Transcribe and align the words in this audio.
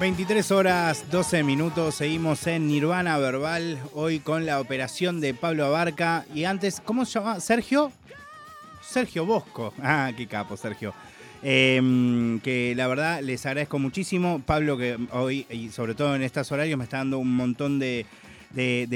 23 0.00 0.50
horas 0.52 1.04
12 1.10 1.42
minutos, 1.42 1.96
seguimos 1.96 2.46
en 2.46 2.68
Nirvana 2.68 3.18
Verbal, 3.18 3.78
hoy 3.92 4.18
con 4.18 4.46
la 4.46 4.58
operación 4.58 5.20
de 5.20 5.34
Pablo 5.34 5.66
Abarca. 5.66 6.24
Y 6.34 6.44
antes, 6.44 6.80
¿cómo 6.82 7.04
se 7.04 7.18
llama? 7.18 7.38
¿Sergio? 7.38 7.92
Sergio 8.80 9.26
Bosco. 9.26 9.74
Ah, 9.82 10.10
qué 10.16 10.26
capo, 10.26 10.56
Sergio. 10.56 10.94
Em, 11.42 12.40
que 12.40 12.72
la 12.74 12.88
verdad 12.88 13.20
les 13.20 13.44
agradezco 13.44 13.78
muchísimo. 13.78 14.40
Pablo, 14.46 14.78
que 14.78 14.96
hoy, 15.12 15.46
y 15.50 15.68
sobre 15.68 15.94
todo 15.94 16.16
en 16.16 16.22
estos 16.22 16.50
horarios, 16.50 16.78
me 16.78 16.84
está 16.84 16.96
dando 16.96 17.18
un 17.18 17.36
montón 17.36 17.78
de, 17.78 18.06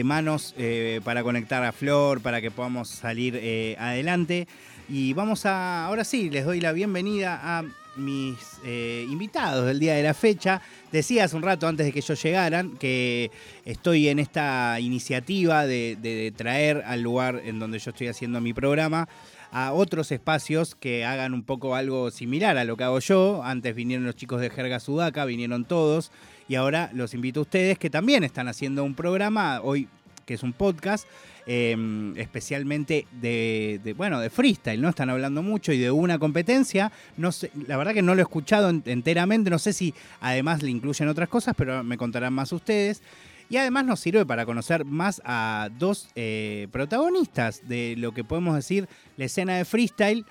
manos 0.04 0.54
eh, 0.56 1.02
para 1.04 1.22
conectar 1.22 1.62
a 1.64 1.72
Flor, 1.72 2.22
para 2.22 2.40
que 2.40 2.50
podamos 2.50 2.88
salir 2.88 3.38
eh, 3.38 3.76
adelante. 3.78 4.48
Y 4.88 5.12
vamos 5.12 5.44
a, 5.44 5.84
ahora 5.84 6.02
sí, 6.02 6.30
les 6.30 6.46
doy 6.46 6.62
la 6.62 6.72
bienvenida 6.72 7.38
a 7.42 7.62
mis 7.96 8.38
eh, 8.64 9.06
invitados 9.08 9.66
del 9.66 9.78
día 9.78 9.94
de 9.94 10.02
la 10.02 10.14
fecha. 10.14 10.60
Decía 10.92 11.24
hace 11.24 11.36
un 11.36 11.42
rato 11.42 11.66
antes 11.66 11.86
de 11.86 11.92
que 11.92 11.98
ellos 12.00 12.22
llegaran 12.22 12.76
que 12.76 13.30
estoy 13.64 14.08
en 14.08 14.18
esta 14.18 14.78
iniciativa 14.80 15.66
de, 15.66 16.32
traer 16.36 16.82
al 16.86 17.02
lugar 17.02 17.42
en 17.44 17.58
donde 17.58 17.78
yo 17.78 17.90
estoy 17.90 18.08
haciendo 18.08 18.40
mi 18.40 18.52
programa 18.52 19.08
a 19.52 19.72
otros 19.72 20.10
espacios 20.10 20.74
que 20.74 21.04
hagan 21.04 21.32
un 21.32 21.44
poco 21.44 21.76
algo 21.76 22.10
similar 22.10 22.58
a 22.58 22.64
lo 22.64 22.76
que 22.76 22.84
hago 22.84 22.98
yo. 22.98 23.42
Antes 23.44 23.74
vinieron 23.74 24.04
los 24.04 24.16
chicos 24.16 24.40
de 24.40 24.50
Jerga 24.50 24.80
Sudaca, 24.80 25.24
vinieron 25.24 25.64
todos. 25.64 26.10
Y 26.48 26.56
ahora 26.56 26.90
los 26.92 27.14
invito 27.14 27.40
a 27.40 27.42
ustedes 27.42 27.78
que 27.78 27.88
también 27.88 28.24
están 28.24 28.48
haciendo 28.48 28.84
un 28.84 28.94
programa, 28.94 29.60
hoy 29.62 29.88
que 30.24 30.34
es 30.34 30.42
un 30.42 30.52
podcast, 30.52 31.06
Em, 31.46 32.16
especialmente 32.16 33.06
de, 33.20 33.94
bueno, 33.98 34.18
de 34.18 34.30
freestyle, 34.30 34.80
¿no? 34.80 34.88
Están 34.88 35.10
hablando 35.10 35.42
mucho 35.42 35.72
y 35.72 35.78
de 35.78 35.90
una 35.90 36.18
competencia. 36.18 36.90
No 37.18 37.32
sé, 37.32 37.50
la 37.66 37.76
verdad 37.76 37.92
que 37.92 38.00
no 38.00 38.14
lo 38.14 38.20
he 38.20 38.22
escuchado 38.22 38.70
enteramente, 38.70 39.50
no 39.50 39.58
sé 39.58 39.74
si 39.74 39.92
además 40.20 40.62
le 40.62 40.70
incluyen 40.70 41.08
otras 41.08 41.28
cosas, 41.28 41.54
pero 41.54 41.84
me 41.84 41.98
contarán 41.98 42.32
más 42.32 42.50
ustedes. 42.52 43.02
Y 43.50 43.58
además 43.58 43.84
nos 43.84 44.00
sirve 44.00 44.24
para 44.24 44.46
conocer 44.46 44.86
más 44.86 45.20
a 45.22 45.68
dos 45.78 46.08
eh, 46.14 46.66
protagonistas 46.72 47.68
de 47.68 47.94
lo 47.98 48.12
que 48.12 48.24
podemos 48.24 48.56
decir 48.56 48.88
la 49.18 49.26
escena 49.26 49.58
de 49.58 49.66
freestyle 49.66 50.24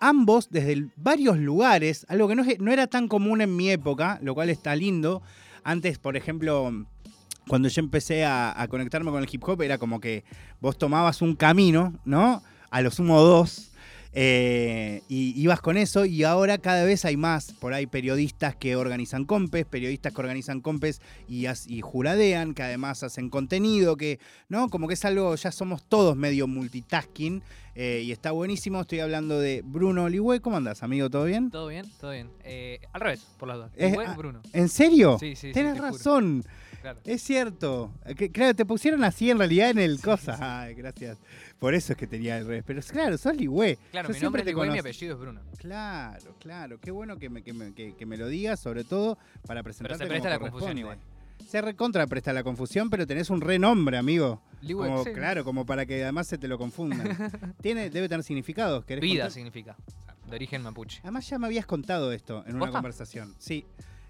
ambos 0.00 0.50
desde 0.50 0.88
varios 0.96 1.38
lugares, 1.38 2.04
algo 2.08 2.26
que 2.26 2.34
no, 2.34 2.44
no, 2.58 2.72
era 2.72 2.88
tan 2.88 3.06
común 3.06 3.40
en 3.40 3.54
mi 3.54 3.70
época, 3.70 4.18
lo 4.20 4.34
cual 4.34 4.50
está 4.50 4.74
lindo. 4.74 5.22
Antes, 5.62 5.98
por 5.98 6.16
ejemplo, 6.16 6.86
cuando 7.48 7.68
yo 7.68 7.80
empecé 7.80 8.24
a, 8.24 8.66
conectarme 8.68 9.10
con 9.10 9.22
el 9.22 9.28
hip 9.30 9.42
hop, 9.46 9.62
era 9.62 9.78
como 9.78 10.00
que 10.00 10.24
vos 10.60 10.76
tomabas 10.76 11.22
un 11.22 11.36
camino, 11.36 11.94
¿no? 12.04 12.42
A 12.70 12.80
lo 12.80 12.90
sumo 12.90 13.20
dos. 13.20 13.70
Eh, 14.18 15.02
y 15.10 15.38
ibas 15.38 15.60
con 15.60 15.76
eso 15.76 16.06
y 16.06 16.24
ahora 16.24 16.56
cada 16.56 16.84
vez 16.84 17.04
hay 17.04 17.18
más 17.18 17.52
por 17.52 17.74
ahí 17.74 17.86
periodistas 17.86 18.56
que 18.56 18.74
organizan 18.74 19.26
compes, 19.26 19.66
periodistas 19.66 20.14
que 20.14 20.20
organizan 20.22 20.62
compes 20.62 21.02
y, 21.28 21.46
y, 21.66 21.80
juradean, 21.82 22.54
que 22.54 22.62
además 22.62 23.02
hacen 23.02 23.28
contenido, 23.28 23.98
que, 23.98 24.18
¿no? 24.48 24.70
Como 24.70 24.88
que 24.88 24.94
es 24.94 25.04
algo, 25.04 25.34
ya 25.34 25.52
somos 25.52 25.84
todos 25.84 26.16
medio 26.16 26.46
multitasking 26.46 27.42
eh, 27.74 28.04
y 28.06 28.10
está 28.10 28.30
buenísimo. 28.30 28.80
Estoy 28.80 29.00
hablando 29.00 29.38
de 29.38 29.60
Bruno 29.62 30.04
Oligüe. 30.04 30.40
¿Cómo 30.40 30.56
andas, 30.56 30.82
amigo? 30.82 31.10
¿Todo 31.10 31.26
bien? 31.26 31.50
Todo 31.50 31.68
bien, 31.68 31.84
todo 32.00 32.12
bien. 32.12 32.30
Eh, 32.42 32.80
al 32.94 33.02
revés, 33.02 33.26
por 33.38 33.48
las 33.48 33.58
dos. 33.58 34.16
Bruno. 34.16 34.40
¿En 34.54 34.70
serio? 34.70 35.18
Sí, 35.20 35.36
sí. 35.36 35.52
Tienes 35.52 35.76
razón. 35.76 36.42
Es 37.04 37.22
cierto. 37.22 37.92
claro, 38.32 38.54
te 38.54 38.64
pusieron 38.64 39.04
así 39.04 39.30
en 39.30 39.38
realidad 39.38 39.70
en 39.70 39.78
el 39.78 40.00
cosa. 40.00 40.36
Ay, 40.40 40.74
gracias. 40.74 41.18
Por 41.58 41.74
eso 41.74 41.92
es 41.92 41.98
que 41.98 42.06
tenía 42.06 42.38
el 42.38 42.46
revés. 42.46 42.64
Pero 42.66 42.80
claro, 42.82 43.16
sos 43.18 43.36
Ligüe. 43.36 43.78
Claro, 43.90 44.08
mi 44.08 44.20
nombre 44.20 44.42
es 44.42 44.46
Ligüe 44.46 44.66
y 44.66 44.70
mi 44.70 44.78
apellido 44.78 45.14
es 45.14 45.20
Bruno. 45.20 45.40
Claro, 45.58 46.34
claro. 46.38 46.78
Qué 46.80 46.90
bueno 46.90 47.18
que 47.18 47.28
me, 47.28 47.42
que 47.42 47.52
me, 47.52 47.72
que, 47.72 48.06
me 48.06 48.16
lo 48.16 48.28
digas, 48.28 48.60
sobre 48.60 48.84
todo 48.84 49.18
para 49.46 49.62
presentarte 49.62 49.98
Pero 49.98 50.08
se 50.08 50.10
presta 50.10 50.30
la 50.30 50.38
confusión 50.38 50.78
igual. 50.78 50.98
Se 51.46 51.60
recontra 51.60 52.06
presta 52.06 52.32
la 52.32 52.42
confusión, 52.42 52.90
pero 52.90 53.06
tenés 53.06 53.30
un 53.30 53.40
renombre, 53.40 53.96
amigo. 53.98 54.42
Como, 54.66 55.04
Claro, 55.04 55.44
como 55.44 55.64
para 55.64 55.86
que 55.86 56.02
además 56.02 56.26
se 56.26 56.38
te 56.38 56.48
lo 56.48 56.58
confunda. 56.58 56.96
Tiene, 57.62 57.90
debe 57.90 58.08
tener 58.08 58.24
significados. 58.24 58.84
Vida 58.86 59.30
significa. 59.30 59.76
De 60.28 60.34
origen 60.34 60.62
mapuche. 60.62 61.00
Además 61.02 61.28
ya 61.28 61.38
me 61.38 61.46
habías 61.46 61.66
contado 61.66 62.10
esto 62.10 62.42
en 62.46 62.56
una 62.56 62.70
conversación. 62.70 63.34
Sí. 63.38 63.64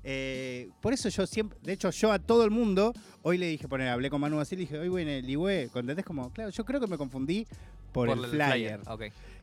Eh, 0.08 0.70
por 0.80 0.92
eso 0.92 1.08
yo 1.08 1.26
siempre, 1.26 1.58
de 1.64 1.72
hecho, 1.72 1.90
yo 1.90 2.12
a 2.12 2.20
todo 2.20 2.44
el 2.44 2.52
mundo, 2.52 2.92
hoy 3.22 3.38
le 3.38 3.48
dije, 3.48 3.66
poner, 3.66 3.88
hablé 3.88 4.08
con 4.08 4.20
Manu 4.20 4.38
así, 4.38 4.54
le 4.54 4.60
dije, 4.60 4.78
hoy 4.78 4.88
bueno, 4.88 5.10
Ligüe, 5.26 5.68
¿contendés? 5.72 6.04
Como, 6.04 6.32
claro, 6.32 6.50
yo 6.50 6.64
creo 6.64 6.78
que 6.78 6.86
me 6.86 6.96
confundí 6.96 7.44
por, 7.90 8.08
el, 8.10 8.24
flyer. 8.26 8.78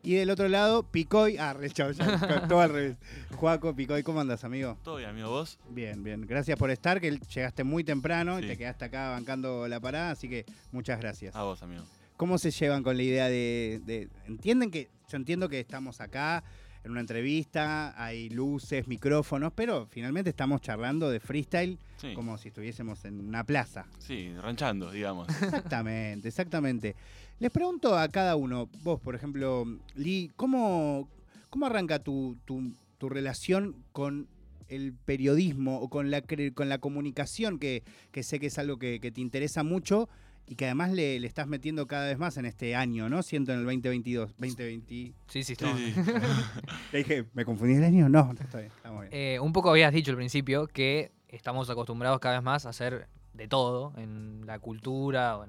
Y 0.03 0.13
del 0.13 0.29
otro 0.29 0.47
lado, 0.47 0.83
Picoy, 0.83 1.35
ah, 1.37 1.53
el 1.61 1.73
chavo, 1.73 1.91
todo 2.47 2.61
al 2.61 2.69
revés. 2.69 2.97
Juaco, 3.35 3.75
Picoy, 3.75 4.03
¿cómo 4.03 4.21
andas, 4.21 4.45
amigo? 4.45 4.77
Todo 4.83 4.95
bien, 4.95 5.09
amigo, 5.09 5.31
¿vos? 5.31 5.59
Bien, 5.69 6.01
bien. 6.01 6.25
Gracias 6.25 6.57
por 6.57 6.71
estar, 6.71 7.01
que 7.01 7.11
llegaste 7.11 7.65
muy 7.65 7.83
temprano 7.83 8.39
y 8.39 8.47
te 8.47 8.57
quedaste 8.57 8.85
acá 8.85 9.09
bancando 9.09 9.67
la 9.67 9.81
parada, 9.81 10.11
así 10.11 10.29
que 10.29 10.45
muchas 10.71 10.97
gracias. 10.97 11.35
A 11.35 11.43
vos, 11.43 11.61
amigo. 11.61 11.83
¿Cómo 12.15 12.37
se 12.37 12.51
llevan 12.51 12.83
con 12.83 12.95
la 12.95 13.03
idea 13.03 13.27
de, 13.27 13.81
de 13.85 14.07
entienden 14.27 14.71
que, 14.71 14.89
yo 15.09 15.17
entiendo 15.17 15.49
que 15.49 15.59
estamos 15.59 15.99
acá, 15.99 16.45
en 16.83 16.91
una 16.91 16.99
entrevista, 16.99 17.93
hay 18.01 18.29
luces, 18.29 18.87
micrófonos, 18.87 19.53
pero 19.55 19.87
finalmente 19.89 20.29
estamos 20.29 20.61
charlando 20.61 21.09
de 21.09 21.19
freestyle 21.19 21.79
como 22.15 22.37
si 22.37 22.49
estuviésemos 22.49 23.05
en 23.05 23.21
una 23.21 23.45
plaza. 23.45 23.85
Sí, 23.99 24.33
ranchando, 24.41 24.91
digamos. 24.91 25.29
Exactamente, 25.29 26.27
exactamente. 26.27 26.95
Les 27.39 27.51
pregunto 27.51 27.97
a 27.97 28.07
cada 28.09 28.35
uno, 28.35 28.69
vos, 28.83 28.99
por 28.99 29.15
ejemplo, 29.15 29.65
Lee, 29.95 30.31
¿cómo, 30.35 31.07
cómo 31.49 31.65
arranca 31.65 31.99
tu, 31.99 32.37
tu, 32.45 32.73
relación 33.09 33.75
con 33.91 34.29
el 34.69 34.93
periodismo 34.93 35.81
o 35.81 35.89
con 35.89 36.09
la, 36.09 36.21
con 36.53 36.69
la 36.69 36.77
comunicación, 36.77 37.59
que, 37.59 37.83
que 38.13 38.23
sé 38.23 38.39
que 38.39 38.47
es 38.47 38.57
algo 38.57 38.77
que, 38.77 39.01
que 39.01 39.11
te 39.11 39.19
interesa 39.19 39.61
mucho? 39.61 40.07
Y 40.45 40.55
que 40.55 40.65
además 40.65 40.91
le, 40.91 41.15
estás 41.25 41.47
metiendo 41.47 41.87
cada 41.87 42.07
vez 42.07 42.17
más 42.17 42.37
en 42.37 42.45
este 42.45 42.75
año, 42.75 43.09
¿no? 43.09 43.23
Siento 43.23 43.53
en 43.53 43.59
el 43.59 43.65
2022, 43.65 44.31
2020. 44.37 45.13
Sí, 45.27 45.43
sí, 45.43 45.53
está 45.53 45.73
Le 46.91 46.97
dije, 46.99 47.25
¿me 47.33 47.45
confundí 47.45 47.75
el 47.75 47.83
año? 47.83 48.09
No, 48.09 48.33
está 48.39 48.57
bien, 48.57 48.71
está 48.75 48.91
bien. 48.91 49.09
Eh, 49.11 49.39
un 49.39 49.53
poco 49.53 49.69
habías 49.69 49.93
dicho 49.93 50.11
al 50.11 50.17
principio 50.17 50.67
que 50.67 51.11
estamos 51.29 51.69
acostumbrados 51.69 52.19
cada 52.19 52.35
vez 52.35 52.43
más 52.43 52.65
a 52.65 52.69
hacer 52.69 53.07
de 53.33 53.47
todo 53.47 53.93
en 53.97 54.45
la 54.45 54.59
cultura 54.59 55.37
o 55.37 55.45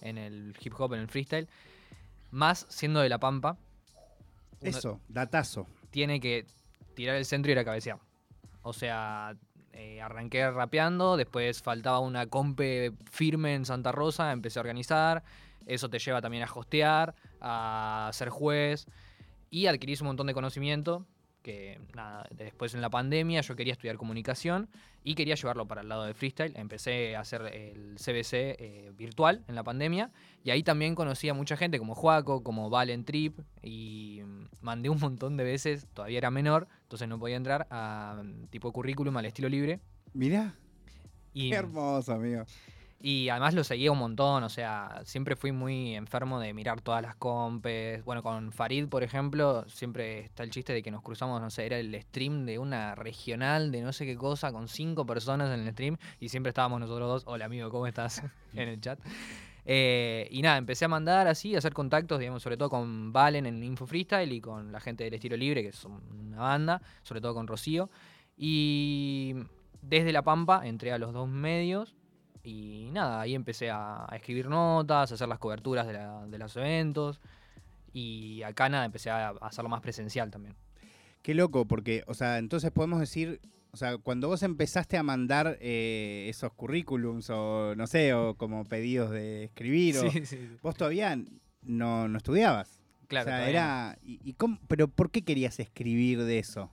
en, 0.00 0.18
el 0.18 0.54
hip 0.60 0.74
hop, 0.78 0.94
en 0.94 1.00
el 1.00 1.08
freestyle, 1.08 1.48
más 2.30 2.66
siendo 2.68 3.00
de 3.00 3.08
La 3.08 3.18
Pampa. 3.18 3.56
Eso, 4.60 5.00
datazo. 5.08 5.66
Tiene 5.90 6.20
que 6.20 6.46
tirar 6.94 7.16
el 7.16 7.24
centro 7.24 7.50
y 7.50 7.52
ir 7.52 7.58
a 7.58 7.64
cabecear. 7.64 7.98
O 8.62 8.72
sea, 8.72 9.36
eh, 9.76 10.00
arranqué 10.00 10.50
rapeando, 10.50 11.16
después 11.16 11.62
faltaba 11.62 12.00
una 12.00 12.26
compe 12.26 12.92
firme 13.10 13.54
en 13.54 13.64
Santa 13.64 13.92
Rosa, 13.92 14.32
empecé 14.32 14.58
a 14.58 14.62
organizar, 14.62 15.22
eso 15.66 15.90
te 15.90 15.98
lleva 15.98 16.22
también 16.22 16.42
a 16.42 16.52
hostear, 16.52 17.14
a 17.40 18.10
ser 18.12 18.30
juez 18.30 18.86
y 19.50 19.66
adquirís 19.66 20.00
un 20.00 20.08
montón 20.08 20.26
de 20.26 20.34
conocimiento 20.34 21.04
que 21.46 21.78
nada, 21.94 22.26
después 22.32 22.74
en 22.74 22.80
la 22.80 22.90
pandemia 22.90 23.40
yo 23.40 23.54
quería 23.54 23.72
estudiar 23.72 23.96
comunicación 23.96 24.68
y 25.04 25.14
quería 25.14 25.36
llevarlo 25.36 25.68
para 25.68 25.82
el 25.82 25.88
lado 25.88 26.02
de 26.02 26.12
freestyle. 26.12 26.52
Empecé 26.56 27.14
a 27.14 27.20
hacer 27.20 27.42
el 27.54 27.94
CBC 28.04 28.32
eh, 28.32 28.92
virtual 28.98 29.44
en 29.46 29.54
la 29.54 29.62
pandemia 29.62 30.10
y 30.42 30.50
ahí 30.50 30.64
también 30.64 30.96
conocí 30.96 31.28
a 31.28 31.34
mucha 31.34 31.56
gente 31.56 31.78
como 31.78 31.94
Juaco, 31.94 32.42
como 32.42 32.68
Valen 32.68 33.04
Trip 33.04 33.38
y 33.62 34.22
mandé 34.60 34.88
un 34.88 34.98
montón 34.98 35.36
de 35.36 35.44
veces, 35.44 35.86
todavía 35.94 36.18
era 36.18 36.32
menor, 36.32 36.66
entonces 36.82 37.06
no 37.06 37.16
podía 37.16 37.36
entrar 37.36 37.68
a 37.70 38.24
tipo 38.50 38.72
currículum 38.72 39.16
al 39.16 39.26
estilo 39.26 39.48
libre. 39.48 39.78
Mirá. 40.14 40.52
Qué 41.32 41.54
hermoso, 41.54 42.12
amigo. 42.12 42.42
Y 42.98 43.28
además 43.28 43.52
lo 43.52 43.62
seguía 43.62 43.92
un 43.92 43.98
montón, 43.98 44.42
o 44.42 44.48
sea, 44.48 45.02
siempre 45.04 45.36
fui 45.36 45.52
muy 45.52 45.94
enfermo 45.94 46.40
de 46.40 46.54
mirar 46.54 46.80
todas 46.80 47.02
las 47.02 47.14
compes. 47.14 48.02
Bueno, 48.04 48.22
con 48.22 48.52
Farid, 48.52 48.88
por 48.88 49.02
ejemplo, 49.02 49.64
siempre 49.68 50.20
está 50.20 50.42
el 50.42 50.50
chiste 50.50 50.72
de 50.72 50.82
que 50.82 50.90
nos 50.90 51.02
cruzamos, 51.02 51.40
no 51.40 51.50
sé, 51.50 51.66
era 51.66 51.78
el 51.78 51.94
stream 52.02 52.46
de 52.46 52.58
una 52.58 52.94
regional 52.94 53.70
de 53.70 53.82
no 53.82 53.92
sé 53.92 54.06
qué 54.06 54.16
cosa, 54.16 54.50
con 54.50 54.66
cinco 54.66 55.04
personas 55.04 55.52
en 55.52 55.66
el 55.66 55.72
stream, 55.72 55.98
y 56.20 56.30
siempre 56.30 56.50
estábamos 56.50 56.80
nosotros 56.80 57.08
dos, 57.08 57.22
hola 57.26 57.44
amigo, 57.44 57.70
¿cómo 57.70 57.86
estás? 57.86 58.22
en 58.54 58.68
el 58.68 58.80
chat. 58.80 58.98
Eh, 59.66 60.28
y 60.30 60.42
nada, 60.42 60.56
empecé 60.56 60.84
a 60.84 60.88
mandar 60.88 61.26
así, 61.26 61.54
a 61.54 61.58
hacer 61.58 61.74
contactos, 61.74 62.18
digamos, 62.20 62.42
sobre 62.42 62.56
todo 62.56 62.70
con 62.70 63.12
Valen 63.12 63.46
en 63.46 63.62
Info 63.62 63.86
Freestyle 63.86 64.32
y 64.32 64.40
con 64.40 64.70
la 64.72 64.80
gente 64.80 65.04
del 65.04 65.14
Estilo 65.14 65.36
Libre, 65.36 65.62
que 65.62 65.68
es 65.68 65.84
una 65.84 66.38
banda, 66.38 66.80
sobre 67.02 67.20
todo 67.20 67.34
con 67.34 67.48
Rocío. 67.48 67.90
Y 68.36 69.34
desde 69.82 70.12
La 70.12 70.22
Pampa 70.22 70.64
entré 70.64 70.92
a 70.92 70.98
los 70.98 71.12
dos 71.12 71.28
medios 71.28 71.95
y 72.46 72.90
nada, 72.92 73.22
ahí 73.22 73.34
empecé 73.34 73.70
a, 73.72 74.06
escribir 74.12 74.48
notas, 74.48 75.10
a 75.10 75.14
hacer 75.16 75.26
las 75.26 75.40
coberturas 75.40 75.84
de, 75.88 76.38
los 76.38 76.56
eventos. 76.56 77.20
Y 77.92 78.40
acá 78.44 78.68
nada, 78.68 78.84
empecé 78.84 79.10
a, 79.10 79.30
hacerlo 79.40 79.68
más 79.68 79.80
presencial 79.80 80.30
también. 80.30 80.54
Qué 81.22 81.34
loco, 81.34 81.66
porque, 81.66 82.04
o 82.06 82.14
sea, 82.14 82.38
entonces 82.38 82.70
podemos 82.70 83.00
decir, 83.00 83.40
o 83.72 83.76
sea, 83.76 83.98
cuando 83.98 84.28
vos 84.28 84.44
empezaste 84.44 84.96
a 84.96 85.02
mandar 85.02 85.58
eh, 85.60 86.26
esos 86.28 86.52
currículums 86.52 87.30
o 87.30 87.74
no 87.74 87.88
sé, 87.88 88.14
o 88.14 88.36
como 88.36 88.64
pedidos 88.64 89.10
de 89.10 89.44
escribir, 89.44 89.96
vos 90.62 90.76
todavía 90.76 91.18
no, 91.62 92.16
estudiabas. 92.16 92.78
Claro. 93.08 93.26
O 93.26 93.28
sea, 93.28 93.50
era. 93.50 93.98
Y, 94.04 94.36
pero 94.68 94.86
¿por 94.86 95.10
qué 95.10 95.22
querías 95.22 95.58
escribir 95.58 96.22
de 96.22 96.38
eso? 96.38 96.70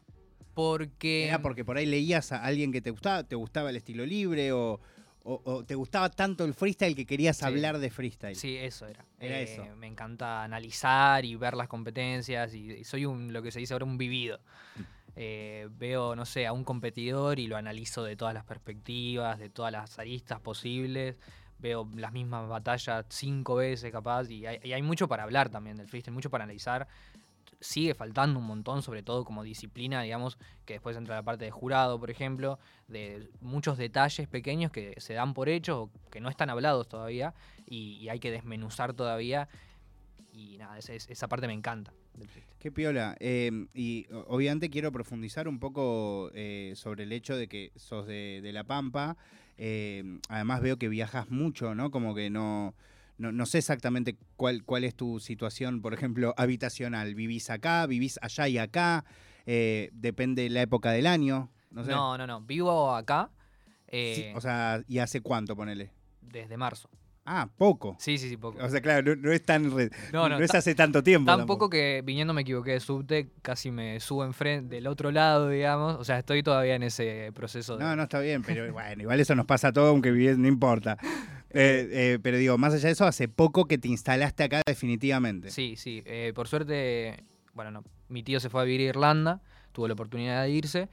Porque. 0.53 1.29
¿Era 1.29 1.41
porque 1.41 1.65
por 1.65 1.77
ahí 1.77 1.87
leías 1.87 2.31
a 2.31 2.43
alguien 2.43 2.71
que 2.71 2.81
te 2.81 2.91
gustaba, 2.91 3.23
te 3.23 3.35
gustaba 3.35 3.71
el 3.71 3.75
estilo 3.75 4.05
libre 4.05 4.51
o, 4.51 4.79
o- 5.23 5.41
o 5.45 5.63
te 5.63 5.75
gustaba 5.75 6.09
tanto 6.09 6.43
el 6.45 6.53
freestyle 6.53 6.95
que 6.95 7.05
querías 7.05 7.37
Sí. 7.37 7.45
hablar 7.45 7.77
de 7.79 7.89
freestyle? 7.89 8.35
Sí, 8.35 8.57
eso 8.57 8.87
era. 8.87 9.05
Era 9.19 9.39
Eh, 9.39 9.43
eso. 9.43 9.65
Me 9.77 9.87
encanta 9.87 10.43
analizar 10.43 11.23
y 11.25 11.35
ver 11.35 11.55
las 11.55 11.67
competencias 11.67 12.53
y, 12.53 12.71
y 12.71 12.83
soy 12.83 13.05
un, 13.05 13.31
lo 13.33 13.41
que 13.41 13.51
se 13.51 13.59
dice 13.59 13.73
ahora, 13.73 13.85
un 13.85 13.97
vivido. 13.97 14.39
Mm. 14.75 14.81
Eh, 15.15 15.69
veo, 15.71 16.15
no 16.15 16.25
sé, 16.25 16.47
a 16.47 16.53
un 16.53 16.63
competidor 16.63 17.39
y 17.39 17.47
lo 17.47 17.55
analizo 17.55 18.03
de 18.03 18.15
todas 18.15 18.33
las 18.33 18.43
perspectivas, 18.45 19.37
de 19.39 19.49
todas 19.49 19.71
las 19.71 19.97
aristas 19.99 20.39
posibles. 20.39 21.15
Veo 21.59 21.87
las 21.95 22.11
mismas 22.11 22.49
batallas 22.49 23.05
cinco 23.09 23.55
veces 23.55 23.91
capaz 23.91 24.29
y 24.29 24.45
hay, 24.45 24.59
y 24.63 24.73
hay 24.73 24.81
mucho 24.81 25.07
para 25.07 25.23
hablar 25.23 25.49
también 25.49 25.77
del 25.77 25.87
freestyle, 25.87 26.13
mucho 26.13 26.29
para 26.29 26.43
analizar. 26.43 26.87
Sigue 27.63 27.93
faltando 27.95 28.39
un 28.39 28.45
montón, 28.45 28.81
sobre 28.83 29.03
todo 29.03 29.23
como 29.23 29.41
disciplina, 29.41 30.01
digamos, 30.01 30.37
que 30.65 30.73
después 30.73 30.97
entra 30.97 31.15
la 31.15 31.23
parte 31.23 31.45
de 31.45 31.51
jurado, 31.51 31.97
por 31.99 32.11
ejemplo, 32.11 32.59
de 32.87 33.29
muchos 33.39 33.77
detalles 33.77 34.27
pequeños 34.27 34.71
que 34.71 34.93
se 34.99 35.13
dan 35.13 35.33
por 35.33 35.47
hechos 35.47 35.77
o 35.77 36.09
que 36.11 36.19
no 36.19 36.29
están 36.29 36.49
hablados 36.49 36.89
todavía 36.89 37.33
y, 37.65 38.07
hay 38.09 38.19
que 38.19 38.31
desmenuzar 38.31 38.93
todavía. 38.93 39.47
Y 40.33 40.57
nada, 40.57 40.77
esa, 40.77 40.93
es- 40.93 41.09
esa 41.09 41.27
parte 41.27 41.47
me 41.47 41.53
encanta. 41.53 41.93
Qué 42.59 42.71
piola. 42.71 43.15
Eh, 43.19 43.67
y 43.73 44.05
obviamente 44.27 44.69
quiero 44.69 44.91
profundizar 44.91 45.47
un 45.47 45.59
poco 45.59 46.31
eh, 46.33 46.73
sobre 46.75 47.03
el 47.03 47.11
hecho 47.11 47.35
de 47.35 47.47
que 47.47 47.71
sos 47.75 48.07
de, 48.07 48.49
La 48.53 48.63
Pampa. 48.63 49.17
Eh, 49.57 50.19
además 50.29 50.61
veo 50.61 50.77
que 50.77 50.89
viajas 50.89 51.29
mucho, 51.29 51.75
¿no? 51.75 51.91
Como 51.91 52.15
que 52.15 52.29
no, 52.29 52.75
no, 53.17 53.31
no 53.31 53.45
sé 53.45 53.59
exactamente 53.59 54.17
cuál, 54.35 54.63
cuál 54.63 54.83
es 54.83 54.95
tu 54.95 55.19
situación, 55.19 55.81
por 55.81 55.93
ejemplo, 55.93 56.33
habitacional. 56.37 57.15
¿Vivís 57.15 57.49
acá? 57.49 57.85
¿Vivís 57.87 58.19
allá 58.21 58.47
y 58.47 58.57
acá? 58.57 59.05
Eh, 59.45 59.89
depende 59.93 60.49
la 60.49 60.61
época 60.61 60.91
del 60.91 61.07
año. 61.07 61.51
No 61.71 61.83
sé. 61.83 61.91
No, 61.91 62.17
no, 62.17 62.25
no. 62.27 62.41
Vivo 62.41 62.95
acá 62.95 63.29
Sí, 63.89 64.21
eh, 64.21 64.33
o 64.35 64.41
sea, 64.41 64.81
¿y 64.87 64.97
hace 64.99 65.21
cuánto, 65.21 65.55
ponele? 65.55 65.91
desde 66.21 66.57
marzo. 66.57 66.89
Ah, 67.25 67.47
poco. 67.57 67.95
Sí, 67.99 68.17
sí, 68.17 68.27
sí, 68.27 68.35
poco. 68.37 68.57
O 68.61 68.67
sea, 68.69 68.81
claro, 68.81 69.15
no, 69.15 69.21
no 69.21 69.31
es 69.31 69.43
tan 69.45 69.71
re- 69.75 69.91
No, 70.11 70.27
no, 70.27 70.37
no, 70.39 70.43
es 70.43 70.53
hace 70.55 70.73
tanto 70.75 71.03
tiempo. 71.03 71.31
Tampoco. 71.31 71.59
poco 71.59 71.69
que 71.69 72.01
viniendo 72.03 72.33
me 72.33 72.41
equivoqué 72.41 72.71
de 72.71 72.79
subte, 72.79 73.29
casi 73.41 73.71
me 73.71 73.99
subo 73.99 74.25
enfrente 74.25 74.75
del 74.75 74.87
otro 74.87 75.11
lado, 75.11 75.47
digamos. 75.49 75.95
O 75.95 76.03
sea, 76.03 76.19
estoy 76.19 76.43
todavía 76.43 76.75
en 76.75 76.83
ese 76.83 77.31
proceso 77.33 77.77
de. 77.77 77.83
No, 77.83 77.95
no 77.95 78.03
está 78.03 78.19
bien, 78.19 78.41
pero 78.41 78.71
bueno, 78.73 79.01
igual 79.03 79.19
eso 79.19 79.35
nos 79.35 79.45
pasa 79.45 79.69
a 79.69 79.73
todos, 79.73 79.89
aunque 79.89 80.11
no 80.11 80.47
importa. 80.47 80.97
Eh, 81.53 81.89
eh, 81.91 82.19
pero 82.21 82.37
digo, 82.37 82.57
más 82.57 82.73
allá 82.73 82.87
de 82.87 82.93
eso, 82.93 83.05
hace 83.05 83.27
poco 83.27 83.65
que 83.65 83.77
te 83.77 83.87
instalaste 83.87 84.43
acá 84.43 84.61
definitivamente. 84.65 85.51
Sí, 85.51 85.75
sí. 85.75 86.01
eh, 86.05 86.31
por 86.35 86.47
suerte, 86.47 87.23
bueno, 87.53 87.71
no. 87.71 87.83
Mi 88.09 88.23
tío 88.23 88.39
se 88.39 88.49
fue 88.49 88.61
a 88.61 88.63
vivir 88.63 88.81
a 88.81 88.89
Irlanda, 88.89 89.41
tuvo 89.71 89.87
la 89.87 89.93
oportunidad 89.93 90.43
de 90.43 90.49
irse 90.49 90.89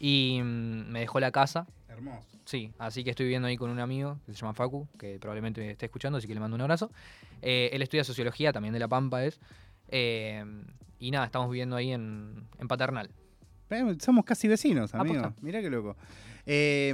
y 0.00 0.40
mm, 0.42 0.90
me 0.90 1.00
dejó 1.00 1.20
la 1.20 1.30
casa. 1.30 1.66
Hermoso. 1.88 2.26
Sí, 2.44 2.72
así 2.78 3.04
que 3.04 3.10
estoy 3.10 3.26
viviendo 3.26 3.48
ahí 3.48 3.56
con 3.56 3.70
un 3.70 3.80
amigo 3.80 4.18
que 4.26 4.34
se 4.34 4.40
llama 4.40 4.54
Facu, 4.54 4.86
que 4.98 5.18
probablemente 5.18 5.60
me 5.60 5.70
esté 5.70 5.86
escuchando, 5.86 6.18
así 6.18 6.26
que 6.26 6.34
le 6.34 6.40
mando 6.40 6.54
un 6.54 6.60
abrazo. 6.60 6.90
Él 7.40 7.80
estudia 7.82 8.04
sociología, 8.04 8.52
también 8.52 8.74
de 8.74 8.80
La 8.80 8.88
Pampa 8.88 9.24
es. 9.24 9.40
y 9.90 11.10
nada, 11.10 11.26
estamos 11.26 11.50
viviendo 11.50 11.76
ahí 11.76 11.92
en, 11.92 12.46
en 12.58 12.68
Paternal. 12.68 13.10
Somos 13.98 14.24
casi 14.24 14.46
vecinos, 14.46 14.94
amigo. 14.94 15.32
Mirá 15.40 15.60
qué 15.60 15.70
loco. 15.70 15.96
Eh, 16.46 16.92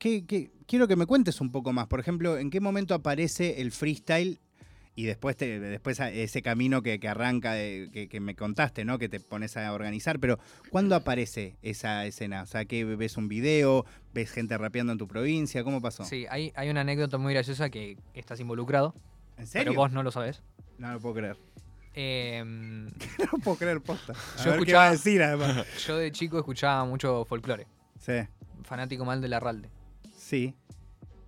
¿qué- 0.00 0.26
qué- 0.26 0.50
quiero 0.66 0.88
que 0.88 0.96
me 0.96 1.06
cuentes 1.06 1.40
un 1.40 1.52
poco 1.52 1.72
más. 1.72 1.86
Por 1.86 2.00
ejemplo, 2.00 2.36
¿en 2.38 2.50
qué 2.50 2.58
momento 2.60 2.94
aparece 2.94 3.60
el 3.60 3.70
freestyle? 3.70 4.40
Y 4.96 5.04
después, 5.04 5.36
te, 5.36 5.60
después 5.60 6.00
ese 6.00 6.42
camino 6.42 6.82
que, 6.82 6.98
que 6.98 7.06
arranca, 7.08 7.52
de- 7.52 7.88
que, 7.92 8.08
que 8.08 8.18
me 8.20 8.34
contaste, 8.34 8.84
¿no? 8.84 8.98
Que 8.98 9.08
te 9.08 9.20
pones 9.20 9.56
a 9.56 9.72
organizar. 9.72 10.18
Pero, 10.18 10.38
¿cuándo 10.70 10.96
aparece 10.96 11.56
esa 11.62 12.04
escena? 12.06 12.42
O 12.42 12.46
sea, 12.46 12.64
¿qué 12.64 12.84
ves 12.84 13.16
un 13.16 13.28
video? 13.28 13.86
¿Ves 14.12 14.32
gente 14.32 14.58
rapeando 14.58 14.92
en 14.92 14.98
tu 14.98 15.06
provincia? 15.06 15.62
¿Cómo 15.62 15.80
pasó? 15.80 16.04
Sí, 16.04 16.26
hay, 16.28 16.52
hay 16.56 16.68
una 16.70 16.80
anécdota 16.80 17.16
muy 17.18 17.32
graciosa 17.32 17.70
que 17.70 17.96
estás 18.14 18.40
involucrado, 18.40 18.94
¿En 19.38 19.46
serio? 19.46 19.70
pero 19.70 19.80
vos 19.80 19.92
no 19.92 20.02
lo 20.02 20.10
sabés. 20.10 20.42
No 20.78 20.92
lo 20.92 20.98
puedo 21.00 21.14
creer. 21.14 21.36
Eh, 21.94 22.42
No 23.32 23.38
puedo 23.42 23.56
creer, 23.56 23.80
posta. 23.80 24.12
A 24.12 24.44
Yo 24.44 24.50
ver 24.52 24.64
qué 24.64 24.74
va 24.74 24.88
a 24.88 24.88
escuchaba- 24.88 24.90
decir, 24.90 25.22
además. 25.22 25.66
yo 25.86 25.96
de 25.96 26.10
chico 26.12 26.38
escuchaba 26.38 26.84
mucho 26.84 27.24
folclore, 27.24 27.66
Sí, 27.98 28.12
fanático 28.64 29.04
mal 29.04 29.20
de 29.20 29.28
la 29.28 29.40
Ralde. 29.40 29.70
Sí. 30.30 30.54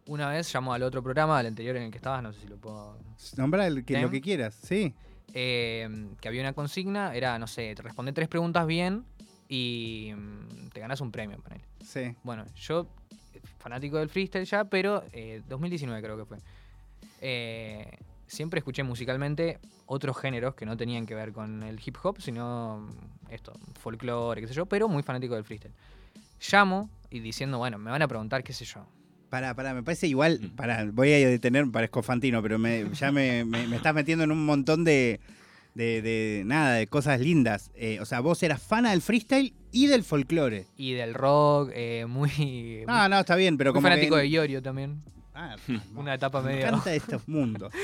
Una 0.07 0.29
vez 0.29 0.53
llamó 0.53 0.73
al 0.73 0.83
otro 0.83 1.03
programa, 1.03 1.39
al 1.39 1.47
anterior 1.47 1.77
en 1.77 1.85
el 1.85 1.91
que 1.91 1.99
estabas, 1.99 2.23
no 2.23 2.33
sé 2.33 2.41
si 2.41 2.47
lo 2.49 2.57
puedo 2.57 2.99
Nombra 3.37 3.67
el 3.67 3.85
que, 3.85 4.01
lo 4.01 4.11
que 4.11 4.21
quieras, 4.21 4.55
sí. 4.55 4.95
eh, 5.35 5.89
que 6.21 6.29
había 6.29 6.41
una 6.43 6.53
consigna, 6.53 7.15
era, 7.15 7.39
no 7.39 7.47
sé, 7.47 7.75
te 7.75 7.83
responde 7.83 8.13
tres 8.13 8.29
preguntas 8.29 8.67
bien 8.67 9.05
y 9.49 10.13
mm, 10.17 10.69
te 10.69 10.81
ganas 10.81 11.01
un 11.01 11.11
premio, 11.11 11.39
ponele. 11.39 11.65
Sí. 11.85 12.15
Bueno, 12.23 12.45
yo, 12.57 12.89
eh, 13.35 13.41
fanático 13.59 13.99
del 13.99 14.09
freestyle 14.09 14.45
ya, 14.45 14.65
pero 14.65 15.05
eh, 15.13 15.43
2019 15.49 16.03
creo 16.03 16.17
que 16.17 16.25
fue. 16.25 16.39
Eh, 17.21 17.99
siempre 18.27 18.59
escuché 18.59 18.83
musicalmente 18.83 19.59
otros 19.87 20.17
géneros 20.17 20.55
que 20.55 20.67
no 20.67 20.77
tenían 20.77 21.07
que 21.07 21.15
ver 21.15 21.33
con 21.33 21.63
el 21.63 21.81
hip 21.85 21.97
hop, 22.03 22.21
sino 22.21 22.89
esto, 23.31 23.53
folclore, 23.81 24.41
qué 24.41 24.49
sé 24.49 24.55
yo, 24.55 24.67
pero 24.67 24.89
muy 24.89 25.03
fanático 25.03 25.35
del 25.35 25.45
freestyle. 25.45 25.75
Llamo 26.51 26.91
y 27.13 27.21
diciendo, 27.21 27.59
bueno, 27.59 27.79
me 27.79 27.91
van 27.91 28.03
a 28.03 28.09
preguntar, 28.09 28.43
qué 28.43 28.53
sé 28.53 28.65
yo. 28.65 28.87
Pará, 29.31 29.55
pará, 29.55 29.73
me 29.75 29.83
parece 29.83 30.07
igual. 30.09 30.41
Mm. 30.43 30.57
Pará, 30.57 30.87
voy 30.93 31.13
a 31.13 31.29
detener, 31.29 31.71
parezco 31.71 32.03
Fantino, 32.03 32.43
pero 32.43 32.59
me, 32.59 32.87
ya 32.93 33.13
me, 33.13 33.45
me- 33.45 33.67
me 33.67 33.77
estás 33.77 33.95
metiendo 33.95 34.25
en 34.25 34.31
un 34.33 34.45
montón 34.45 34.85
de. 34.85 35.21
de, 35.75 36.03
de 36.03 36.43
nada, 36.45 36.75
de 36.75 36.87
cosas 36.87 37.19
lindas. 37.21 37.71
Eh, 37.75 37.99
o 38.01 38.05
sea, 38.05 38.21
vos 38.21 38.43
eras 38.43 38.61
fana 38.63 38.91
del 38.91 39.01
freestyle 39.01 39.55
y 39.71 39.87
del 39.87 40.05
folclore. 40.05 40.67
Y 40.77 40.93
del 40.93 41.15
rock, 41.15 41.71
eh, 41.75 42.05
muy, 42.07 42.85
No, 42.87 43.09
no, 43.09 43.21
está 43.21 43.37
bien, 43.37 43.57
pero 43.57 43.71
muy 43.73 43.77
como. 43.79 43.89
fanático 43.89 44.17
que- 44.17 44.23
de 44.23 44.29
Iorio 44.29 44.61
también. 44.63 45.01
Ah, 45.35 45.57
Una 45.97 46.13
etapa 46.15 46.43
me 46.43 46.53
medio. 46.53 46.67
encanta 46.67 46.95
estos 46.95 47.27
mundos. 47.29 47.73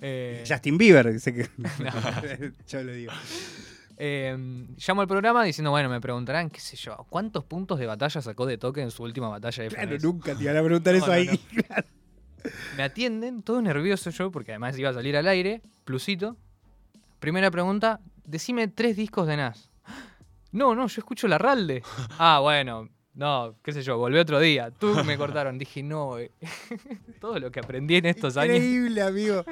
Eh, 0.00 0.44
Justin 0.48 0.78
Bieber, 0.78 1.18
sé 1.18 1.34
que. 1.34 1.48
No. 1.58 1.90
yo 2.68 2.82
lo 2.84 2.92
digo. 2.92 3.12
Eh, 4.00 4.36
llamo 4.86 5.00
al 5.00 5.08
programa 5.08 5.42
diciendo, 5.42 5.72
bueno, 5.72 5.88
me 5.88 6.00
preguntarán, 6.00 6.50
qué 6.50 6.60
sé 6.60 6.76
yo, 6.76 7.04
¿cuántos 7.10 7.42
puntos 7.44 7.80
de 7.80 7.86
batalla 7.86 8.22
sacó 8.22 8.46
de 8.46 8.56
toque 8.56 8.80
en 8.80 8.92
su 8.92 9.02
última 9.02 9.28
batalla 9.28 9.64
de 9.64 9.68
Claro, 9.70 9.88
FMS? 9.90 10.04
nunca 10.04 10.34
te 10.36 10.44
iban 10.44 10.56
a 10.56 10.62
preguntar 10.62 10.92
No, 10.94 10.98
eso 10.98 11.06
no, 11.08 11.12
ahí. 11.12 11.26
no. 11.26 11.74
Me 12.76 12.84
atienden, 12.84 13.42
todo 13.42 13.60
nervioso 13.60 14.10
yo, 14.10 14.30
porque 14.30 14.52
además 14.52 14.78
iba 14.78 14.90
a 14.90 14.94
salir 14.94 15.16
al 15.16 15.26
aire, 15.26 15.60
plusito. 15.84 16.36
Primera 17.18 17.50
pregunta, 17.50 17.98
decime 18.24 18.68
tres 18.68 18.96
discos 18.96 19.26
de 19.26 19.36
Nas. 19.36 19.68
No, 20.52 20.76
no, 20.76 20.86
yo 20.86 21.00
escucho 21.00 21.26
la 21.26 21.36
Ralde. 21.38 21.82
Ah, 22.18 22.38
bueno, 22.40 22.88
no, 23.14 23.56
qué 23.64 23.72
sé 23.72 23.82
yo, 23.82 23.98
volví 23.98 24.16
otro 24.18 24.38
día. 24.38 24.70
Tú 24.70 24.94
me 25.04 25.18
cortaron. 25.18 25.58
Dije, 25.58 25.82
no, 25.82 26.18
eh, 26.18 26.30
todo 27.20 27.40
lo 27.40 27.50
que 27.50 27.58
aprendí 27.58 27.96
en 27.96 28.06
estos 28.06 28.36
años. 28.36 28.54
Increíble, 28.58 29.02
amigo. 29.02 29.44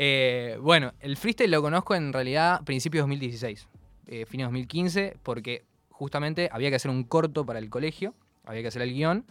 Eh, 0.00 0.56
bueno, 0.62 0.94
el 1.00 1.16
freestyle 1.16 1.50
lo 1.50 1.60
conozco 1.60 1.92
en 1.96 2.12
realidad 2.12 2.62
principios 2.62 3.00
de 3.00 3.08
2016, 3.08 3.66
eh, 4.06 4.26
fines 4.26 4.44
de 4.44 4.50
2015, 4.52 5.16
porque 5.24 5.64
justamente 5.90 6.48
había 6.52 6.70
que 6.70 6.76
hacer 6.76 6.92
un 6.92 7.02
corto 7.02 7.44
para 7.44 7.58
el 7.58 7.68
colegio, 7.68 8.14
había 8.44 8.62
que 8.62 8.68
hacer 8.68 8.82
el 8.82 8.94
guion 8.94 9.26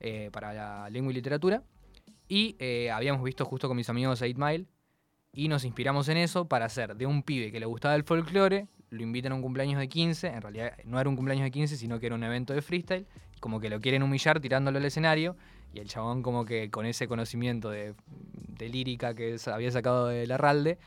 eh, 0.00 0.30
para 0.32 0.54
la 0.54 0.88
lengua 0.88 1.12
y 1.12 1.14
literatura, 1.14 1.62
y 2.28 2.56
eh, 2.58 2.90
habíamos 2.90 3.22
visto 3.22 3.44
justo 3.44 3.68
con 3.68 3.76
mis 3.76 3.90
amigos 3.90 4.22
8 4.22 4.34
Mile, 4.38 4.64
y 5.34 5.48
nos 5.48 5.66
inspiramos 5.66 6.08
en 6.08 6.16
eso 6.16 6.48
para 6.48 6.64
hacer 6.64 6.96
de 6.96 7.04
un 7.04 7.22
pibe 7.22 7.52
que 7.52 7.60
le 7.60 7.66
gustaba 7.66 7.94
el 7.94 8.02
folclore, 8.02 8.68
lo 8.88 9.02
invitan 9.02 9.32
a 9.32 9.34
un 9.34 9.42
cumpleaños 9.42 9.78
de 9.78 9.88
15, 9.88 10.28
en 10.28 10.40
realidad 10.40 10.78
no 10.84 10.98
era 10.98 11.10
un 11.10 11.16
cumpleaños 11.16 11.44
de 11.44 11.50
15, 11.50 11.76
sino 11.76 12.00
que 12.00 12.06
era 12.06 12.14
un 12.14 12.24
evento 12.24 12.54
de 12.54 12.62
freestyle, 12.62 13.06
como 13.38 13.60
que 13.60 13.68
lo 13.68 13.82
quieren 13.82 14.02
humillar 14.02 14.40
tirándolo 14.40 14.78
al 14.78 14.84
escenario, 14.86 15.36
y 15.76 15.80
el 15.80 15.88
chabón 15.88 16.22
como 16.22 16.46
que 16.46 16.70
con 16.70 16.86
ese 16.86 17.06
conocimiento 17.06 17.68
de, 17.70 17.94
de 18.06 18.68
lírica 18.68 19.14
que 19.14 19.36
había 19.46 19.70
sacado 19.70 20.06
de 20.06 20.26
Larralde, 20.26 20.78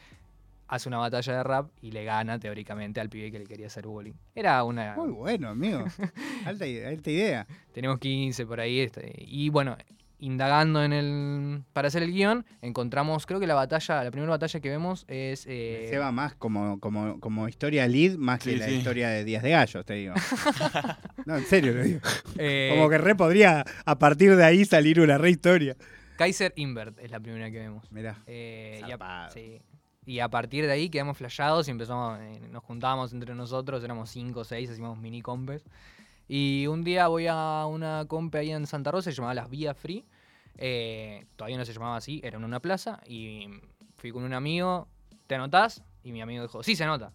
hace 0.68 0.90
una 0.90 0.98
batalla 0.98 1.38
de 1.38 1.44
rap 1.44 1.70
y 1.82 1.92
le 1.92 2.04
gana 2.06 2.40
teóricamente 2.40 3.00
al 3.00 3.10
pibe 3.10 3.32
que 3.32 3.40
le 3.40 3.46
quería 3.46 3.68
hacer 3.68 3.86
bullying. 3.86 4.14
Era 4.34 4.64
una... 4.64 4.96
Muy 4.96 5.12
bueno, 5.12 5.50
amigo. 5.50 5.84
Alta, 6.46 6.66
alta 6.66 7.12
idea. 7.12 7.48
Tenemos 7.72 8.00
15 8.00 8.46
por 8.48 8.60
ahí. 8.60 8.80
Este, 8.80 9.14
y 9.18 9.50
bueno, 9.50 9.78
indagando 10.20 10.84
en 10.84 10.94
el... 10.94 11.64
Para 11.74 11.88
hacer 11.88 12.04
el 12.04 12.12
guion, 12.12 12.46
encontramos, 12.62 13.26
creo 13.26 13.40
que 13.40 13.48
la 13.48 13.56
batalla, 13.56 14.04
la 14.04 14.12
primera 14.12 14.30
batalla 14.30 14.60
que 14.60 14.70
vemos 14.70 15.06
es... 15.08 15.46
eh, 15.48 15.88
Se 15.90 15.98
va 15.98 16.12
más 16.12 16.36
como, 16.36 16.80
como, 16.80 17.20
como 17.20 17.48
historia 17.48 17.88
lead, 17.88 18.18
más 18.18 18.40
que 18.40 18.52
Sí, 18.52 18.56
la 18.58 18.66
sí. 18.68 18.76
historia 18.76 19.10
de 19.10 19.24
Días 19.24 19.42
de 19.44 19.52
Gallos, 19.52 19.86
te 19.86 19.94
digo. 19.94 20.14
no, 21.26 21.38
en 21.38 21.46
serio 21.46 21.74
lo 21.74 21.84
digo. 21.84 22.00
eh, 22.38 22.72
Como 22.76 22.90
que 22.90 22.98
re 22.98 23.16
podría 23.16 23.64
a 23.86 23.98
partir 24.00 24.36
de 24.36 24.44
ahí 24.44 24.66
salir 24.66 25.00
una 25.00 25.18
re 25.18 25.30
historia. 25.32 25.76
Kaiser 26.18 26.52
Invert 26.58 27.00
es 27.00 27.12
la 27.12 27.20
primera 27.20 27.50
que 27.50 27.60
vemos. 27.60 27.90
Mirá. 27.92 28.18
Eh, 28.28 28.82
y, 28.88 28.92
a, 28.92 29.30
sí. 29.34 29.62
Y 30.06 30.20
a 30.20 30.28
partir 30.30 30.66
de 30.66 30.72
ahí 30.72 30.90
quedamos 30.90 31.18
flashados 31.18 31.68
y 31.68 31.72
empezamos, 31.72 32.20
eh, 32.20 32.42
nos 32.52 32.64
juntábamos 32.64 33.14
entre 33.14 33.36
nosotros, 33.36 33.84
éramos 33.84 34.10
cinco 34.10 34.42
o 34.42 34.44
seis, 34.44 34.70
hacíamos 34.70 34.98
mini 35.00 35.22
compes. 35.22 35.64
Y 36.30 36.68
un 36.68 36.84
día 36.84 37.08
voy 37.08 37.26
a 37.28 37.66
una 37.68 38.06
compe 38.08 38.38
ahí 38.38 38.52
en 38.52 38.66
Santa 38.68 38.92
Rosa, 38.92 39.10
se 39.12 39.16
llamaba 39.18 39.34
Las 39.34 39.50
Vías 39.50 39.76
Free. 39.76 40.06
Eh, 40.58 41.26
todavía 41.36 41.58
no 41.58 41.66
se 41.66 41.74
llamaba 41.74 41.98
así, 41.98 42.22
era 42.24 42.38
en 42.38 42.44
una 42.46 42.60
plaza. 42.62 43.02
Y 43.08 43.48
fui 43.98 44.12
con 44.12 44.24
un 44.24 44.34
amigo, 44.34 44.88
¿te 45.28 45.36
anotás? 45.36 45.84
Y 46.04 46.12
mi 46.12 46.22
amigo 46.22 46.44
dijo, 46.44 46.64
sí, 46.64 46.76
se 46.76 46.84
anota. 46.86 47.12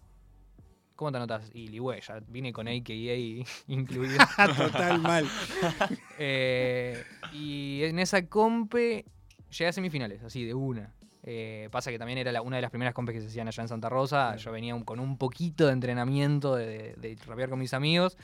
¿cómo 0.95 1.11
te 1.11 1.17
anotas? 1.17 1.49
Y 1.53 1.67
Ligüe, 1.67 1.99
ya 1.99 2.21
vine 2.27 2.53
con 2.53 2.67
AKA 2.69 3.43
incluido. 3.67 4.17
Total 4.57 4.99
mal. 4.99 5.25
Eh, 6.17 7.03
y 7.33 7.83
en 7.83 7.99
esa 7.99 8.25
compe 8.27 9.03
llegué 9.51 9.67
a 9.67 9.73
semifinales, 9.73 10.23
así 10.23 10.45
de 10.45 10.53
una. 10.53 10.93
Eh, 11.23 11.67
pasa 11.71 11.91
que 11.91 11.97
también 11.99 12.17
era 12.19 12.31
la- 12.31 12.41
una 12.41 12.55
de 12.57 12.61
las 12.61 12.71
primeras 12.71 12.93
compes 12.93 13.15
que 13.15 13.21
se 13.21 13.27
hacían 13.27 13.47
allá 13.49 13.63
en 13.63 13.67
Santa 13.67 13.89
Rosa. 13.89 14.35
Yo 14.37 14.51
venía 14.53 14.73
un- 14.75 14.83
con 14.85 14.99
un 15.01 15.17
poquito 15.17 15.65
de 15.67 15.73
entrenamiento 15.73 16.55
de, 16.55 16.65
de, 16.65 16.95
de 16.95 17.17
rapear 17.25 17.49
con 17.49 17.59
mis 17.59 17.73
amigos. 17.73 18.17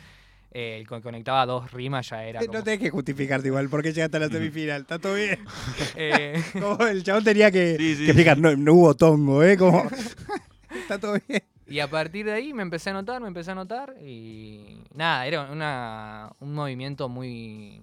Eh, 0.54 0.80
y 0.82 0.86
con- 0.86 1.02
conectaba 1.02 1.46
dos 1.46 1.72
rimas, 1.72 2.10
ya 2.10 2.26
era. 2.26 2.40
Como- 2.42 2.54
No 2.54 2.64
tenés 2.64 2.80
que 2.82 2.90
justificarte 2.90 3.48
igual 3.48 3.70
porque 3.70 3.94
llegaste 3.94 4.18
a 4.18 4.20
la 4.20 4.28
semifinal. 4.30 4.82
Está 4.82 5.00
todo 5.00 5.16
bien. 5.16 5.40
Eh, 5.96 6.44
Como 6.54 6.86
el 6.88 7.04
chabón 7.04 7.24
tenía 7.24 7.50
que, 7.52 7.78
Sí, 7.78 7.96
sí. 7.96 8.00
que 8.04 8.12
explicar, 8.12 8.38
no, 8.38 8.56
no 8.56 8.74
hubo 8.74 8.94
tongo, 8.96 9.44
¿eh? 9.44 9.58
Como... 9.58 9.84
Está 10.82 11.00
todo 11.00 11.18
bien. 11.28 11.44
y 11.68 11.80
a 11.80 11.90
partir 11.90 12.26
de 12.26 12.34
ahí 12.34 12.54
me 12.54 12.64
empecé 12.64 12.90
a 12.90 12.94
notar, 12.94 13.22
me 13.22 13.28
empecé 13.30 13.52
a 13.52 13.56
notar. 13.56 13.96
Y 14.02 14.84
nada, 14.94 15.26
era 15.26 15.50
una, 15.52 16.32
un 16.40 16.54
movimiento 16.54 17.08
muy. 17.10 17.82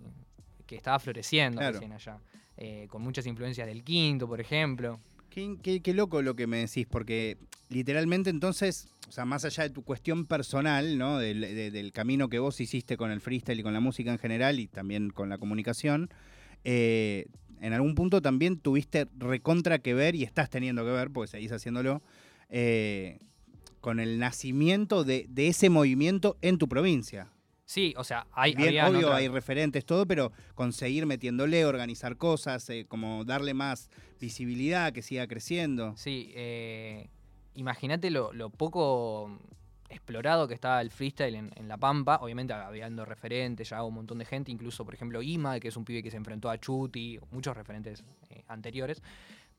que 0.67 0.77
estaba 0.77 0.99
floreciendo 0.99 1.59
Claro. 1.61 1.73
recién 1.75 1.93
allá. 1.93 2.19
Eh, 2.57 2.87
con 2.91 3.01
muchas 3.03 3.25
influencias 3.27 3.67
del 3.67 3.83
quinto, 3.85 4.27
por 4.27 4.41
ejemplo. 4.41 4.99
Qué, 5.39 5.57
qué- 5.63 5.81
qué 5.83 5.95
loco 5.95 6.21
lo 6.21 6.35
que 6.35 6.49
me 6.49 6.57
decís, 6.57 6.85
porque 6.91 7.37
literalmente 7.69 8.29
entonces, 8.29 8.89
o 9.09 9.13
sea, 9.13 9.25
más 9.25 9.45
allá 9.45 9.63
de 9.63 9.71
tu 9.71 9.85
cuestión 9.85 10.27
personal, 10.27 10.99
¿no? 10.99 11.19
Del, 11.19 11.43
de- 11.43 11.71
del 11.71 11.93
camino 11.93 12.29
que 12.29 12.41
vos 12.41 12.61
hiciste 12.61 12.97
con 12.97 13.13
el 13.13 13.21
freestyle 13.21 13.61
y 13.61 13.63
con 13.63 13.73
la 13.73 13.79
música 13.79 14.11
en 14.11 14.19
general 14.19 14.59
y 14.59 14.67
también 14.67 15.11
con 15.11 15.29
la 15.29 15.39
comunicación, 15.39 16.11
eh, 16.65 17.27
en 17.61 17.73
algún 17.73 17.95
punto 17.95 18.21
también 18.21 18.59
tuviste 18.59 19.07
recontra 19.17 19.79
que 19.79 19.95
ver 19.95 20.17
y 20.17 20.25
estás 20.25 20.51
teniendo 20.51 20.85
que 20.85 20.91
ver, 20.91 21.09
porque 21.13 21.31
seguís 21.31 21.53
haciéndolo, 21.53 22.03
eh, 22.49 23.21
con 23.81 24.01
el 24.01 24.19
nacimiento 24.19 25.05
de, 25.05 25.27
de 25.29 25.47
ese 25.47 25.71
movimiento 25.71 26.37
en 26.43 26.59
tu 26.59 26.67
provincia. 26.69 27.31
Sí, 27.65 27.95
o 27.99 28.03
sea, 28.03 28.27
hay, 28.33 28.55
Bien, 28.55 28.83
obvio, 28.83 29.09
otras- 29.09 29.19
hay 29.19 29.29
referentes, 29.29 29.85
todo, 29.85 30.07
pero 30.07 30.33
conseguir 30.55 31.05
metiéndole, 31.07 31.65
organizar 31.67 32.17
cosas, 32.17 32.69
eh, 32.71 32.87
como 32.89 33.25
darle 33.27 33.53
más 33.53 33.91
visibilidad, 34.19 34.93
que 34.93 35.03
siga 35.03 35.27
creciendo. 35.27 35.97
Sí, 35.97 36.33
eh, 36.35 37.09
imagínate 37.55 38.11
lo, 38.11 38.33
lo 38.33 38.51
poco 38.51 39.39
explorado 39.91 40.47
que 40.49 40.55
estaba 40.55 40.81
el 40.83 40.91
freestyle 40.91 41.35
en, 41.35 41.51
en 41.57 41.69
La 41.69 41.77
Pampa. 41.79 42.19
Obviamente 42.21 42.53
habiendo 42.53 43.05
referentes, 43.05 43.71
ya 43.71 43.83
un 43.83 43.95
montón 43.95 44.19
de 44.19 44.25
gente, 44.25 44.51
incluso 44.53 44.85
por 44.85 44.95
ejemplo 44.95 45.23
Ima, 45.23 45.59
que 45.61 45.69
es 45.69 45.77
un 45.77 45.85
pibe 45.85 46.03
que 46.03 46.11
se 46.11 46.17
enfrentó 46.17 46.51
a 46.51 46.59
Chuti, 46.59 47.19
muchos 47.31 47.57
referentes 47.57 48.05
eh, 48.31 48.45
anteriores, 48.49 49.03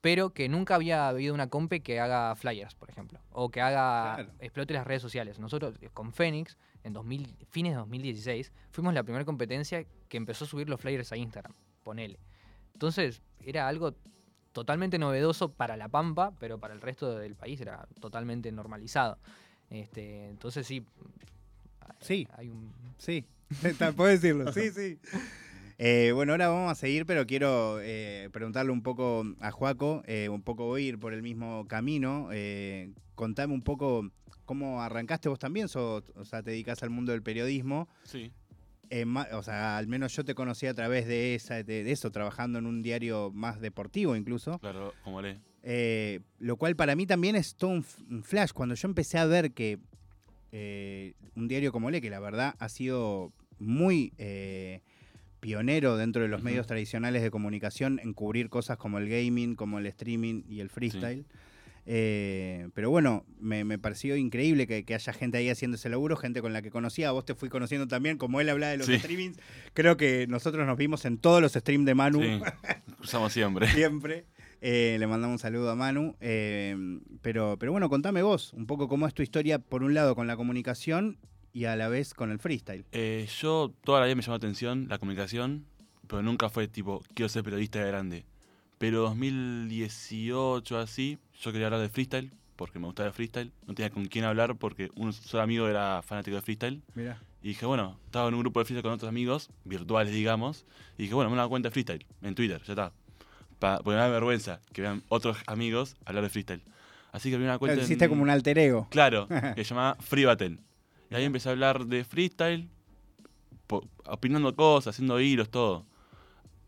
pero 0.01 0.29
que 0.33 0.47
nunca 0.47 0.75
había 0.75 1.09
habido 1.09 1.33
una 1.33 1.47
compe 1.49 1.81
que 1.81 1.99
haga 1.99 2.35
flyers, 2.35 2.75
por 2.75 2.89
ejemplo, 2.89 3.19
o 3.31 3.49
que 3.49 3.59
haga 3.59 4.15
Claro. 4.15 4.31
explote 4.39 4.73
las 4.73 4.85
redes 4.87 5.01
sociales. 5.01 5.39
Nosotros 5.39 5.75
eh, 5.81 5.89
con 5.93 6.13
Fénix, 6.13 6.57
en 6.83 6.93
2000, 6.93 7.35
fines 7.49 7.73
de 7.73 7.77
2016, 7.77 8.53
fuimos 8.71 8.93
la 8.93 9.03
primera 9.03 9.25
competencia 9.25 9.83
que 10.07 10.17
empezó 10.17 10.45
a 10.45 10.47
subir 10.47 10.69
los 10.69 10.79
flyers 10.79 11.11
a 11.11 11.17
Instagram, 11.17 11.53
ponele. 11.83 12.19
Entonces, 12.73 13.21
era 13.41 13.67
algo 13.67 13.95
totalmente 14.53 14.97
novedoso 14.99 15.51
para 15.51 15.77
La 15.77 15.87
Pampa, 15.89 16.33
pero 16.39 16.57
para 16.59 16.73
el 16.73 16.81
resto 16.81 17.17
del 17.17 17.35
país 17.35 17.59
era 17.61 17.87
totalmente 17.99 18.51
normalizado. 18.51 19.17
Este, 19.69 20.27
entonces 20.29 20.65
sí. 20.67 20.83
Sí. 21.99 22.27
Hay 22.37 22.49
un. 22.49 22.71
Sí, 22.97 23.25
puedes 23.95 24.21
decirlo, 24.21 24.51
sí, 24.53 24.71
sí. 24.71 24.99
Eh, 25.81 26.11
bueno, 26.13 26.33
ahora 26.33 26.49
vamos 26.49 26.69
a 26.69 26.75
seguir, 26.75 27.05
pero 27.05 27.25
quiero 27.25 27.79
eh, 27.81 28.27
preguntarle 28.33 28.69
un 28.69 28.83
poco 28.83 29.23
a 29.39 29.49
Juaco, 29.51 30.03
eh, 30.07 30.27
un 30.27 30.41
poco 30.41 30.65
voy 30.65 30.83
a 30.83 30.87
ir 30.89 30.99
por 30.99 31.13
el 31.13 31.21
mismo 31.21 31.65
camino. 31.69 32.27
eh, 32.33 32.91
contame 33.15 33.53
un 33.53 33.61
poco 33.61 34.11
cómo 34.43 34.81
arrancaste 34.81 35.29
vos 35.29 35.39
también, 35.39 35.69
sos- 35.69 36.03
o 36.17 36.25
sea, 36.25 36.43
te 36.43 36.51
dedicas 36.51 36.83
al 36.83 36.89
mundo 36.89 37.13
del 37.13 37.23
periodismo. 37.23 37.87
Sí. 38.03 38.29
Eh, 38.89 39.05
o 39.33 39.43
sea, 39.43 39.77
al 39.77 39.87
menos 39.87 40.15
yo 40.15 40.25
te 40.25 40.33
conocí 40.33 40.65
a 40.65 40.73
través 40.73 41.07
de, 41.07 41.35
esa, 41.35 41.63
de, 41.63 41.83
de 41.83 41.91
eso, 41.91 42.11
trabajando 42.11 42.59
en 42.59 42.65
un 42.65 42.81
diario 42.81 43.31
más 43.31 43.61
deportivo 43.61 44.15
incluso. 44.15 44.59
Claro, 44.59 44.93
como 45.03 45.21
le. 45.21 45.37
Eh, 45.61 46.21
lo 46.39 46.55
cual 46.55 46.75
para 46.75 46.95
mí 46.95 47.05
también 47.05 47.35
es 47.35 47.55
todo 47.55 47.71
un, 47.71 47.83
flash. 47.83 48.51
Cuando 48.51 48.75
yo 48.75 48.87
empecé 48.87 49.17
a 49.17 49.25
ver 49.25 49.51
que 49.51 49.79
eh, 50.51 51.13
un 51.35 51.47
diario 51.47 51.71
como 51.71 51.91
Le, 51.91 52.01
que 52.01 52.09
la 52.09 52.19
verdad 52.19 52.55
ha 52.59 52.69
sido 52.69 53.33
muy 53.59 54.13
pionero 55.39 55.97
dentro 55.97 56.21
de 56.21 56.27
los 56.27 56.43
medios 56.43 56.65
tradicionales 56.67 57.21
de 57.21 57.31
comunicación 57.31 57.99
en 58.01 58.13
cubrir 58.13 58.49
cosas 58.49 58.77
como 58.77 58.97
el 58.97 59.09
gaming, 59.09 59.55
como 59.55 59.79
el 59.79 59.85
streaming 59.85 60.43
y 60.47 60.61
el 60.61 60.69
freestyle. 60.69 61.25
Eh, 61.91 62.69
pero 62.75 62.91
bueno, 62.91 63.25
me, 63.39 63.63
me 63.65 63.79
pareció 63.79 64.15
increíble 64.15 64.67
que, 64.67 64.85
que 64.85 64.93
haya 64.93 65.11
gente 65.11 65.39
ahí 65.39 65.49
haciendo 65.49 65.73
ese 65.75 65.89
laburo, 65.89 66.15
gente 66.15 66.39
con 66.39 66.53
la 66.53 66.61
que 66.61 66.69
conocía. 66.69 67.09
Vos 67.11 67.25
te 67.25 67.33
fui 67.33 67.49
conociendo 67.49 67.87
también, 67.87 68.19
como 68.19 68.39
él 68.41 68.49
habla 68.49 68.67
de 68.69 68.77
los 68.77 68.85
Sí. 68.85 68.99
streamings. 68.99 69.39
Creo 69.73 69.97
que 69.97 70.27
nosotros 70.27 70.67
nos 70.67 70.77
vimos 70.77 71.03
en 71.05 71.17
todos 71.17 71.41
los 71.41 71.53
streams 71.53 71.87
de 71.87 71.95
Manu 71.95 72.21
Sí. 72.21 72.39
Cruzamos 72.97 73.33
siempre. 73.33 73.67
siempre. 73.73 74.25
Eh, 74.61 74.97
le 74.99 75.07
mandamos 75.07 75.35
un 75.35 75.39
saludo 75.39 75.71
a 75.71 75.75
Manu. 75.75 76.15
eh, 76.19 76.77
pero, 77.23 77.57
pero 77.57 77.71
bueno, 77.71 77.89
contame 77.89 78.21
vos 78.21 78.53
un 78.53 78.67
poco 78.67 78.87
cómo 78.87 79.07
es 79.07 79.15
tu 79.15 79.23
historia, 79.23 79.57
por 79.57 79.81
un 79.81 79.95
lado, 79.95 80.13
con 80.13 80.27
la 80.27 80.37
comunicación 80.37 81.17
y 81.53 81.65
a 81.65 81.75
la 81.75 81.89
vez 81.89 82.13
con 82.13 82.29
el 82.29 82.37
freestyle. 82.37 82.85
Yo 83.41 83.73
toda 83.83 83.99
la 84.01 84.05
vida 84.05 84.15
me 84.15 84.21
llamó 84.21 84.33
la 84.33 84.37
atención 84.37 84.85
la 84.89 84.99
comunicación, 84.99 85.65
pero 86.07 86.21
nunca 86.21 86.49
fue 86.49 86.67
tipo, 86.67 87.01
quiero 87.15 87.29
ser 87.29 87.41
periodista 87.43 87.79
de 87.83 87.87
grande. 87.87 88.25
Pero 88.77 89.01
2018 89.01 90.77
así, 90.77 91.17
yo 91.41 91.51
quería 91.51 91.67
hablar 91.67 91.81
de 91.81 91.89
freestyle, 91.89 92.31
porque 92.55 92.79
me 92.79 92.85
gustaba 92.85 93.07
el 93.07 93.13
freestyle. 93.13 93.51
No 93.67 93.73
tenía 93.73 93.89
con 93.89 94.05
quién 94.05 94.25
hablar 94.25 94.55
porque 94.57 94.89
un 94.95 95.13
solo 95.13 95.43
amigo 95.43 95.67
era 95.67 96.01
fanático 96.01 96.35
de 96.35 96.41
freestyle. 96.41 96.81
Mira. 96.95 97.21
Y 97.41 97.49
dije, 97.49 97.65
bueno, 97.65 97.97
estaba 98.05 98.27
en 98.27 98.33
un 98.33 98.41
grupo 98.41 98.59
de 98.59 98.65
freestyle 98.65 98.83
con 98.83 98.91
otros 98.93 99.07
amigos, 99.07 99.49
virtuales 99.63 100.13
digamos. 100.13 100.65
Y 100.97 101.03
dije, 101.03 101.13
bueno, 101.13 101.29
me 101.29 101.35
voy 101.35 101.39
a 101.39 101.43
dar 101.43 101.49
cuenta 101.49 101.69
de 101.69 101.71
freestyle, 101.73 102.05
en 102.21 102.35
Twitter, 102.35 102.61
ya 102.63 102.73
está. 102.73 102.91
Pa- 103.59 103.77
porque 103.77 103.91
me 103.91 104.01
da 104.01 104.07
vergüenza 104.09 104.59
que 104.73 104.81
vean 104.81 105.03
otros 105.09 105.37
amigos 105.47 105.95
hablar 106.05 106.23
de 106.23 106.29
freestyle. 106.29 106.61
Así 107.11 107.29
que 107.31 107.37
me 107.37 107.43
di 107.43 107.49
una 107.49 107.57
cuenta 107.59 107.75
en- 107.77 107.83
hiciste 107.85 108.09
como 108.09 108.21
un 108.23 108.29
alter 108.29 108.57
ego. 108.57 108.87
Claro, 108.91 109.27
que 109.55 109.63
se 109.63 109.69
llamaba 109.69 109.95
Free 110.01 110.25
Battle. 110.25 110.57
Y 111.09 111.15
ahí 111.15 111.23
empecé 111.23 111.47
a 111.49 111.53
hablar 111.53 111.85
de 111.85 112.03
freestyle, 112.03 112.69
po- 113.67 113.87
opinando 114.05 114.53
cosas, 114.55 114.95
haciendo 114.95 115.19
hilos, 115.21 115.49
todo. 115.49 115.85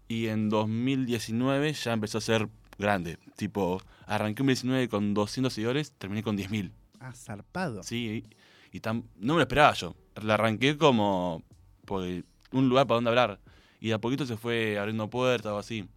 Y 0.08 0.28
en 0.28 0.50
2019 0.50 1.74
ya 1.74 1.94
empezó 1.94 2.18
a 2.18 2.22
ser 2.22 2.48
grande. 2.82 3.18
Tipo, 3.38 3.82
arranqué 4.06 4.42
en 4.42 4.48
2019 4.48 4.90
con 4.90 5.14
200 5.14 5.54
seguidores, 5.54 5.94
terminé 5.94 6.24
con 6.24 6.36
10.000. 6.38 6.72
Ah, 7.00 7.14
zarpado. 7.14 7.82
Sí, 7.84 8.26
y, 8.72 8.78
y 8.78 8.82
tam- 8.82 9.04
no 9.16 9.34
me 9.34 9.38
lo 9.38 9.42
esperaba 9.42 9.74
yo. 9.74 9.96
La 10.22 10.34
arranqué 10.34 10.78
como 10.78 11.44
por 11.86 12.04
un 12.52 12.70
lugar 12.70 12.86
para 12.88 12.96
donde 12.98 13.10
hablar. 13.10 13.40
Y 13.80 13.88
de 13.88 13.94
a 13.94 14.00
poquito 14.02 14.26
se 14.26 14.38
fue 14.38 14.78
abriendo 14.78 15.10
puertas 15.10 15.52
o 15.54 15.58
así. 15.58 15.88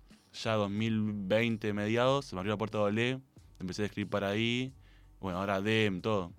Ya 0.43 0.55
2020, 0.55 1.73
mediados, 1.73 2.27
se 2.27 2.35
me 2.35 2.41
abrió 2.41 2.55
la 2.55 2.59
puerta 2.59 2.79
de 2.79 2.85
Olé, 2.85 3.21
empecé 3.61 3.83
a 3.83 3.87
escribir 3.87 4.09
para 4.11 4.29
ahí. 4.29 4.73
Bueno, 5.21 5.39
ahora 5.39 5.61
DEM, 5.61 6.01
todo. 6.01 6.33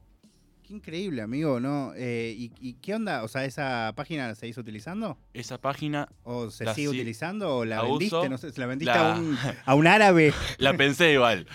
Qué 0.67 0.73
increíble, 0.73 1.21
amigo, 1.21 1.59
¿no? 1.59 1.93
Eh, 1.95 2.33
¿y, 2.35 2.51
y 2.59 2.73
qué 2.75 2.95
onda? 2.95 3.23
O 3.23 3.27
sea, 3.27 3.45
¿esa 3.45 3.93
página 3.95 4.27
la 4.27 4.35
seguís 4.35 4.57
utilizando? 4.57 5.17
Esa 5.33 5.59
página 5.59 6.09
¿O 6.23 6.49
se 6.49 6.65
sigue 6.73 6.87
si- 6.89 6.95
utilizando? 6.95 7.57
¿O 7.57 7.65
la, 7.65 7.75
la 7.77 7.81
vendiste? 7.83 8.15
uso. 8.17 8.29
No 8.29 8.37
sé, 8.39 8.51
¿se 8.51 8.59
la 8.59 8.65
vendiste 8.65 8.93
La- 8.93 9.13
a, 9.15 9.19
un, 9.19 9.37
a 9.65 9.75
un 9.75 9.85
árabe? 9.87 10.33
la 10.57 10.75
pensé 10.75 11.13
igual. 11.13 11.45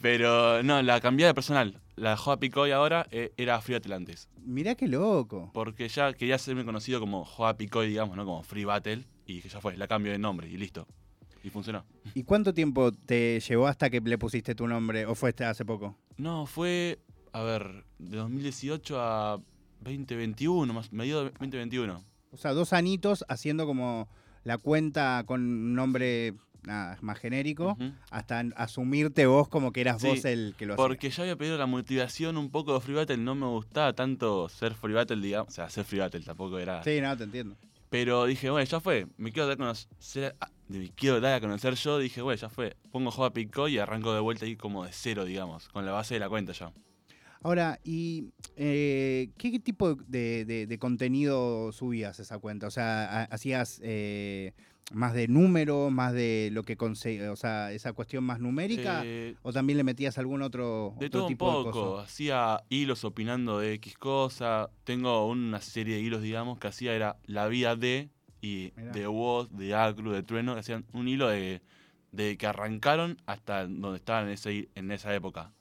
Pero 0.00 0.62
no, 0.62 0.80
la 0.82 1.00
cambié 1.00 1.26
de 1.26 1.34
personal. 1.34 1.80
La 1.96 2.16
Joa 2.16 2.38
Picoy 2.38 2.70
ahora 2.70 3.06
eh, 3.10 3.32
era 3.36 3.60
Free 3.60 3.74
Battle 3.74 3.94
antes. 3.94 4.28
Mirá 4.44 4.74
qué 4.76 4.86
loco. 4.86 5.50
Porque 5.52 5.88
ya 5.88 6.12
quería 6.14 6.36
hacerme 6.36 6.64
conocido 6.64 7.00
como 7.00 7.24
Joa 7.24 7.56
Picoy, 7.56 7.88
digamos, 7.88 8.16
¿no? 8.16 8.24
Como 8.24 8.42
Free 8.44 8.64
Battle. 8.64 9.04
Y 9.26 9.40
ya 9.46 9.60
fue, 9.60 9.76
la 9.76 9.88
cambio 9.88 10.12
de 10.12 10.18
nombre 10.18 10.48
y 10.48 10.56
listo. 10.56 10.86
Y 11.42 11.50
funcionó. 11.50 11.84
¿Y 12.14 12.22
cuánto 12.22 12.54
tiempo 12.54 12.92
te 12.92 13.40
llevó 13.40 13.66
hasta 13.66 13.90
que 13.90 14.00
le 14.00 14.16
pusiste 14.18 14.54
tu 14.54 14.66
nombre? 14.66 15.04
¿O 15.06 15.14
fue 15.14 15.34
hace 15.40 15.64
poco? 15.64 15.96
No, 16.16 16.46
fue, 16.46 16.98
a 17.32 17.42
ver, 17.42 17.84
de 17.98 18.16
2018 18.16 19.00
a 19.00 19.40
2021, 19.80 20.72
más 20.72 20.92
medio 20.92 21.18
de 21.24 21.30
2021. 21.30 22.04
O 22.30 22.36
sea, 22.36 22.52
dos 22.52 22.72
anitos 22.72 23.24
haciendo 23.28 23.66
como 23.66 24.08
la 24.44 24.58
cuenta 24.58 25.22
con 25.26 25.40
un 25.42 25.74
nombre 25.74 26.34
nada, 26.62 26.98
más 27.00 27.18
genérico, 27.18 27.76
hasta 28.10 28.40
asumirte 28.56 29.26
vos 29.26 29.48
como 29.48 29.72
que 29.72 29.80
eras 29.80 30.00
Sí, 30.02 30.08
vos 30.08 30.24
el 30.24 30.54
que 30.58 30.66
lo 30.66 30.74
hacía. 30.74 30.84
Porque 30.86 31.08
ya 31.10 31.22
había 31.22 31.36
pedido 31.36 31.56
la 31.56 31.66
motivación 31.66 32.36
un 32.36 32.50
poco 32.50 32.74
de 32.74 32.80
Free 32.80 32.94
Battle, 32.94 33.16
no 33.18 33.34
me 33.34 33.46
gustaba 33.46 33.92
tanto 33.94 34.48
ser 34.48 34.74
Free 34.74 34.92
Battle, 34.94 35.20
digamos. 35.22 35.48
O 35.48 35.52
sea, 35.52 35.70
ser 35.70 35.84
Free 35.84 36.00
Battle 36.00 36.20
tampoco 36.20 36.58
era. 36.58 36.82
Sí, 36.84 37.00
no, 37.00 37.16
te 37.16 37.24
entiendo. 37.24 37.56
Pero 37.88 38.26
dije, 38.26 38.50
bueno, 38.50 38.68
ya 38.68 38.80
fue. 38.80 39.06
Me 39.16 39.32
quiero 39.32 39.46
dar 39.48 39.54
a 39.54 39.56
conocer, 39.56 40.36
a- 40.40 40.50
me 40.68 40.90
quiero 40.90 41.20
dar 41.22 41.34
a 41.34 41.40
conocer 41.40 41.74
yo. 41.74 41.98
Dije, 41.98 42.20
bueno, 42.20 42.38
ya 42.38 42.50
fue. 42.50 42.76
Pongo 42.90 43.10
Joa 43.10 43.32
Pico 43.32 43.66
y 43.68 43.78
arranco 43.78 44.12
de 44.12 44.20
vuelta 44.20 44.44
ahí 44.44 44.56
como 44.56 44.84
de 44.84 44.90
cero, 44.92 45.24
digamos, 45.24 45.68
con 45.70 45.86
la 45.86 45.92
base 45.92 46.14
de 46.14 46.20
la 46.20 46.28
cuenta 46.28 46.52
ya. 46.52 46.70
Ahora, 47.42 47.78
¿y 47.84 48.30
eh, 48.56 49.30
qué 49.38 49.58
tipo 49.60 49.94
de, 49.94 50.44
de- 50.44 50.66
de 50.66 50.78
contenido 50.78 51.70
subías 51.72 52.18
esa 52.20 52.38
cuenta? 52.38 52.66
O 52.66 52.70
sea, 52.70 53.04
ha- 53.22 53.24
¿hacías 53.24 53.80
eh, 53.84 54.52
más 54.92 55.14
de 55.14 55.28
número, 55.28 55.90
más 55.90 56.12
de 56.12 56.50
lo 56.52 56.64
que 56.64 56.76
conseguías, 56.76 57.28
o 57.30 57.36
sea, 57.36 57.72
esa 57.72 57.92
cuestión 57.92 58.24
más 58.24 58.40
numérica? 58.40 59.02
Eh, 59.04 59.36
¿O 59.42 59.52
también 59.52 59.76
le 59.76 59.84
metías 59.84 60.18
algún 60.18 60.42
otro, 60.42 60.94
de 60.98 61.06
otro 61.06 61.20
todo 61.20 61.26
un 61.26 61.32
tipo 61.32 61.48
de 61.48 61.64
poco. 61.64 61.70
cosa? 61.92 62.02
Hacía 62.04 62.64
hilos 62.70 63.04
opinando 63.04 63.60
de 63.60 63.74
X 63.74 63.96
cosa. 63.96 64.70
Tengo 64.84 65.26
una 65.28 65.60
serie 65.60 65.94
de 65.96 66.00
hilos, 66.02 66.22
digamos, 66.22 66.58
que 66.58 66.66
hacía 66.68 66.94
era 66.94 67.16
la 67.26 67.46
vida 67.46 67.76
de 67.76 68.10
y 68.40 68.72
Mirá. 68.76 68.92
de 68.92 69.06
Woz, 69.06 69.48
de 69.50 69.74
Acru, 69.74 70.10
de 70.12 70.22
Trueno, 70.22 70.54
que 70.54 70.60
hacían 70.60 70.84
un 70.92 71.06
hilo 71.08 71.28
de, 71.28 71.60
de 72.12 72.36
que 72.36 72.46
arrancaron 72.46 73.16
hasta 73.26 73.66
donde 73.66 73.96
estaban 73.98 74.26
en, 74.26 74.32
ese, 74.32 74.68
en 74.74 74.90
esa 74.90 75.14
época. 75.14 75.52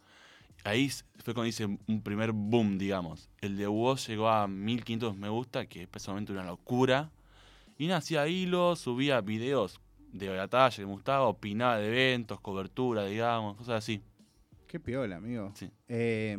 Ahí 0.68 0.90
fue 1.24 1.34
cuando 1.34 1.48
hice 1.48 1.66
un 1.66 2.02
primer 2.04 2.32
boom, 2.34 2.78
digamos. 2.78 3.30
El 3.42 3.58
de 3.58 3.68
Woz 3.68 4.08
llegó 4.08 4.28
a 4.30 4.48
1500 4.48 5.16
me 5.16 5.30
gusta, 5.30 5.66
que 5.66 5.88
personalmente 5.88 6.32
una 6.34 6.44
locura. 6.44 7.10
Y 7.78 7.88
nada, 7.88 8.00
hacía 8.00 8.28
hilos, 8.28 8.80
subía 8.80 9.22
videos 9.22 9.80
de 10.12 10.28
la 10.36 10.48
talla 10.48 10.76
que 10.76 10.86
me 10.86 10.92
gustaba, 10.92 11.28
opinaba 11.28 11.78
de 11.78 11.88
eventos, 11.88 12.40
cobertura, 12.42 13.06
digamos, 13.06 13.56
cosas 13.58 13.76
así. 13.76 14.02
Qué 14.68 14.80
piola, 14.80 15.18
amigo. 15.18 15.52
Sí. 15.56 15.70
Eh, 15.88 16.36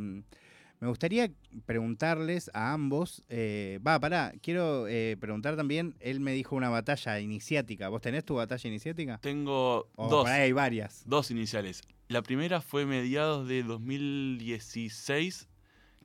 me 0.81 0.89
gustaría 0.89 1.31
preguntarles 1.65 2.51
a 2.55 2.73
ambos. 2.73 3.25
eh, 3.29 3.79
Va, 3.87 3.99
pará, 4.01 4.33
quiero 4.43 4.87
eh, 4.89 5.17
preguntar 5.21 5.57
también. 5.57 5.95
Él 6.01 6.21
me 6.21 6.33
dijo 6.33 6.55
una 6.57 6.69
batalla 6.69 7.21
iniciática. 7.21 7.89
¿Vos 7.89 8.01
tenés 8.03 8.25
tu 8.25 8.35
batalla 8.35 8.69
iniciática? 8.69 9.19
Tengo 9.19 9.89
O 9.97 10.09
dos. 10.09 10.25
por 10.25 10.33
ahí 10.33 10.43
hay 10.43 10.53
varias. 10.53 11.03
Dos 11.07 11.31
iniciales. 11.31 11.83
La 12.09 12.23
primera 12.23 12.63
fue 12.63 12.87
mediados 12.87 13.47
de 13.47 13.63
2016, 13.63 15.47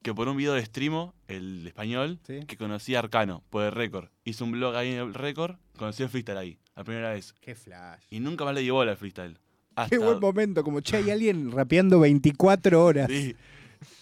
que 0.01 0.13
por 0.13 0.27
un 0.27 0.35
video 0.35 0.53
de 0.53 0.65
streamo, 0.65 1.13
el 1.29 1.65
español, 1.65 2.19
¿Sí? 2.27 2.41
que 2.45 2.57
conocí 2.57 2.93
a 2.95 2.99
Arcano 2.99 3.41
por 3.49 3.63
el 3.63 3.71
récord. 3.71 4.09
Hice 4.25 4.43
un 4.43 4.51
blog 4.51 4.75
ahí 4.75 4.91
en 4.91 4.99
el 4.99 5.13
récord, 5.13 5.55
conocí 5.77 6.03
el 6.03 6.09
freestyle 6.09 6.37
ahí, 6.37 6.59
la 6.75 6.83
primera 6.83 7.11
vez. 7.11 7.31
Qué 7.39 7.55
flash. 7.55 8.03
Y 8.09 8.19
nunca 8.19 8.43
más 8.43 8.53
le 8.53 8.69
bola 8.69 8.91
al 8.91 8.97
freestyle. 8.97 9.39
Qué 9.89 9.97
buen 9.97 10.19
momento, 10.19 10.61
como 10.61 10.81
che, 10.81 10.97
hay 10.97 11.09
alguien 11.09 11.53
rapeando 11.53 12.01
24 12.01 12.83
horas. 12.83 13.09
Sí. 13.09 13.33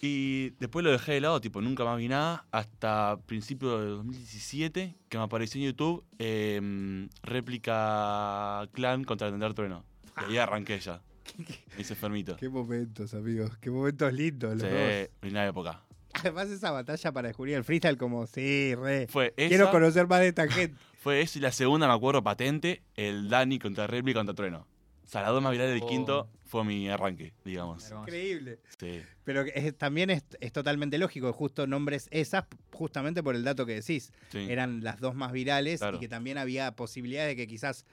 Y 0.01 0.50
después 0.60 0.84
lo 0.84 0.91
dejé 0.91 1.13
de 1.13 1.22
lado, 1.22 1.39
tipo, 1.39 1.62
nunca 1.62 1.86
más 1.86 2.00
vi 2.00 2.08
nada, 2.08 2.48
hasta 2.50 3.20
principios 3.27 3.79
de 3.79 3.89
2017, 3.91 4.96
que 5.08 5.17
me 5.20 5.24
apareció 5.24 5.62
en 5.62 5.67
YouTube 5.67 6.03
em, 6.17 7.10
réplica 7.22 8.67
clan 8.72 9.03
contra 9.03 9.29
Tender 9.29 9.53
Trueno. 9.53 9.86
Y 10.17 10.31
ahí 10.31 10.38
arranqué 10.38 10.79
ya. 10.79 11.00
Me 11.75 11.82
hice 11.82 11.94
enfermito. 11.94 12.36
Qué 12.38 12.50
momentos, 12.50 13.13
amigos. 13.13 13.58
Qué 13.60 13.70
momentos 13.70 14.12
lindos 14.13 14.54
los 14.54 14.62
Sí, 14.62 14.68
dos. 14.70 15.10
en 15.30 15.34
la 15.34 15.48
época. 15.48 15.84
Además, 16.13 16.50
esa 16.50 16.72
batalla 16.72 17.12
para 17.12 17.28
descubrir 17.30 17.56
el 17.56 17.63
freestyle, 17.63 17.98
como, 17.98 18.28
sí, 18.28 18.75
re. 18.75 19.08
Fue 19.08 19.34
esa, 19.38 19.48
Quiero 19.50 19.72
conocer 19.72 20.08
más 20.08 20.20
de 20.20 20.28
esta 20.28 20.48
gente. 20.50 20.78
fue 21.00 21.22
eso 21.22 21.40
y 21.40 21.42
la 21.42 21.51
segunda, 21.51 21.88
me 21.88 21.94
acuerdo, 21.94 22.22
patente, 22.22 22.84
el 22.96 23.30
Dani 23.30 23.60
contra 23.60 23.88
Réplica 23.88 24.20
contra 24.20 24.36
Trueno. 24.36 24.68
O 25.06 25.08
sea, 25.08 25.22
las 25.22 25.32
dos 25.32 25.42
más 25.42 25.51
virales 25.51 25.74
del 25.74 25.84
Oh. 25.84 25.88
quinto 25.90 26.30
fue 26.46 26.63
mi 26.66 26.88
arranque, 26.90 27.34
digamos. 27.46 27.90
Increíble. 27.92 28.60
Sí. 28.80 29.01
Pero 29.24 29.42
es- 29.42 29.78
también 29.78 30.10
es, 30.10 30.24
es 30.42 30.51
totalmente 30.54 30.98
lógico, 30.98 31.32
justo 31.34 31.66
nombres 31.68 32.08
esas, 32.12 32.46
justamente 32.72 33.24
por 33.24 33.36
el 33.36 33.44
dato 33.44 33.66
que 33.66 33.75
decís. 33.75 34.12
sí. 34.30 34.48
Eran 34.50 34.84
las 34.84 35.00
dos 35.00 35.16
más 35.16 35.32
virales 35.32 35.80
Claro. 35.80 35.98
y 35.98 36.00
que 36.01 36.08
también 36.10 36.38
había 36.38 36.75
posibilidad 36.75 37.25
de 37.25 37.36
que 37.36 37.48
quizás 37.48 37.86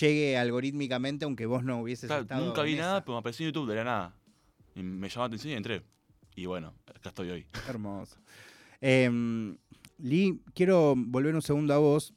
llegue 0.00 0.36
algorítmicamente, 0.36 1.24
aunque 1.24 1.46
vos 1.46 1.64
no 1.64 1.80
hubieses 1.80 2.08
Claro, 2.08 2.22
estado 2.22 2.44
nunca 2.44 2.62
vi 2.62 2.72
en 2.72 2.78
nada, 2.78 2.98
esa. 2.98 3.04
pero 3.04 3.14
me 3.14 3.18
apareció 3.20 3.46
en 3.46 3.52
YouTube 3.52 3.68
de 3.70 3.76
la 3.76 3.84
nada. 3.84 4.14
Y 4.74 4.82
me 4.82 5.08
llamó 5.08 5.22
la 5.22 5.26
atención 5.26 5.52
y 5.52 5.56
entré. 5.56 5.82
Y 6.36 6.46
bueno, 6.46 6.74
acá 6.94 7.08
estoy 7.08 7.30
hoy. 7.30 7.46
Hermoso. 7.68 8.16
Em, 8.80 9.56
Lee, 9.98 10.40
quiero 10.54 10.94
volver 10.96 11.34
un 11.34 11.42
segundo 11.42 11.74
a 11.74 11.78
vos. 11.78 12.14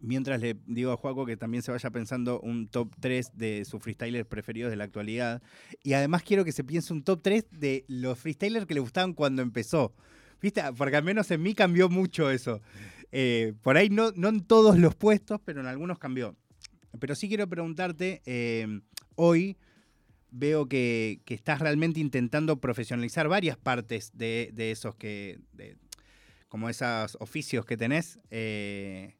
Mientras 0.00 0.40
le 0.40 0.56
digo 0.66 0.92
a 0.92 0.96
Juaco 0.96 1.26
que 1.26 1.36
también 1.36 1.62
se 1.64 1.72
vaya 1.72 1.90
pensando 1.90 2.38
un 2.40 2.68
top 2.68 2.94
3 3.00 3.32
de 3.36 3.64
sus 3.64 3.82
freestylers 3.82 4.28
preferidos 4.28 4.70
de 4.70 4.76
la 4.76 4.84
actualidad. 4.84 5.42
Y 5.82 5.94
además 5.94 6.22
quiero 6.22 6.44
que 6.44 6.52
se 6.52 6.62
piense 6.62 6.92
un 6.92 7.02
top 7.02 7.20
3 7.22 7.46
de 7.50 7.84
los 7.88 8.16
freestylers 8.16 8.66
que 8.66 8.74
le 8.74 8.80
gustaban 8.80 9.12
cuando 9.12 9.42
empezó. 9.42 9.92
¿Viste? 10.40 10.62
Porque 10.76 10.94
al 10.94 11.02
menos 11.02 11.28
en 11.32 11.42
mí 11.42 11.52
cambió 11.52 11.88
mucho 11.88 12.30
eso. 12.30 12.60
Eh, 13.10 13.54
por 13.60 13.76
ahí 13.76 13.88
no, 13.90 14.12
no 14.14 14.28
en 14.28 14.44
todos 14.44 14.78
los 14.78 14.94
puestos, 14.94 15.40
pero 15.44 15.60
en 15.60 15.66
algunos 15.66 15.98
cambió. 15.98 16.36
Pero 16.98 17.14
sí 17.14 17.28
quiero 17.28 17.48
preguntarte, 17.48 18.22
eh, 18.26 18.80
hoy 19.14 19.56
veo 20.30 20.68
que, 20.68 21.20
estás 21.26 21.60
realmente 21.60 22.00
intentando 22.00 22.60
profesionalizar 22.60 23.28
varias 23.28 23.56
partes 23.56 24.10
de, 24.14 24.52
esos 24.56 24.94
que, 24.94 25.38
como 26.48 26.68
esos 26.68 27.16
oficios 27.20 27.64
que 27.64 27.76
tenés. 27.76 28.18
eh, 28.30 29.14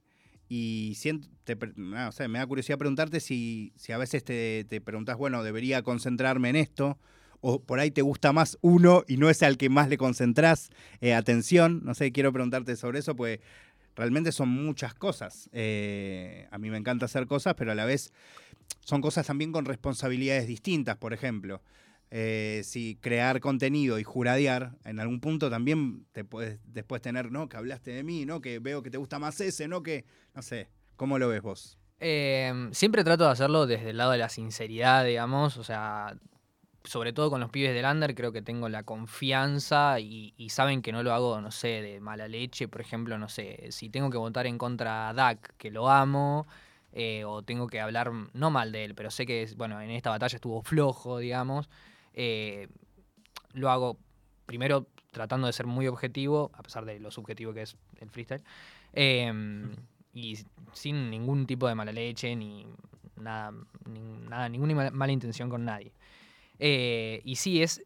y 0.51 0.95
siento, 0.97 1.29
te 1.45 1.59
no 1.77 2.11
sé, 2.11 2.27
me 2.27 2.39
da 2.39 2.47
curiosidad 2.47 2.79
preguntarte 2.79 3.21
si, 3.21 3.73
a 3.93 3.99
veces 3.99 4.25
te, 4.25 4.65
te 4.67 4.81
preguntas, 4.81 5.19
bueno, 5.19 5.43
debería 5.43 5.83
concentrarme 5.83 6.49
en 6.49 6.57
esto, 6.57 6.99
o 7.41 7.63
por 7.63 7.81
ahí 7.81 7.91
te 7.91 8.03
gusta 8.03 8.33
más 8.33 8.59
uno 8.63 9.05
y 9.07 9.17
no 9.17 9.31
es 9.31 9.43
al 9.43 9.59
que 9.59 9.69
más 9.69 9.89
le 9.89 9.97
concentrás 9.97 10.71
eh, 11.01 11.15
atención. 11.15 11.83
No 11.85 11.95
sé, 11.95 12.13
quiero 12.13 12.33
preguntarte 12.33 12.77
sobre 12.77 12.99
eso, 12.99 13.15
pues 13.15 13.41
realmente 13.99 14.31
son 14.31 14.49
muchas 14.49 14.95
cosas. 14.95 15.51
Eh, 15.53 16.47
a 16.53 16.59
mí 16.59 16.71
me 16.71 16.79
encanta 16.79 17.07
hacer 17.07 17.27
cosas, 17.27 17.55
pero 17.55 17.73
a 17.73 17.75
la 17.75 17.85
vez 17.85 18.13
son 18.81 19.01
cosas 19.01 19.27
también 19.27 19.51
con 19.51 19.65
responsabilidades 19.65 20.47
distintas, 20.47 20.97
por 20.97 21.13
ejemplo. 21.13 21.61
Eh, 22.11 22.63
si 22.65 22.97
crear 23.03 23.41
contenido 23.41 23.99
y 23.99 24.05
juradear, 24.05 24.79
en 24.85 25.01
algún 25.01 25.21
punto 25.21 25.51
también 25.51 26.07
te 26.13 26.25
puedes 26.25 26.61
después 26.65 27.03
tener, 27.03 27.33
¿no? 27.33 27.49
Que 27.49 27.57
hablaste 27.57 27.91
de 27.91 28.05
mí, 28.05 28.25
¿no? 28.25 28.41
Que 28.41 28.61
veo 28.61 28.83
que 28.83 28.91
te 28.91 28.99
gusta 28.99 29.19
más 29.19 29.41
ese, 29.41 29.67
¿no? 29.67 29.83
Que, 29.83 30.05
no 30.33 30.43
sé, 30.43 30.71
¿cómo 30.95 31.19
lo 31.19 31.29
ves 31.29 31.43
vos? 31.43 31.79
Eh, 31.99 32.69
siempre 32.71 33.03
trato 33.03 33.25
de 33.25 33.31
hacerlo 33.31 33.67
desde 33.67 33.91
el 33.91 33.97
lado 33.97 34.13
de 34.13 34.19
la 34.19 34.29
sinceridad, 34.29 35.05
digamos. 35.05 35.57
O 35.57 35.65
sea, 35.65 36.17
sobre 36.89 37.13
todo 37.13 37.31
con 37.31 37.41
los 37.41 37.51
pibes 37.51 37.75
del 37.75 37.85
under, 37.85 38.15
creo 38.15 38.33
que 38.33 38.41
tengo 38.43 38.69
la 38.69 38.83
confianza 38.83 40.01
y, 40.01 40.33
y 40.39 40.49
saben 40.49 40.81
que 40.83 40.91
no 40.91 41.03
lo 41.03 41.13
hago, 41.13 41.41
no 41.41 41.51
sé, 41.51 41.83
de 41.83 42.01
mala 42.01 42.29
leche. 42.29 42.67
Por 42.69 42.81
ejemplo, 42.81 43.19
no 43.19 43.29
sé, 43.29 43.69
si 43.73 43.91
tengo 43.91 44.09
que 44.11 44.17
votar 44.19 44.47
en 44.47 44.57
contra 44.59 45.09
a 45.09 45.13
Dak, 45.15 45.55
que 45.59 45.71
lo 45.71 45.91
amo, 45.91 46.47
eh, 46.93 47.25
o 47.25 47.43
tengo 47.43 47.67
que 47.67 47.81
hablar, 47.81 48.11
no 48.33 48.51
mal 48.51 48.73
de 48.73 48.85
él, 48.85 48.95
pero 48.95 49.11
sé 49.11 49.27
que, 49.27 49.47
bueno, 49.57 49.81
en 49.81 49.91
esta 49.91 50.11
batalla 50.11 50.37
estuvo 50.37 50.63
flojo, 50.63 51.19
digamos. 51.19 51.69
eh, 52.15 52.69
lo 53.55 53.71
hago 53.71 53.97
primero 54.47 54.87
tratando 55.11 55.47
de 55.47 55.53
ser 55.53 55.67
muy 55.67 55.87
objetivo, 55.89 56.51
a 56.55 56.63
pesar 56.63 56.85
de 56.85 56.99
lo 57.01 57.11
subjetivo 57.11 57.53
que 57.53 57.63
es 57.63 57.77
el 58.01 58.11
freestyle. 58.11 58.43
em, 58.93 59.75
y 60.15 60.39
sin 60.73 61.11
ningún 61.11 61.47
tipo 61.47 61.69
de 61.69 61.75
mala 61.75 61.93
leche 61.93 62.35
ni 62.35 62.67
nada, 63.17 63.53
ni- 63.87 64.19
nada 64.29 64.49
ninguna 64.49 64.91
mala 64.91 65.13
intención 65.13 65.51
con 65.51 65.65
nadie. 65.65 65.93
Eh, 66.59 67.21
y 67.25 67.37
sí, 67.37 67.63
es, 67.63 67.83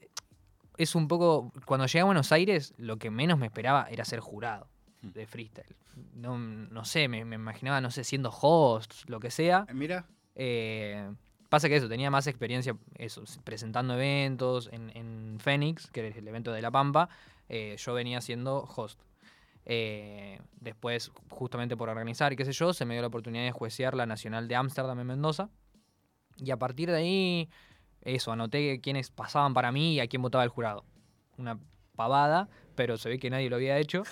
es 0.78 0.94
un 0.94 1.08
poco. 1.08 1.52
Cuando 1.66 1.86
llegué 1.86 2.00
a 2.00 2.04
Buenos 2.04 2.32
Aires, 2.32 2.74
lo 2.76 2.96
que 2.98 3.10
menos 3.10 3.38
me 3.38 3.46
esperaba 3.46 3.86
era 3.90 4.04
ser 4.04 4.20
jurado 4.20 4.68
de 5.02 5.26
freestyle. 5.26 5.76
No, 6.14 6.38
no 6.38 6.84
sé, 6.84 7.08
me, 7.08 7.24
me 7.24 7.36
imaginaba, 7.36 7.80
no 7.80 7.90
sé, 7.90 8.04
siendo 8.04 8.30
host, 8.30 9.08
lo 9.08 9.20
que 9.20 9.30
sea. 9.30 9.66
Eh, 9.68 9.74
Mira, 9.74 10.06
Eh, 10.34 11.12
pasa 11.50 11.68
que 11.68 11.76
eso, 11.76 11.88
tenía 11.88 12.10
más 12.10 12.26
experiencia 12.26 12.74
eso, 12.96 13.24
presentando 13.44 13.94
eventos 13.94 14.70
en, 14.72 14.90
en 14.96 15.38
Phoenix, 15.38 15.90
que 15.90 16.08
es 16.08 16.16
el 16.16 16.26
evento 16.26 16.50
de 16.52 16.62
La 16.62 16.70
Pampa. 16.70 17.08
eh, 17.48 17.76
yo 17.78 17.92
venía 17.92 18.20
siendo 18.22 18.60
host. 18.74 18.98
Eh, 19.66 20.40
después, 20.60 21.12
justamente 21.28 21.76
por 21.76 21.88
organizar 21.90 22.32
y 22.32 22.36
qué 22.36 22.44
sé 22.46 22.52
yo, 22.52 22.72
se 22.72 22.84
me 22.86 22.94
dio 22.94 23.02
la 23.02 23.08
oportunidad 23.08 23.44
de 23.44 23.52
juecear 23.52 23.94
la 23.94 24.06
Nacional 24.06 24.48
de 24.48 24.56
Ámsterdam 24.56 24.98
en 25.00 25.06
Mendoza. 25.06 25.50
Y 26.38 26.50
a 26.50 26.56
partir 26.56 26.90
de 26.90 26.96
ahí, 26.96 27.50
eso, 28.02 28.32
anoté 28.32 28.80
quiénes 28.80 29.10
pasaban 29.10 29.54
para 29.54 29.72
mí 29.72 29.94
y 29.94 30.00
a 30.00 30.06
quién 30.06 30.22
votaba 30.22 30.44
el 30.44 30.50
jurado. 30.50 30.84
Una 31.36 31.58
pavada, 31.96 32.48
pero 32.74 32.96
se 32.96 33.08
ve 33.08 33.18
que 33.18 33.30
nadie 33.30 33.50
lo 33.50 33.56
había 33.56 33.78
hecho. 33.78 34.04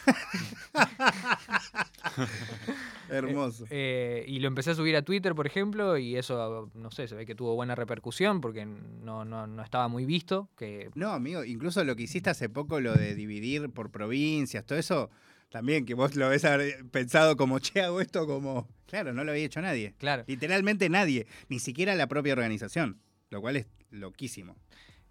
hermoso. 3.09 3.65
Eh, 3.71 4.25
y 4.27 4.39
lo 4.39 4.49
empecé 4.49 4.71
a 4.71 4.75
subir 4.75 4.97
a 4.97 5.03
Twitter, 5.03 5.35
por 5.35 5.47
ejemplo, 5.47 5.99
y 5.99 6.17
eso, 6.17 6.71
no 6.75 6.91
sé, 6.91 7.09
se 7.09 7.15
ve 7.15 7.27
que 7.27 7.35
tuvo 7.35 7.55
buena 7.55 7.75
repercusión 7.75 8.41
porque 8.41 8.65
no, 8.65 9.25
no, 9.25 9.47
no 9.47 9.63
estaba 9.63 9.89
muy 9.89 10.05
visto. 10.05 10.49
Que 10.57 10.91
No, 10.95 11.11
amigo, 11.11 11.45
incluso 11.45 11.85
lo 11.85 11.97
que 11.97 12.05
hiciste 12.05 12.31
hace 12.31 12.49
poco, 12.49 12.81
lo 12.81 12.95
de 12.95 13.15
dividir 13.15 13.71
por 13.71 13.91
provincias, 13.91 14.65
todo 14.65 14.79
eso, 14.79 15.11
también 15.51 15.85
que 15.85 15.95
vos 15.95 16.15
lo 16.15 16.27
habés 16.27 16.47
pensado 16.91 17.37
como, 17.37 17.59
che, 17.59 17.83
hago 17.83 18.01
esto 18.01 18.27
como... 18.27 18.69
Claro, 18.87 19.13
no 19.13 19.25
lo 19.25 19.31
había 19.31 19.45
hecho 19.45 19.61
nadie. 19.61 19.95
Claro. 19.99 20.25
Literalmente 20.27 20.89
nadie, 20.89 21.27
ni 21.49 21.61
siquiera 21.61 21.95
la 21.95 22.09
propia 22.09 22.33
organización, 22.33 23.01
lo 23.31 23.41
cual 23.41 23.57
es 23.57 23.67
loquísimo. 23.91 24.57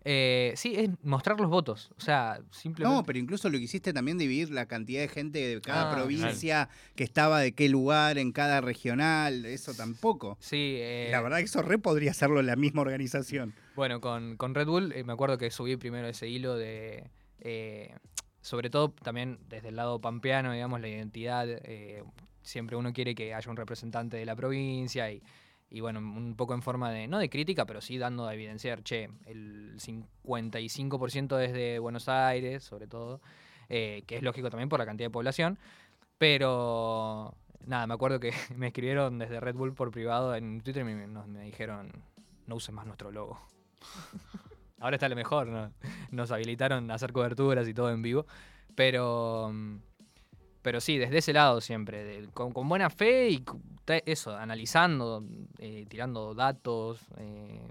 Eh, 0.06 0.54
sí, 0.56 0.76
es 0.78 0.90
mostrar 1.04 1.40
los 1.40 1.50
votos. 1.50 1.92
O 1.98 2.02
sea, 2.02 2.40
simplemente. 2.52 2.96
No, 2.96 3.04
pero 3.04 3.20
incluso 3.20 3.50
lo 3.50 3.58
que 3.58 3.66
hiciste 3.66 3.92
también 3.92 4.18
dividir 4.18 4.50
la 4.50 4.66
cantidad 4.66 5.02
de 5.02 5.10
gente 5.10 5.40
de 5.40 5.60
cada 5.62 5.92
Ah, 5.92 5.96
provincia 5.96 6.70
que 6.96 7.04
estaba 7.04 7.42
de 7.42 7.52
qué 7.52 7.68
lugar 7.68 8.18
en 8.18 8.32
cada 8.32 8.62
regional, 8.62 9.46
eso 9.46 9.74
tampoco. 9.74 10.38
Sí, 10.40 10.78
eh, 10.80 11.10
La 11.12 11.22
verdad 11.22 11.40
que 11.40 11.44
eso 11.44 11.62
re 11.62 11.78
podría 11.80 12.12
hacerlo 12.12 12.42
la 12.42 12.56
misma 12.56 12.82
organización. 12.82 13.54
Bueno, 13.76 14.00
con, 14.00 14.38
con 14.38 14.56
Red 14.56 14.68
Bull, 14.68 14.94
eh, 14.94 15.04
me 15.04 15.12
acuerdo 15.14 15.38
que 15.38 15.52
subí 15.52 15.76
primero 15.76 16.08
ese 16.08 16.30
hilo 16.30 16.56
de, 16.56 17.10
eh, 17.42 17.94
sobre 18.42 18.70
todo 18.70 18.92
también 19.04 19.38
desde 19.50 19.68
el 19.68 19.76
lado 19.76 20.00
pampeano, 20.00 20.54
digamos, 20.54 20.80
la 20.80 20.88
identidad, 20.88 21.46
eh, 21.50 22.04
siempre 22.42 22.78
uno 22.78 22.94
quiere 22.94 23.16
que 23.16 23.34
haya 23.34 23.52
un 23.52 23.58
representante 23.58 24.16
de 24.16 24.26
la 24.26 24.36
provincia 24.36 25.12
y, 25.12 25.22
y 25.72 25.82
bueno, 25.82 26.00
un 26.00 26.36
poco 26.36 26.54
en 26.54 26.62
forma 26.62 26.92
de, 26.92 27.08
no 27.08 27.20
de 27.20 27.30
crítica, 27.30 27.66
pero 27.66 27.82
sí 27.82 27.98
dando 27.98 28.28
a 28.28 28.34
evidenciar, 28.34 28.84
che, 28.84 29.10
el 29.26 29.80
55% 29.80 31.40
es 31.42 31.54
de 31.54 31.80
Buenos 31.80 32.10
Aires, 32.10 32.64
sobre 32.64 32.88
todo, 32.88 33.22
eh, 33.70 34.04
que 34.08 34.16
es 34.18 34.24
lógico 34.24 34.50
también 34.50 34.70
por 34.70 34.80
la 34.80 34.86
cantidad 34.86 35.08
de 35.08 35.12
población, 35.12 35.60
pero 36.18 37.36
nada, 37.66 37.86
me 37.86 37.94
acuerdo 37.94 38.20
que 38.20 38.32
me 38.56 38.68
escribieron 38.68 39.20
desde 39.20 39.40
Red 39.40 39.56
Bull 39.56 39.74
por 39.74 39.92
privado 39.92 40.36
en 40.36 40.62
Twitter 40.62 40.82
y 40.82 40.86
me, 40.96 41.44
dijeron, 41.44 41.92
no 42.48 42.56
uses 42.56 42.74
más 42.74 42.86
nuestro 42.88 43.12
logo. 43.12 43.40
Ahora 44.80 44.96
está 44.96 45.10
lo 45.10 45.16
mejor, 45.16 45.48
¿no? 45.48 45.72
nos 46.12 46.32
habilitaron 46.32 46.90
a 46.90 46.96
hacer 46.96 47.12
coberturas 47.12 47.68
y 47.68 47.74
todo 47.74 47.92
en 47.92 48.02
vivo, 48.02 48.26
pero... 48.76 49.52
mm, 49.54 49.89
Pero 50.62 50.82
sí, 50.82 50.98
desde 50.98 51.20
ese 51.20 51.34
lado 51.34 51.62
siempre, 51.62 52.04
de- 52.04 52.28
con, 52.30 52.52
con 52.52 52.68
buena 52.68 52.90
fe 52.90 53.30
y 53.30 53.44
eso, 54.06 54.36
analizando, 54.36 55.24
eh, 55.58 55.86
tirando 55.88 56.34
datos, 56.36 57.00
eh, 57.18 57.62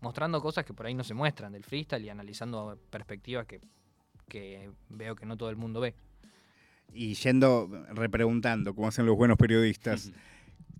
mostrando 0.00 0.40
cosas 0.40 0.64
que 0.64 0.72
por 0.74 0.86
ahí 0.86 0.94
no 0.94 1.04
se 1.04 1.14
muestran 1.14 1.52
del 1.52 1.62
freestyle 1.64 2.04
y 2.04 2.08
analizando 2.08 2.78
perspectivas 2.90 3.46
que, 3.46 3.60
que 4.28 4.70
veo 4.88 5.14
que 5.14 5.26
no 5.26 5.36
todo 5.36 5.50
el 5.50 5.56
mundo 5.56 5.80
ve. 5.80 5.94
Y 6.92 7.14
yendo, 7.14 7.68
repreguntando, 7.90 8.74
como 8.74 8.88
hacen 8.88 9.04
los 9.06 9.16
buenos 9.16 9.36
periodistas, 9.36 10.10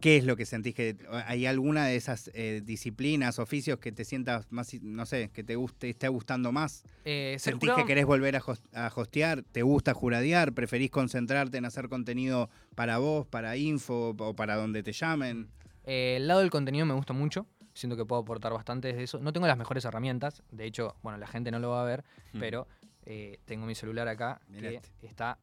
¿qué 0.01 0.17
es 0.17 0.25
lo 0.25 0.37
que 0.37 0.47
sentís 0.47 0.75
que 0.75 0.97
hay 1.27 1.47
alguna 1.47 1.87
de 1.87 1.97
esas 1.97 2.31
eh, 2.35 2.61
disciplinas, 2.65 3.39
oficios 3.39 3.79
que 3.79 3.93
te 3.93 4.05
sientas 4.05 4.47
más, 4.51 4.73
no 4.83 5.07
sé, 5.07 5.31
que 5.33 5.43
te 5.45 5.57
guste, 5.57 5.91
esté 5.91 6.09
gustando 6.09 6.53
más? 6.53 6.85
Eh, 7.05 7.37
¿Sentís 7.39 7.71
que 7.73 7.85
querés 7.85 8.07
volver 8.07 8.37
a, 8.37 8.41
hos- 8.41 8.63
a 8.73 8.91
hostear? 8.95 9.43
¿Te 9.43 9.63
gusta 9.63 9.95
juradear? 9.95 10.53
¿Preferís 10.53 10.91
concentrarte 10.91 11.59
en 11.59 11.65
hacer 11.65 11.89
contenido 11.89 12.49
para 12.75 12.99
vos, 12.99 13.27
para 13.27 13.57
info 13.57 14.15
o 14.19 14.35
para 14.35 14.57
donde 14.57 14.83
te 14.83 14.93
llamen? 14.93 15.49
Eh, 15.85 16.15
el 16.17 16.29
lado 16.29 16.41
del 16.41 16.51
contenido 16.51 16.85
me 16.87 16.95
gusta 16.95 17.13
mucho. 17.13 17.47
Siento 17.75 17.97
que 17.97 18.05
puedo 18.05 18.23
aportar 18.23 18.53
bastante 18.53 18.89
desde 18.89 19.05
eso. 19.05 19.21
No 19.21 19.33
tengo 19.33 19.47
las 19.47 19.57
mejores 19.57 19.85
herramientas. 19.85 20.43
De 20.51 20.65
hecho, 20.67 20.97
bueno, 21.03 21.17
la 21.19 21.27
gente 21.29 21.51
no 21.51 21.59
lo 21.61 21.71
va 21.71 21.83
a 21.83 21.85
ver, 21.85 22.05
Hmm. 22.33 22.39
pero 22.41 22.67
eh, 23.07 23.39
tengo 23.47 23.65
mi 23.67 23.75
celular 23.75 24.07
acá 24.09 24.41
Mirá 24.49 24.69
que 24.71 24.77
este. 24.77 25.07
está 25.07 25.39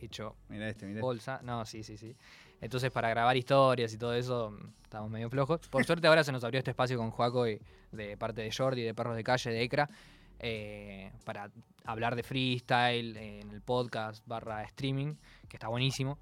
hecho 0.00 0.36
Mira 0.48 0.68
este, 0.68 0.86
mira. 0.86 1.00
bolsa. 1.00 1.40
No, 1.42 1.64
sí, 1.66 1.82
sí, 1.82 1.96
sí. 1.96 2.14
Entonces, 2.60 2.90
para 2.90 3.08
grabar 3.08 3.36
historias 3.36 3.92
y 3.94 3.98
todo 3.98 4.14
eso, 4.14 4.50
mm, 4.50 4.66
estamos 4.84 5.10
medio 5.10 5.30
flojos. 5.30 5.60
Por 5.68 5.84
suerte, 5.84 6.06
ahora 6.06 6.24
se 6.24 6.32
nos 6.32 6.44
abrió 6.44 6.58
este 6.58 6.70
espacio 6.72 6.96
con 6.98 7.10
Joaco 7.10 7.48
y 7.48 7.60
de 7.92 8.16
parte 8.16 8.42
de 8.42 8.52
Jordi, 8.52 8.82
de 8.82 8.94
Perros 8.94 9.16
de 9.16 9.24
Calle, 9.24 9.50
de 9.50 9.62
ECRA, 9.62 9.88
eh, 10.38 11.10
para 11.24 11.50
hablar 11.84 12.16
de 12.16 12.22
freestyle 12.22 13.16
eh, 13.16 13.40
en 13.40 13.50
el 13.50 13.62
podcast 13.62 14.26
barra 14.26 14.62
streaming, 14.64 15.14
que 15.48 15.56
está 15.56 15.68
buenísimo. 15.68 16.18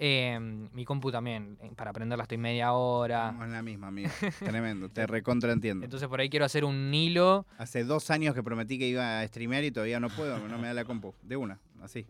Eh, 0.00 0.38
mi 0.38 0.84
compu 0.84 1.10
también, 1.10 1.58
eh, 1.60 1.72
para 1.74 1.90
aprenderla 1.90 2.22
estoy 2.22 2.38
media 2.38 2.72
hora. 2.72 3.26
Estamos 3.30 3.46
en 3.46 3.52
la 3.52 3.62
misma, 3.62 3.88
amigo. 3.88 4.10
Tremendo, 4.38 4.88
te 4.90 5.06
recontra 5.08 5.52
entiendo. 5.52 5.84
Entonces, 5.84 6.08
por 6.08 6.20
ahí 6.20 6.30
quiero 6.30 6.44
hacer 6.44 6.64
un 6.64 6.94
hilo. 6.94 7.46
Hace 7.58 7.82
dos 7.82 8.10
años 8.10 8.32
que 8.34 8.42
prometí 8.44 8.78
que 8.78 8.86
iba 8.86 9.18
a 9.20 9.26
streamear 9.26 9.64
y 9.64 9.72
todavía 9.72 9.98
no 9.98 10.08
puedo, 10.10 10.38
no 10.46 10.58
me 10.58 10.68
da 10.68 10.74
la 10.74 10.84
compu. 10.84 11.14
De 11.22 11.36
una, 11.36 11.58
así. 11.82 12.06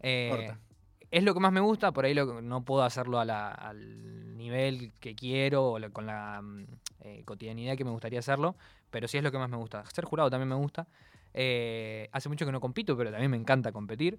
eh, 0.00 0.28
Corta. 0.32 0.58
Es 1.10 1.24
lo 1.24 1.34
que 1.34 1.40
más 1.40 1.52
me 1.52 1.60
gusta, 1.60 1.92
por 1.92 2.04
ahí 2.04 2.14
lo, 2.14 2.40
no 2.40 2.64
puedo 2.64 2.82
hacerlo 2.82 3.18
a 3.18 3.24
la- 3.24 3.50
al 3.52 4.36
nivel 4.36 4.92
que 5.00 5.14
quiero 5.14 5.72
o 5.72 5.78
la- 5.78 5.90
con 5.90 6.06
la 6.06 6.40
mm, 6.42 6.66
eh, 7.00 7.22
cotidianidad 7.24 7.76
que 7.76 7.84
me 7.84 7.90
gustaría 7.90 8.18
hacerlo, 8.20 8.56
pero 8.90 9.08
sí 9.08 9.18
es 9.18 9.24
lo 9.24 9.30
que 9.32 9.38
más 9.38 9.48
me 9.50 9.56
gusta. 9.56 9.84
Ser 9.86 10.04
jurado 10.04 10.30
también 10.30 10.48
me 10.48 10.54
gusta. 10.54 10.86
Eh, 11.34 12.08
hace 12.12 12.28
mucho 12.28 12.44
que 12.46 12.52
no 12.52 12.60
compito, 12.60 12.96
pero 12.96 13.10
también 13.10 13.30
me 13.30 13.36
encanta 13.36 13.72
competir. 13.72 14.18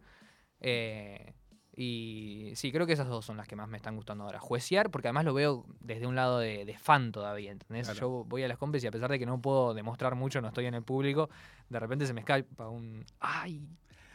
Eh, 0.60 1.34
y 1.76 2.52
sí, 2.56 2.72
creo 2.72 2.86
que 2.86 2.94
esas 2.94 3.08
dos 3.08 3.24
son 3.26 3.38
las 3.38 3.48
que 3.48 3.56
más 3.56 3.68
me 3.70 3.78
están 3.78 3.96
gustando 3.96 4.26
ahora. 4.26 4.40
Juecear, 4.40 4.92
porque 4.92 5.08
además 5.08 5.26
lo 5.26 5.34
veo 5.34 5.66
desde 5.80 6.06
un 6.06 6.16
lado 6.16 6.40
de, 6.40 6.66
de 6.66 6.78
fan 6.78 7.12
todavía, 7.12 7.52
¿entendés? 7.52 7.88
Claro. 7.88 8.00
Yo 8.00 8.10
voy 8.26 8.44
a 8.44 8.48
las 8.48 8.58
compes 8.58 8.84
y 8.84 8.88
a 8.88 8.92
pesar 8.92 9.10
de 9.10 9.18
que 9.20 9.26
no 9.26 9.42
puedo 9.42 9.74
demostrar 9.74 10.16
mucho, 10.16 10.42
no 10.42 10.50
estoy 10.50 10.66
en 10.66 10.74
el 10.74 10.84
público, 10.84 11.30
de 11.70 11.80
repente 11.80 12.06
se 12.06 12.14
me 12.14 12.20
escapa 12.22 12.68
un... 12.68 13.06
¡Ay! 13.20 13.68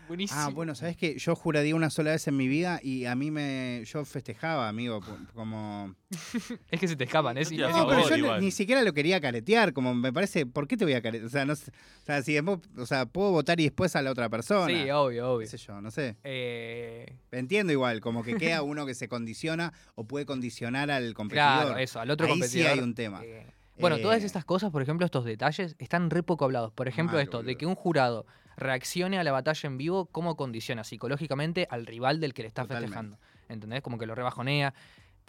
Buenísimo. 0.09 0.41
Ah, 0.41 0.49
bueno, 0.51 0.75
¿sabes 0.75 0.97
qué? 0.97 1.19
Yo 1.19 1.35
juraría 1.35 1.75
una 1.75 1.91
sola 1.91 2.13
vez 2.13 2.27
en 2.29 2.37
mi 2.37 2.47
vida 2.49 2.79
y 2.83 3.07
a 3.07 3.15
mí 3.15 3.31
me. 3.31 3.83
Yo 3.87 4.05
festejaba, 4.05 4.69
amigo, 4.69 5.01
como. 5.35 5.95
Es 6.71 6.79
que 6.81 6.87
se 6.89 6.97
te 6.97 7.05
escapan, 7.05 7.37
es, 7.39 7.51
No, 7.53 7.87
pero 7.89 8.09
yo 8.09 8.17
igual. 8.17 8.41
ni 8.41 8.51
siquiera 8.51 8.83
lo 8.83 8.93
quería 8.93 9.21
caretear, 9.21 9.73
como 9.73 9.95
me 9.95 10.13
parece, 10.13 10.47
¿por 10.47 10.69
qué 10.69 10.77
te 10.77 10.85
voy 10.85 10.95
a 10.95 11.03
caretear? 11.03 11.27
O 11.27 11.31
sea, 11.31 11.45
no 11.45 11.57
sé- 11.57 11.71
o 11.71 12.05
sea, 12.07 12.23
si 12.23 12.35
después- 12.35 12.61
o 12.77 12.87
sea, 12.87 13.07
puedo 13.07 13.31
votar 13.33 13.59
y 13.61 13.65
después 13.65 13.97
a 13.97 14.03
la 14.03 14.11
otra 14.13 14.29
persona. 14.29 14.67
Sí, 14.69 14.91
obvio, 14.91 15.29
obvio. 15.33 15.39
qué 15.41 15.47
sé 15.47 15.59
yo, 15.59 15.81
no 15.81 15.91
sé. 15.91 16.17
Eh, 16.25 17.17
Entiendo 17.33 17.73
igual, 17.73 18.01
como 18.01 18.23
que 18.23 18.37
queda 18.37 18.63
uno 18.63 18.87
que 18.87 18.95
se 18.95 19.09
condiciona 19.09 19.73
o 19.97 20.05
puede 20.05 20.25
condicionar 20.27 20.91
al 20.91 21.15
competidor. 21.15 21.63
claro, 21.65 21.79
eso, 21.79 22.01
al 22.01 22.11
otro 22.11 22.27
Ahí 22.27 22.35
sí 22.35 22.39
competidor. 22.41 22.71
hay 22.73 22.79
un 22.81 22.95
tema. 22.95 23.21
eh, 23.25 23.47
bueno, 23.79 23.99
todas 23.99 24.23
Eh, 24.23 24.27
estas 24.27 24.45
cosas, 24.45 24.71
por 24.71 24.81
ejemplo, 24.83 25.05
estos 25.05 25.25
detalles, 25.25 25.77
están 25.79 26.09
re 26.11 26.23
poco 26.23 26.45
hablados. 26.47 26.73
Por 26.73 26.89
ejemplo, 26.89 27.17
Mal, 27.17 27.25
esto, 27.25 27.43
de 27.43 27.57
que 27.59 27.67
un 27.67 27.75
jurado 27.75 28.25
reaccione 28.57 29.19
a 29.19 29.25
la 29.25 29.33
batalla 29.33 29.67
en 29.69 29.77
vivo, 29.79 30.07
cómo 30.07 30.37
condiciona 30.37 30.85
psicológicamente 30.85 31.67
al 31.71 31.87
rival 31.87 32.21
del 32.21 32.35
que 32.35 32.43
le 32.43 32.49
está 32.49 32.63
Totalmente. 32.63 32.89
festejando. 32.95 33.19
¿Entendés? 33.49 33.83
Como 33.83 33.99
que 33.99 34.07
lo 34.07 34.15
rebajonea. 34.15 34.75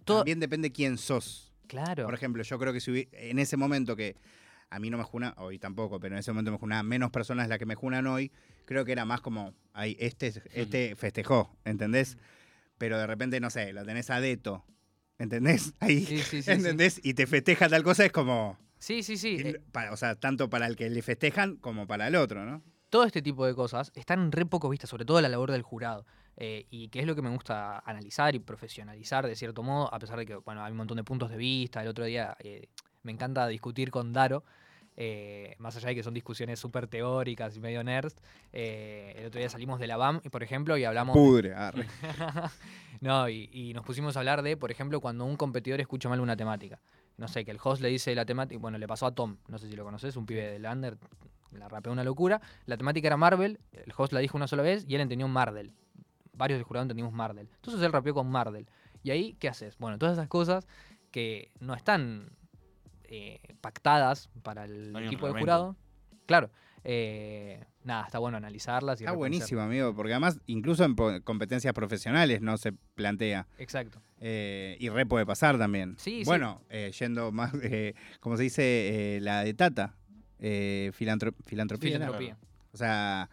Todo, 0.05 0.19
También 0.19 0.39
depende 0.39 0.71
quién 0.71 0.97
sos. 0.97 1.51
claro. 1.67 2.05
Por 2.05 2.13
ejemplo, 2.13 2.41
yo 2.43 2.57
creo 2.57 2.73
que 2.73 2.79
si 2.79 3.09
en 3.11 3.39
ese 3.39 3.57
momento 3.57 3.95
que 3.95 4.15
a 4.69 4.79
mí 4.79 4.89
no 4.89 4.97
me 4.97 5.03
juna, 5.03 5.33
hoy 5.37 5.59
tampoco, 5.59 5.99
pero 5.99 6.15
en 6.15 6.19
ese 6.19 6.31
momento 6.31 6.51
me 6.51 6.57
junan 6.57 6.85
menos 6.87 7.11
personas 7.11 7.45
de 7.45 7.49
las 7.49 7.59
que 7.59 7.65
me 7.65 7.75
junan 7.75 8.07
hoy, 8.07 8.31
creo 8.65 8.83
que 8.85 8.91
era 8.91 9.05
más 9.05 9.21
como, 9.21 9.53
ay, 9.73 9.95
este, 9.99 10.33
este 10.53 10.95
festejó, 10.95 11.55
¿entendés? 11.65 12.17
Pero 12.77 12.97
de 12.97 13.07
repente, 13.07 13.39
no 13.39 13.49
sé, 13.49 13.71
lo 13.73 13.85
tenés 13.85 14.09
a 14.09 14.19
Deto, 14.19 14.65
¿entendés? 15.19 15.73
Ahí, 15.79 16.05
Sí, 16.05 16.19
sí, 16.19 16.41
sí. 16.41 16.51
¿entendés? 16.51 16.99
Y 17.03 17.13
te 17.13 17.27
festeja 17.27 17.69
tal 17.69 17.83
cosa, 17.83 18.05
es 18.05 18.11
como, 18.11 18.57
Sí, 18.79 19.03
sí, 19.03 19.17
sí. 19.17 19.37
eh, 19.39 19.61
para- 19.71 19.91
o 19.93 19.97
sea, 19.97 20.15
tanto 20.15 20.49
para 20.49 20.67
el 20.67 20.75
que 20.75 20.89
le 20.89 21.01
festejan 21.01 21.55
como 21.57 21.87
para 21.87 22.07
el 22.07 22.15
otro, 22.15 22.45
¿no? 22.45 22.61
Todo 22.89 23.03
este 23.03 23.21
tipo 23.21 23.45
de 23.45 23.53
cosas 23.55 23.91
están 23.95 24.31
re 24.31 24.45
poco 24.45 24.69
vistas, 24.69 24.89
sobre 24.89 25.05
todo 25.05 25.21
la 25.21 25.29
labor 25.29 25.51
del 25.51 25.61
jurado. 25.61 26.05
eh, 26.39 26.67
y 26.69 26.89
que 26.89 26.99
es 26.99 27.07
lo 27.07 27.15
que 27.15 27.23
me 27.23 27.29
gusta 27.31 27.79
analizar 27.79 28.35
y 28.35 28.39
profesionalizar 28.39 29.25
de 29.25 29.35
cierto 29.35 29.63
modo, 29.63 29.91
a 29.91 29.97
pesar 29.97 30.19
de 30.19 30.25
que, 30.27 30.35
bueno, 30.35 30.63
hay 30.63 30.71
un 30.71 30.77
montón 30.77 30.97
de 30.97 31.03
puntos 31.03 31.29
de 31.31 31.37
vista. 31.37 31.81
El 31.81 31.87
otro 31.87 32.05
día 32.05 32.37
eh, 32.39 32.67
me 33.01 33.11
encanta 33.11 33.47
discutir 33.47 33.89
con 33.89 34.13
Daro, 34.13 34.43
eh, 34.95 35.55
más 35.57 35.75
allá 35.77 35.89
de 35.89 35.95
que 35.95 36.03
son 36.03 36.13
discusiones 36.13 36.59
súper 36.59 36.87
teóricas 36.87 37.55
y 37.55 37.59
medio 37.59 37.83
nerds. 37.83 38.15
el 38.51 39.25
otro 39.25 39.39
día 39.39 39.49
salimos 39.49 39.79
de 39.79 39.87
la 39.87 39.97
BAM, 39.97 40.21
por 40.21 40.43
ejemplo, 40.43 40.77
y 40.77 40.83
hablamos... 40.85 41.15
Pudre, 41.15 41.55
arre. 41.55 41.87
no, 43.01 43.27
y, 43.29 43.49
y 43.51 43.73
nos 43.73 43.83
pusimos 43.83 44.15
a 44.15 44.19
hablar 44.19 44.43
de, 44.43 44.57
por 44.57 44.69
ejemplo, 44.69 45.01
cuando 45.01 45.25
un 45.25 45.37
competidor 45.37 45.81
escucha 45.81 46.07
mal 46.07 46.19
una 46.19 46.37
temática. 46.37 46.79
No 47.17 47.27
sé, 47.27 47.45
que 47.45 47.51
el 47.51 47.57
host 47.63 47.81
le 47.81 47.89
dice 47.89 48.13
la 48.13 48.25
temática, 48.25 48.59
bueno, 48.59 48.77
le 48.77 48.87
pasó 48.87 49.07
a 49.07 49.15
Tom, 49.15 49.37
no 49.47 49.57
sé 49.57 49.67
si 49.67 49.75
lo 49.75 49.83
conoces, 49.83 50.15
un 50.17 50.27
pibe 50.27 50.51
del 50.51 50.65
under, 50.65 50.97
la 51.51 51.67
rapeó 51.69 51.91
una 51.91 52.03
locura. 52.03 52.41
La 52.65 52.77
temática 52.77 53.07
era 53.07 53.17
Marvel, 53.17 53.59
el 53.73 53.93
host 53.95 54.13
la 54.13 54.19
dijo 54.19 54.37
una 54.37 54.47
sola 54.47 54.63
vez 54.63 54.85
y 54.87 54.95
él 54.95 55.01
entendió 55.01 55.27
Marvel. 55.27 55.73
Varios 56.33 56.57
del 56.59 56.63
jurado 56.65 56.83
entendimos 56.83 57.13
Marvel. 57.13 57.49
Entonces 57.55 57.81
él 57.83 57.91
rapeó 57.91 58.13
con 58.13 58.29
Marvel. 58.29 58.67
Y 59.03 59.11
ahí, 59.11 59.35
¿qué 59.39 59.47
haces? 59.49 59.77
Bueno, 59.77 59.97
todas 59.97 60.13
esas 60.13 60.27
cosas 60.27 60.67
que 61.11 61.51
no 61.59 61.73
están 61.73 62.29
eh, 63.05 63.39
pactadas 63.61 64.29
para 64.43 64.65
el 64.65 64.91
No 64.91 64.99
equipo 64.99 65.27
de 65.27 65.33
reglamento. 65.33 65.39
jurado. 65.39 65.75
Claro. 66.25 66.51
eh, 66.83 67.63
nada, 67.83 68.05
está 68.05 68.19
bueno 68.19 68.37
analizarlas. 68.37 68.99
Y 68.99 69.03
Está 69.03 69.11
reconocer- 69.13 69.17
buenísimo, 69.17 69.61
amigo, 69.61 69.95
porque 69.95 70.11
además, 70.13 70.39
incluso 70.45 70.83
en 70.85 70.95
competencias 71.21 71.73
profesionales 71.73 72.41
no 72.41 72.57
se 72.57 72.73
plantea. 72.73 73.47
Exacto. 73.57 74.01
Eh, 74.19 74.75
y 74.79 74.89
re 74.89 75.05
puede 75.05 75.25
pasar 75.25 75.57
también. 75.57 75.95
Sí, 75.97 76.19
sí. 76.19 76.23
bueno, 76.25 76.61
eh, 76.69 76.91
yendo 76.99 77.31
más, 77.31 77.53
eh, 77.63 77.93
como 78.19 78.35
se 78.37 78.43
dice, 78.43 79.17
eh, 79.17 79.21
la 79.21 79.43
de 79.43 79.53
Tata, 79.53 79.95
eh, 80.39 80.91
filantro- 80.97 81.33
filantropía. 81.45 81.91
Filantropía. 81.93 82.37
O 82.73 82.77
sea, 82.77 83.29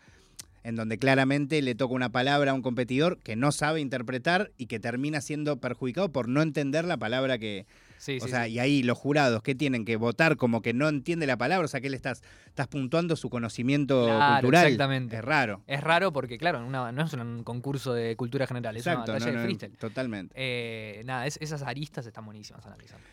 en 0.63 0.77
donde 0.77 0.99
claramente 0.99 1.61
le 1.61 1.75
toca 1.75 1.95
una 1.95 2.09
palabra 2.11 2.53
a 2.53 2.55
un 2.55 2.63
competidor 2.63 3.19
que 3.19 3.37
no 3.37 3.53
sabe 3.53 3.81
interpretar 3.81 4.51
y 4.57 4.67
que 4.67 4.81
termina 4.81 5.21
siendo 5.21 5.59
perjudicado 5.59 6.11
por 6.11 6.29
no 6.29 6.41
entender 6.43 6.85
la 6.85 6.97
palabra 6.97 7.39
que... 7.39 7.67
Sí, 7.99 8.19
o 8.21 8.25
sí, 8.25 8.31
sea, 8.31 8.45
sí. 8.45 8.53
y 8.53 8.59
ahí 8.59 8.83
los 8.83 8.99
jurados 8.99 9.43
que 9.43 9.55
tienen 9.55 9.85
que 9.87 9.97
votar 9.97 10.37
como 10.37 10.61
que 10.61 10.75
no 10.75 10.89
entiende 10.89 11.27
la 11.27 11.39
palabra, 11.39 11.65
o 11.65 11.69
sea, 11.69 11.81
que 11.81 11.89
le 11.89 11.97
estás, 11.97 12.23
estás 12.47 12.67
puntuando 12.69 13.17
su 13.17 13.31
conocimiento 13.31 14.05
Claro, 14.07 14.35
cultural. 14.43 14.67
exactamente. 14.67 15.17
Es 15.17 15.25
raro. 15.25 15.63
Es 15.67 15.81
raro 15.83 16.13
porque, 16.13 16.37
claro, 16.37 16.67
una- 16.67 16.93
no 16.93 17.03
es 17.05 17.13
un 17.15 17.45
concurso 17.45 17.95
de 17.95 18.15
cultura 18.17 18.47
general, 18.47 18.77
es 18.77 18.83
Exacto, 18.87 19.13
una 19.13 19.21
batalla 19.21 19.27
no, 19.27 19.33
de 19.33 19.37
no, 19.39 19.45
freestyle. 19.45 19.77
totalmente. 19.79 20.35
Eh, 20.37 21.03
nada, 21.07 21.27
es- 21.27 21.39
esas 21.41 21.63
aristas 21.63 22.05
están 22.07 22.27
buenísimas 22.27 22.67
analizando. 22.67 23.05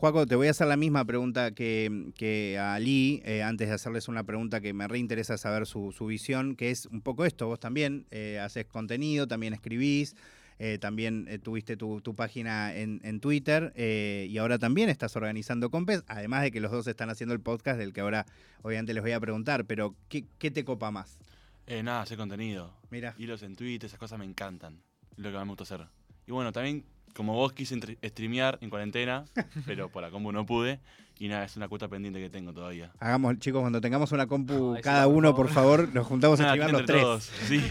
Juaco, 0.00 0.24
te 0.24 0.34
voy 0.34 0.46
a 0.46 0.52
hacer 0.52 0.66
la 0.66 0.78
misma 0.78 1.04
pregunta 1.04 1.50
que, 1.50 2.10
que 2.16 2.58
a 2.58 2.78
Lee, 2.78 3.20
eh, 3.22 3.42
antes 3.42 3.68
de 3.68 3.74
hacerles 3.74 4.08
una 4.08 4.24
pregunta 4.24 4.62
que 4.62 4.72
me 4.72 4.88
reinteresa 4.88 5.36
saber 5.36 5.66
su, 5.66 5.92
su 5.92 6.06
visión, 6.06 6.56
que 6.56 6.70
es 6.70 6.86
un 6.86 7.02
poco 7.02 7.26
esto, 7.26 7.48
vos 7.48 7.60
también 7.60 8.06
eh, 8.10 8.38
haces 8.38 8.64
contenido, 8.64 9.28
también 9.28 9.52
escribís, 9.52 10.16
eh, 10.58 10.78
también 10.78 11.28
tuviste 11.42 11.76
tu, 11.76 12.00
tu 12.00 12.14
página 12.14 12.74
en, 12.74 13.02
en 13.04 13.20
Twitter 13.20 13.74
y 13.76 14.38
ahora 14.38 14.58
también 14.58 14.88
estás 14.88 15.16
organizando 15.16 15.68
compes, 15.68 16.02
además 16.06 16.44
de 16.44 16.50
que 16.50 16.60
los 16.60 16.72
dos 16.72 16.86
están 16.86 17.10
haciendo 17.10 17.34
el 17.34 17.42
podcast 17.42 17.78
del 17.78 17.92
que 17.92 18.00
ahora 18.00 18.24
obviamente 18.62 18.94
les 18.94 19.02
voy 19.02 19.12
a 19.12 19.20
preguntar, 19.20 19.66
pero 19.66 19.94
¿qué, 20.08 20.24
qué 20.38 20.50
te 20.50 20.64
copa 20.64 20.90
más? 20.90 21.18
Eh, 21.66 21.82
nada, 21.82 22.00
hacer 22.00 22.16
contenido. 22.16 22.72
Mira. 22.88 23.14
Hilos 23.18 23.42
en 23.42 23.54
Twitter, 23.54 23.86
esas 23.86 23.98
cosas 23.98 24.18
me 24.18 24.24
encantan. 24.24 24.80
Lo 25.16 25.30
que 25.30 25.36
más 25.36 25.44
me 25.44 25.50
gusta 25.50 25.64
hacer. 25.64 25.88
Y 26.26 26.32
bueno, 26.32 26.52
también, 26.52 26.86
como 27.14 27.34
vos 27.34 27.52
quise 27.52 27.78
streamear 28.04 28.58
en 28.60 28.70
cuarentena, 28.70 29.24
pero 29.66 29.88
por 29.90 30.02
la 30.02 30.10
compu 30.10 30.32
no 30.32 30.46
pude. 30.46 30.80
Y 31.18 31.28
nada, 31.28 31.44
es 31.44 31.54
una 31.56 31.68
cuota 31.68 31.86
pendiente 31.88 32.18
que 32.18 32.30
tengo 32.30 32.52
todavía. 32.54 32.92
Hagamos, 32.98 33.38
chicos, 33.38 33.60
cuando 33.60 33.80
tengamos 33.80 34.10
una 34.12 34.26
compu 34.26 34.76
sí, 34.76 34.82
cada 34.82 35.06
uno, 35.06 35.28
favor. 35.30 35.46
por 35.46 35.54
favor, 35.54 35.94
nos 35.94 36.06
juntamos 36.06 36.40
a 36.40 36.44
streamar 36.44 36.72
los 36.72 36.84
tres. 36.86 37.02
todos. 37.02 37.24
Sí. 37.46 37.62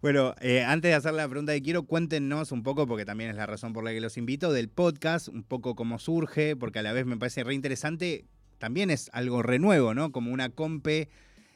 Bueno, 0.00 0.34
eh, 0.40 0.64
antes 0.64 0.90
de 0.90 0.94
hacer 0.96 1.14
la 1.14 1.28
pregunta 1.28 1.52
que 1.52 1.62
quiero, 1.62 1.84
cuéntenos 1.84 2.50
un 2.50 2.64
poco, 2.64 2.88
porque 2.88 3.04
también 3.04 3.30
es 3.30 3.36
la 3.36 3.46
razón 3.46 3.72
por 3.72 3.84
la 3.84 3.92
que 3.92 4.00
los 4.00 4.16
invito, 4.16 4.52
del 4.52 4.68
podcast, 4.68 5.28
un 5.28 5.44
poco 5.44 5.76
cómo 5.76 6.00
surge, 6.00 6.56
porque 6.56 6.80
a 6.80 6.82
la 6.82 6.92
vez 6.92 7.06
me 7.06 7.16
parece 7.16 7.44
re 7.44 7.54
interesante. 7.54 8.24
También 8.58 8.90
es 8.90 9.10
algo 9.12 9.42
renuevo, 9.42 9.94
¿no? 9.94 10.10
Como 10.10 10.32
una 10.32 10.48
compe. 10.48 11.08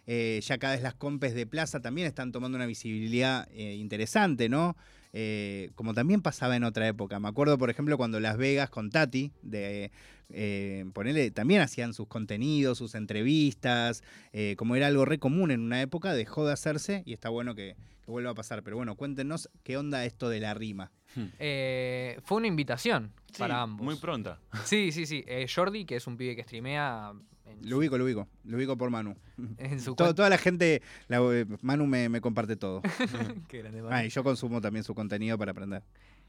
eh, 0.07 0.40
ya 0.44 0.59
cada 0.59 0.75
vez 0.75 0.83
las 0.85 0.94
compes 0.94 1.35
de 1.35 1.46
plaza 1.49 1.81
también 1.81 2.07
están 2.07 2.31
tomando 2.31 2.55
una 2.55 2.66
visibilidad 2.66 3.49
eh, 3.51 3.75
interesante, 3.75 4.49
¿no? 4.49 4.77
Eh, 5.12 5.71
como 5.75 5.95
también 5.95 6.23
pasaba 6.23 6.57
en 6.57 6.64
otra 6.64 6.87
época. 6.87 7.19
Me 7.21 7.29
acuerdo, 7.29 7.59
por 7.59 7.71
ejemplo, 7.71 7.97
cuando 7.97 8.21
Las 8.21 8.37
Vegas 8.37 8.71
con 8.71 8.90
Tati, 8.90 9.33
de 9.42 9.90
eh, 10.31 10.85
ponele, 10.92 11.31
también 11.31 11.61
hacían 11.61 11.95
sus 11.95 12.07
contenidos, 12.09 12.79
sus 12.79 12.95
entrevistas, 12.95 14.03
eh, 14.33 14.55
como 14.59 14.77
era 14.77 14.88
algo 14.88 15.05
re 15.05 15.19
común 15.19 15.51
en 15.51 15.61
una 15.61 15.81
época, 15.81 16.14
dejó 16.14 16.47
de 16.47 16.53
hacerse 16.53 17.03
y 17.07 17.12
está 17.12 17.29
bueno 17.29 17.55
que, 17.55 17.77
que 18.05 18.11
vuelva 18.11 18.31
a 18.31 18.35
pasar. 18.35 18.62
Pero 18.62 18.77
bueno, 18.77 18.97
cuéntenos 18.97 19.49
qué 19.62 19.77
onda 19.77 20.05
esto 20.05 20.29
de 20.29 20.40
la 20.40 20.55
rima. 20.55 20.90
Eh, 21.38 22.19
fue 22.25 22.38
una 22.38 22.47
invitación 22.47 23.12
Sí, 23.33 23.38
para 23.38 23.62
ambos. 23.62 23.85
Muy 23.85 23.97
pronta. 23.97 24.38
Sí, 24.64 24.92
sí, 24.92 25.07
sí. 25.07 25.25
Eh, 25.27 25.47
Jordi, 25.53 25.85
que 25.87 25.97
es 25.97 26.07
un 26.07 26.16
pibe 26.16 26.37
que 26.37 26.42
streamea 26.42 27.12
en, 27.47 27.69
Lo 27.69 27.79
ubico, 27.79 27.97
lo 27.99 28.05
ubico. 28.05 28.29
Lo 28.45 28.57
ubico 28.57 28.77
por 28.77 28.91
Manu. 28.91 29.17
en 29.59 29.81
su 29.81 29.95
toda 29.95 30.29
la 30.29 30.39
gente, 30.39 30.83
la- 31.09 31.19
eh, 31.33 31.47
Manu 31.63 31.87
me, 31.87 32.09
me 32.09 32.21
comparte 32.21 32.57
todo. 32.57 32.83
Qué 33.49 33.59
grande, 33.59 33.83
Manu. 33.83 33.95
Ah, 33.95 34.05
y 34.05 34.09
yo 34.09 34.23
consumo 34.25 34.61
también 34.61 34.85
su 34.85 34.95
contenido 34.95 35.39
para 35.39 35.53
aprender. 35.53 35.83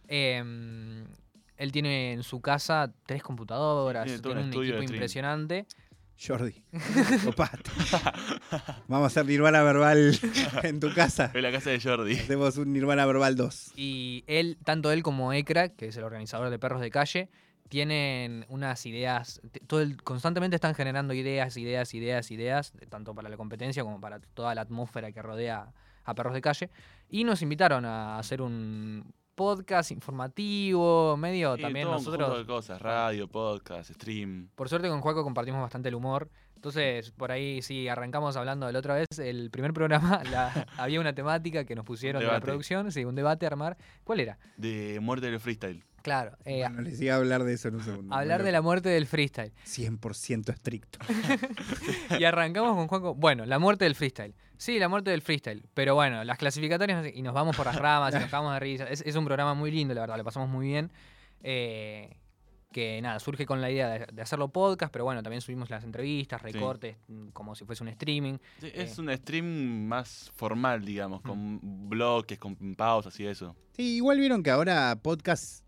Eh, 0.08 1.04
él 1.58 1.72
tiene 1.72 2.14
en 2.14 2.24
su 2.24 2.40
casa 2.40 2.94
tres 3.06 3.24
computadoras, 3.24 4.06
Tiene 4.22 4.42
un 4.42 4.54
equipo 4.54 4.82
impresionante. 4.84 5.66
Jordi, 6.20 6.64
copate. 7.26 7.70
Vamos 8.88 9.04
a 9.04 9.08
hacer 9.08 9.26
Nirvana 9.28 9.62
Verbal 9.62 10.20
en 10.64 10.80
tu 10.80 10.92
casa. 10.94 11.32
Es 11.34 11.44
la 11.44 11.52
casa 11.52 11.70
de 11.70 11.80
Jordi. 11.80 12.16
Hacemos 12.16 12.58
un 12.58 12.74
Nirvana 12.74 13.06
Verbal 13.06 13.36
2. 13.36 13.74
Y 13.76 14.24
él, 14.26 14.58
tanto 14.64 14.92
él 14.92 15.04
como 15.04 15.32
Ekra, 15.34 15.70
que 15.70 15.90
es 15.90 15.98
el 15.98 16.04
organizador 16.04 16.50
de 16.50 16.58
Perros 16.58 16.82
de 16.82 16.90
Calle, 16.90 17.30
tienen 17.70 18.46
unas 18.50 18.86
ideas, 18.86 19.42
todo 19.68 19.82
el- 19.82 20.02
constantemente 20.04 20.56
están 20.56 20.76
generando 20.76 21.14
ideas, 21.14 21.56
ideas, 21.58 21.94
ideas, 21.94 22.32
ideas, 22.32 22.74
tanto 22.90 23.14
para 23.14 23.30
la 23.30 23.38
competencia 23.38 23.84
como 23.84 24.00
para 24.02 24.20
toda 24.20 24.56
la 24.56 24.62
atmósfera 24.62 25.12
que 25.12 25.22
rodea 25.22 25.72
a 26.04 26.16
Perros 26.16 26.34
de 26.34 26.42
Calle. 26.42 26.70
Y 27.10 27.24
nos 27.24 27.42
invitaron 27.42 27.86
a 27.86 28.18
hacer 28.18 28.42
un 28.42 29.14
podcast 29.36 29.92
informativo, 29.92 31.16
medio 31.18 31.56
Sí, 31.56 31.62
también 31.62 31.86
todo 31.86 31.98
un 31.98 32.04
nosotros... 32.04 32.38
de 32.40 32.46
cosas, 32.46 32.82
radio, 32.82 33.28
podcast, 33.28 33.92
stream. 33.94 34.50
Por 34.56 34.70
suerte 34.70 34.90
con 34.90 35.02
Juaco 35.02 35.24
compartimos 35.24 35.62
bastante 35.62 35.90
el 35.90 35.96
humor. 35.96 36.30
Entonces, 36.56 37.12
por 37.12 37.32
ahí 37.32 37.62
sí, 37.62 37.88
arrancamos 37.88 38.36
hablando 38.36 38.66
de 38.66 38.74
la 38.74 38.80
otra 38.80 38.96
vez. 38.96 39.06
El 39.20 39.52
primer 39.52 39.74
programa 39.74 40.22
la- 40.32 40.66
había 40.78 41.00
una 41.00 41.14
temática 41.14 41.66
que 41.66 41.76
nos 41.76 41.86
pusieron 41.86 42.22
de 42.22 42.28
la 42.28 42.40
producción, 42.42 42.92
sí, 42.92 43.06
un 43.06 43.14
debate 43.16 43.46
a 43.46 43.50
armar. 43.50 43.78
¿Cuál 44.04 44.22
era? 44.22 44.40
De 44.58 45.00
muerte 45.02 45.30
del 45.30 45.40
freestyle. 45.40 45.84
Claro, 46.08 46.38
eh, 46.46 46.62
Bueno, 46.62 46.82
les 46.84 47.02
iba 47.02 47.15
a 47.15 47.17
hablar 47.17 47.43
de 47.43 47.54
eso 47.54 47.67
en 47.67 47.76
un 47.76 47.84
segundo. 47.84 48.15
hablar 48.15 48.41
de 48.43 48.54
la 48.54 48.62
muerte 48.62 48.88
del 48.88 49.08
freestyle. 49.08 49.52
100% 49.65 50.54
estricto. 50.54 51.00
Y 52.17 52.24
arrancamos 52.24 52.76
con 52.78 52.88
Juaco. 52.88 53.13
Bueno, 53.13 53.46
la 53.46 53.60
muerte 53.60 53.84
del 53.84 53.93
freestyle. 53.93 54.34
Sí, 54.58 54.80
la 54.80 54.88
muerte 54.88 55.12
del 55.12 55.22
freestyle. 55.22 55.65
Pero 55.74 55.96
bueno, 55.96 56.24
las 56.24 56.38
clasificatorias 56.38 57.06
y 57.13 57.22
nos 57.22 57.34
vamos 57.34 57.58
por 57.58 57.65
las 57.65 57.76
ramas 57.76 58.15
y 58.15 58.20
nos 58.20 58.26
cagamos 58.32 58.54
de 58.54 58.60
risa. 58.62 58.86
Es, 58.86 59.02
es 59.06 59.15
un 59.17 59.26
programa 59.26 59.54
muy 59.54 59.70
lindo, 59.70 59.93
la 59.93 60.00
verdad, 60.02 60.15
lo 60.17 60.24
pasamos 60.24 60.48
muy 60.48 60.67
bien. 60.67 60.91
Eh, 61.43 62.15
que 62.72 63.02
nada, 63.02 63.20
surge 63.20 63.46
con 63.46 63.60
la 63.60 63.70
idea 63.72 63.89
de, 63.89 64.08
de 64.12 64.22
hacerlo 64.22 64.50
podcast, 64.50 64.91
pero 64.93 65.04
bueno, 65.06 65.24
también 65.24 65.41
subimos 65.41 65.70
las 65.70 65.84
entrevistas, 65.84 66.41
recortes, 66.41 66.96
mm, 67.08 67.30
como 67.30 67.56
si 67.56 67.65
fuese 67.65 67.84
un 67.84 67.89
streaming. 67.89 68.38
Sí, 68.60 68.67
Eh. 68.67 68.72
es 68.76 68.98
un 69.00 69.10
stream 69.13 69.86
más 69.88 70.32
formal, 70.36 70.86
digamos, 70.86 71.22
con 71.22 71.60
bloques, 71.89 72.38
con 72.38 72.56
pausas 72.76 73.20
y 73.20 73.26
eso. 73.28 73.56
Sí, 73.74 73.96
igual 73.98 74.20
vieron 74.20 74.43
que 74.43 74.52
ahora 74.52 74.96
podcast, 75.02 75.63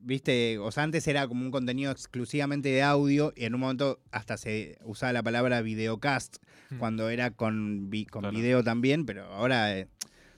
viste, 0.00 0.58
o 0.58 0.70
sea, 0.72 0.82
antes 0.84 1.06
era 1.08 1.26
como 1.28 1.44
un 1.44 1.50
contenido 1.50 1.92
exclusivamente 1.92 2.68
de 2.70 2.82
audio 2.82 3.32
y 3.36 3.44
en 3.44 3.54
un 3.54 3.60
momento 3.60 4.00
hasta 4.12 4.36
se 4.36 4.78
usaba 4.84 5.12
la 5.12 5.22
palabra 5.22 5.60
videocast 5.62 6.36
Mm. 6.70 6.78
cuando 6.78 7.08
era 7.10 7.30
con, 7.32 7.90
vi- 7.90 8.06
con 8.06 8.22
Claro. 8.22 8.36
video 8.36 8.62
también, 8.62 9.04
pero 9.04 9.24
ahora, 9.24 9.76
eh, 9.76 9.88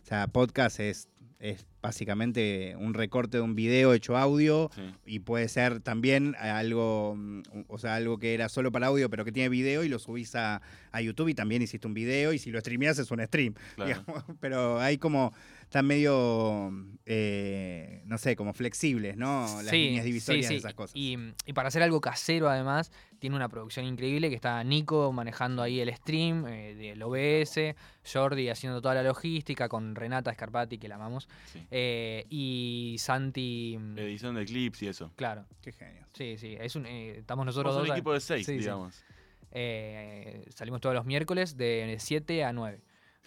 o 0.02 0.06
sea, 0.06 0.26
podcast 0.28 0.80
es, 0.80 1.08
es 1.40 1.66
básicamente 1.82 2.74
un 2.78 2.94
recorte 2.94 3.36
de 3.38 3.42
un 3.42 3.54
video 3.54 3.92
hecho 3.92 4.16
audio 4.16 4.70
Sí. 4.74 4.82
y 5.04 5.18
puede 5.18 5.48
ser 5.48 5.80
también 5.80 6.34
algo, 6.38 7.14
mm, 7.16 7.42
o 7.68 7.78
sea, 7.78 7.96
algo 7.96 8.18
que 8.18 8.32
era 8.34 8.48
solo 8.48 8.72
para 8.72 8.86
audio 8.86 9.10
pero 9.10 9.24
que 9.24 9.32
tiene 9.32 9.48
video 9.48 9.84
y 9.84 9.88
lo 9.88 9.98
subís 9.98 10.34
a, 10.36 10.62
a 10.92 11.00
YouTube 11.02 11.28
y 11.28 11.34
también 11.34 11.60
hiciste 11.62 11.86
un 11.86 11.94
video 11.94 12.32
y 12.32 12.38
si 12.38 12.50
lo 12.50 12.60
streameas 12.60 12.98
es 12.98 13.10
un 13.10 13.20
stream. 13.26 13.54
Claro. 13.76 13.88
digamos, 14.06 14.24
pero 14.40 14.80
hay 14.80 14.96
como, 14.98 15.32
están 15.72 15.86
medio, 15.86 16.70
eh, 17.06 18.02
no 18.04 18.18
sé, 18.18 18.36
como 18.36 18.52
flexibles, 18.52 19.16
¿no? 19.16 19.40
Las 19.62 19.68
Sí, 19.70 19.84
líneas 19.86 20.04
divisorias 20.04 20.46
sí, 20.46 20.52
de 20.54 20.58
esas 20.58 20.74
cosas. 20.74 20.94
Y, 20.94 21.16
y 21.46 21.52
para 21.54 21.68
hacer 21.68 21.82
algo 21.82 21.98
casero, 22.02 22.50
además, 22.50 22.92
tiene 23.20 23.36
una 23.36 23.48
producción 23.48 23.86
increíble 23.86 24.28
que 24.28 24.34
está 24.34 24.62
Nico 24.64 25.10
manejando 25.14 25.62
ahí 25.62 25.80
el 25.80 25.90
stream 25.96 26.46
eh, 26.46 26.74
del 26.74 27.02
OBS, 27.02 27.74
Jordi 28.04 28.50
haciendo 28.50 28.82
toda 28.82 28.96
la 28.96 29.02
logística 29.02 29.70
con 29.70 29.94
Renata 29.94 30.30
Scarpati, 30.34 30.76
que 30.76 30.88
la 30.88 30.96
amamos, 30.96 31.26
sí. 31.50 31.66
eh, 31.70 32.26
y 32.28 32.96
Santi. 32.98 33.78
mm, 33.80 33.98
Edición 33.98 34.34
de 34.34 34.44
clips 34.44 34.82
y 34.82 34.88
eso. 34.88 35.10
Claro, 35.16 35.46
Qué 35.62 35.72
genio. 35.72 36.06
sí, 36.12 36.36
sí. 36.36 36.54
Es 36.60 36.76
un, 36.76 36.84
eh, 36.84 37.16
estamos 37.20 37.46
nosotros 37.46 37.72
Somos 37.72 37.88
dos. 37.88 37.90
un 37.92 37.96
equipo 37.96 38.12
de 38.12 38.20
seis, 38.20 38.44
sí, 38.44 38.52
sí. 38.52 38.58
digamos. 38.58 39.02
eh, 39.52 40.44
salimos 40.54 40.80
todos 40.82 40.94
los 40.94 41.06
miércoles 41.06 41.56
de 41.56 41.96
7 41.98 42.44
a 42.44 42.52
9. 42.52 42.80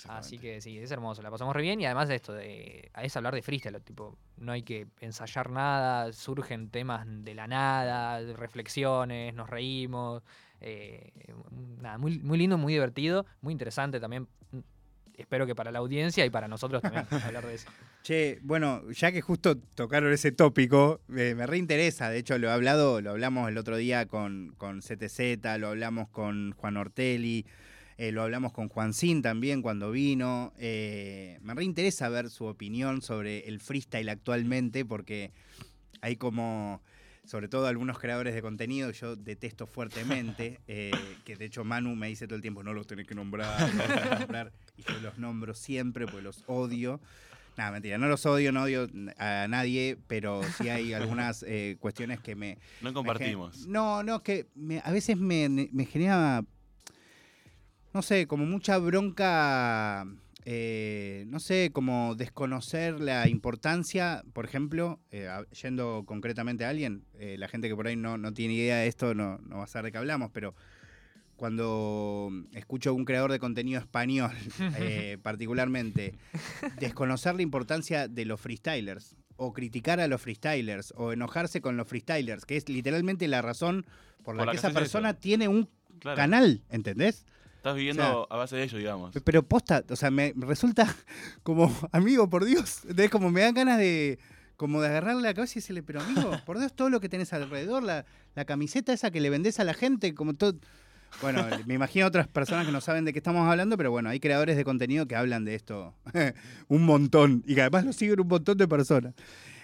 Así 0.08 0.38
que 0.38 0.62
sí, 0.62 0.78
es 0.78 0.92
hermoso, 0.92 1.22
la 1.22 1.32
pasamos 1.32 1.56
re 1.56 1.62
bien 1.62 1.80
y 1.80 1.86
además 1.86 2.10
de 2.10 2.16
esto, 2.16 2.34
de, 2.34 2.92
es 3.02 3.16
hablar 3.16 3.34
de 3.34 3.42
freestyle, 3.42 3.82
tipo, 3.82 4.18
no 4.38 4.52
hay 4.52 4.62
que 4.62 4.88
ensayar 5.00 5.50
nada, 5.50 6.12
surgen 6.12 6.70
temas 6.70 7.06
de 7.08 7.34
la 7.34 7.48
nada, 7.48 8.20
reflexiones, 8.34 9.34
nos 9.34 9.50
reímos, 9.50 10.24
eh, 10.60 11.12
nada, 11.80 11.98
muy, 11.98 12.20
muy 12.20 12.38
lindo, 12.38 12.58
muy 12.58 12.74
divertido, 12.74 13.26
muy 13.42 13.54
interesante 13.54 14.00
también, 14.00 14.28
mm, 14.52 14.60
espero 15.18 15.46
que 15.46 15.56
para 15.56 15.72
la 15.72 15.80
audiencia 15.80 16.26
y 16.26 16.30
para 16.30 16.48
nosotros 16.48 16.82
también 16.82 17.08
hablar 17.26 17.46
de 17.46 17.56
eso. 17.56 17.70
Che, 18.04 18.40
bueno, 18.44 18.92
ya 18.92 19.12
que 19.12 19.22
justo 19.22 19.58
tocaron 19.58 20.12
ese 20.14 20.32
tópico, 20.32 21.02
eh, 21.16 21.34
me 21.36 21.48
reinteresa. 21.48 22.08
De 22.12 22.20
hecho, 22.20 22.38
lo 22.38 22.50
he 22.50 22.52
hablado, 22.52 23.02
lo 23.02 23.10
hablamos 23.10 23.50
el 23.50 23.58
otro 23.58 23.78
día 23.78 24.06
con, 24.06 24.54
con 24.60 24.82
CTZ, 24.82 25.58
lo 25.58 25.70
hablamos 25.70 26.10
con 26.10 26.52
Juan 26.52 26.78
Ortelli, 26.78 27.48
eh, 27.98 28.12
lo 28.12 28.22
hablamos 28.24 28.52
con 28.52 28.68
Juan 28.70 28.94
Sin 28.94 29.22
también 29.22 29.62
cuando 29.62 29.92
vino. 29.92 30.54
Eh, 30.58 31.38
me 31.42 31.54
reinteresa 31.54 32.10
ver 32.10 32.30
su 32.30 32.46
opinión 32.46 33.02
sobre 33.02 33.48
el 33.48 33.60
freestyle 33.60 34.10
actualmente, 34.10 34.84
porque 34.86 35.32
hay 36.02 36.18
como, 36.18 36.82
sobre 37.26 37.48
todo 37.48 37.68
algunos 37.68 37.98
creadores 38.00 38.34
de 38.36 38.42
contenido, 38.42 38.92
que 38.92 38.98
yo 38.98 39.16
detesto 39.16 39.66
fuertemente, 39.66 40.60
eh, 40.68 41.18
que 41.24 41.36
de 41.38 41.46
hecho 41.46 41.64
Manu 41.64 41.96
me 41.96 42.08
dice 42.08 42.28
todo 42.28 42.36
el 42.36 42.42
tiempo, 42.42 42.64
no 42.64 42.74
los 42.74 42.86
tenés 42.88 43.08
que 43.08 43.16
nombrar, 43.16 43.74
no 43.74 43.84
los 43.84 43.88
tenés 43.94 44.10
que 44.10 44.20
nombrar, 44.20 44.52
y 44.78 44.82
yo 44.84 45.00
los 45.00 45.18
nombro 45.18 45.54
siempre, 45.54 46.06
porque 46.08 46.24
los 46.24 46.44
odio. 46.48 47.00
Nada, 47.58 47.72
mentira, 47.72 47.98
no 47.98 48.10
los 48.10 48.26
odio, 48.26 48.52
no 48.52 48.64
odio 48.64 48.90
a 49.18 49.48
nadie, 49.48 49.98
pero 50.08 50.44
sí 50.44 50.68
hay 50.68 50.92
algunas 50.92 51.42
eh, 51.48 51.78
cuestiones 51.80 52.20
que 52.20 52.36
me... 52.36 52.58
No 52.82 52.90
me 52.90 52.94
compartimos. 52.94 53.56
gen- 53.62 53.72
No, 53.72 54.04
no, 54.04 54.22
que 54.22 54.48
me- 54.56 54.82
a 54.84 54.92
veces 54.92 55.16
me, 55.18 55.48
me 55.48 55.86
genera, 55.86 56.44
no 57.96 58.02
sé, 58.02 58.28
como 58.28 58.46
mucha 58.46 58.78
bronca, 58.78 60.06
eh, 60.44 61.24
no 61.30 61.40
sé, 61.40 61.70
como 61.72 62.14
desconocer 62.16 63.00
la 63.00 63.30
importancia, 63.30 64.22
por 64.34 64.44
ejemplo, 64.44 65.00
eh, 65.12 65.30
yendo 65.62 66.04
concretamente 66.06 66.66
a 66.66 66.70
alguien, 66.72 67.06
eh, 67.18 67.38
la 67.40 67.48
gente 67.48 67.70
que 67.70 67.76
por 67.76 67.88
ahí 67.88 67.96
no, 67.96 68.18
no 68.18 68.34
tiene 68.34 68.56
idea 68.56 68.80
de 68.80 68.88
esto 68.88 69.16
no, 69.16 69.38
no 69.48 69.60
va 69.60 69.64
a 69.64 69.68
saber 69.68 69.86
de 69.86 69.92
qué 69.94 69.98
hablamos, 70.00 70.30
pero 70.34 70.54
cuando 71.38 72.30
escucho 72.52 72.90
a 72.90 72.94
un 72.94 73.06
creador 73.06 73.32
de 73.32 73.40
contenido 73.40 73.80
español, 73.80 74.32
eh, 74.78 75.18
particularmente, 75.24 76.16
desconocer 76.78 77.36
la 77.36 77.44
importancia 77.44 78.10
de 78.10 78.26
los 78.26 78.42
freestylers, 78.42 79.16
o 79.38 79.54
criticar 79.54 80.02
a 80.02 80.10
los 80.10 80.22
freestylers, 80.22 80.94
o 80.98 81.14
enojarse 81.14 81.62
con 81.62 81.78
los 81.78 81.88
freestylers, 81.88 82.44
que 82.44 82.58
es 82.58 82.68
literalmente 82.68 83.30
la 83.30 83.42
razón 83.42 83.86
por 84.22 84.36
la 84.36 84.40
Por 84.40 84.46
la 84.48 84.52
que 84.52 84.58
esa 84.58 84.72
persona 84.72 85.14
tiene 85.14 85.48
un 85.48 85.70
Claro. 86.00 86.18
canal, 86.18 86.62
¿entendés? 86.70 87.26
Estás 87.66 87.78
viviendo 87.78 88.28
a 88.30 88.38
base 88.38 88.56
de 88.58 88.62
ello, 88.64 88.78
digamos. 88.78 89.12
Pero 89.24 89.42
posta, 89.42 89.84
o 89.90 89.96
sea, 89.96 90.12
me 90.12 90.36
resulta 90.38 90.86
como, 91.42 91.76
amigo, 91.92 92.30
por 92.30 92.46
Dios, 92.46 92.82
¿entendés? 92.84 93.10
Como 93.10 93.32
me 93.32 93.42
dan 93.42 93.56
ganas 93.56 93.80
de, 93.80 94.20
como 94.56 94.82
de 94.82 94.90
agarrarle 94.90 95.24
la 95.24 95.34
cabeza 95.34 95.54
y 95.58 95.62
decirle, 95.62 95.82
pero 95.82 96.00
amigo, 96.00 96.30
por 96.46 96.60
Dios, 96.60 96.76
todo 96.76 96.92
lo 96.92 97.00
que 97.02 97.10
tenés 97.10 97.34
alrededor, 97.34 97.82
la, 97.82 98.06
la 98.36 98.46
camiseta 98.46 98.94
esa 98.94 99.10
que 99.10 99.20
le 99.20 99.32
vendés 99.32 99.60
a 99.60 99.64
la 99.64 99.74
gente, 99.74 100.14
como 100.14 100.36
todo... 100.36 100.54
Bueno, 101.24 101.44
me 101.66 101.74
imagino 101.74 102.06
otras 102.06 102.28
personas 102.28 102.68
que 102.68 102.72
no 102.72 102.82
saben 102.82 103.04
de 103.04 103.14
qué 103.14 103.18
estamos 103.20 103.50
hablando, 103.50 103.78
pero 103.78 103.90
bueno, 103.90 104.10
hay 104.10 104.20
creadores 104.20 104.58
de 104.58 104.64
contenido 104.64 105.08
que 105.08 105.16
hablan 105.16 105.44
de 105.44 105.56
esto 105.56 105.96
un 106.68 106.84
montón 106.84 107.42
y 107.48 107.56
que 107.56 107.62
además 107.62 107.84
lo 107.86 107.94
siguen 107.94 108.20
un 108.20 108.28
montón 108.28 108.60
de 108.60 108.68
personas. 108.68 109.16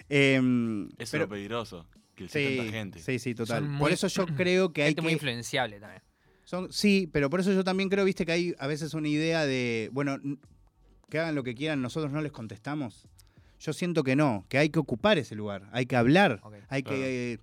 Em, 0.08 0.86
Eso 0.88 0.94
es 0.98 1.10
pero- 1.12 1.24
lo 1.26 1.28
peligroso, 1.28 1.86
que 2.16 2.26
sí, 2.28 2.48
sí, 2.48 2.56
tanta 2.56 2.72
gente. 2.72 2.98
sí, 2.98 3.18
sí, 3.20 3.32
total. 3.36 3.76
Por 3.78 3.92
eso 3.92 4.08
yo 4.08 4.26
creo 4.36 4.72
que 4.72 4.82
hay 4.82 4.88
Gente 4.88 5.02
muy 5.02 5.10
que... 5.10 5.14
influenciable 5.14 5.78
también. 5.78 6.02
Son, 6.52 6.70
sí, 6.70 7.08
pero 7.10 7.30
por 7.30 7.40
eso 7.40 7.50
yo 7.50 7.64
también 7.64 7.88
creo, 7.88 8.04
viste, 8.04 8.26
que 8.26 8.32
hay 8.32 8.54
a 8.58 8.66
veces 8.66 8.92
una 8.92 9.08
idea 9.08 9.46
de, 9.46 9.88
bueno, 9.90 10.18
que 11.08 11.18
hagan 11.18 11.34
lo 11.34 11.42
que 11.42 11.54
quieran, 11.54 11.80
nosotros 11.80 12.12
no 12.12 12.20
les 12.20 12.30
contestamos. 12.30 13.08
Yo 13.58 13.72
siento 13.72 14.04
que 14.04 14.16
no, 14.16 14.44
que 14.50 14.58
hay 14.58 14.68
que 14.68 14.78
ocupar 14.78 15.16
ese 15.16 15.34
lugar, 15.34 15.70
hay 15.72 15.86
que 15.86 15.96
hablar, 15.96 16.42
hay 16.68 16.82
Claro. 16.82 16.98
que 16.98 17.32
eh, 17.32 17.38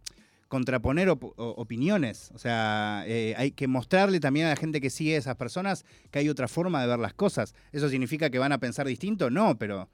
contraponer 0.47 1.09
op- 1.09 1.33
opiniones, 1.37 2.29
o 2.35 2.37
sea, 2.37 3.03
eh, 3.07 3.33
hay 3.35 3.49
que 3.49 3.67
mostrarle 3.67 4.19
también 4.19 4.45
a 4.45 4.49
la 4.49 4.55
gente 4.55 4.79
que 4.79 4.91
sigue 4.91 5.15
a 5.15 5.17
esas 5.17 5.37
personas 5.37 5.85
que 6.11 6.19
hay 6.19 6.29
otra 6.29 6.47
forma 6.47 6.79
de 6.79 6.87
ver 6.87 6.99
las 6.99 7.15
cosas. 7.15 7.55
¿Eso 7.71 7.89
significa 7.89 8.29
que 8.29 8.37
van 8.37 8.51
a 8.51 8.59
pensar 8.59 8.85
distinto? 8.85 9.31
No, 9.31 9.57
pero 9.57 9.89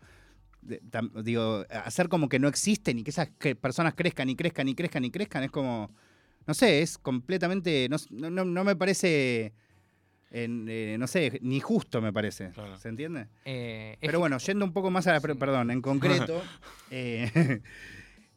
digo, 1.24 1.64
hacer 1.70 2.10
como 2.10 2.28
que 2.28 2.40
no 2.40 2.50
existen 2.50 3.00
y 3.00 3.04
que 3.06 3.12
esas 3.12 3.30
personas 3.62 3.94
crezcan 3.94 4.30
y 4.30 4.36
crezcan 4.36 4.68
y 4.68 4.76
crezcan 4.76 5.06
y 5.06 5.12
crezcan 5.12 5.44
es 5.46 5.52
como, 5.52 5.90
no 6.48 6.54
sé, 6.54 6.82
es 6.82 6.98
completamente, 6.98 7.88
no, 7.90 7.98
no- 8.30 8.46
no- 8.46 8.64
me 8.64 8.76
parece, 8.76 9.54
en, 10.32 10.68
eh, 10.70 10.98
no 11.00 11.08
sé, 11.08 11.40
ni 11.42 11.60
justo 11.60 12.02
me 12.02 12.12
parece, 12.14 12.50
Claro. 12.52 12.78
¿se 12.78 12.90
entiende? 12.90 13.28
Eh, 13.46 13.98
Pero 14.02 14.20
bueno, 14.20 14.38
yendo 14.38 14.66
un 14.66 14.74
poco 14.74 14.92
más 14.92 15.08
a 15.08 15.14
la, 15.14 15.20
Sí. 15.22 15.28
perdón, 15.40 15.72
en 15.72 15.82
concreto, 15.82 16.42
eh, 16.92 17.32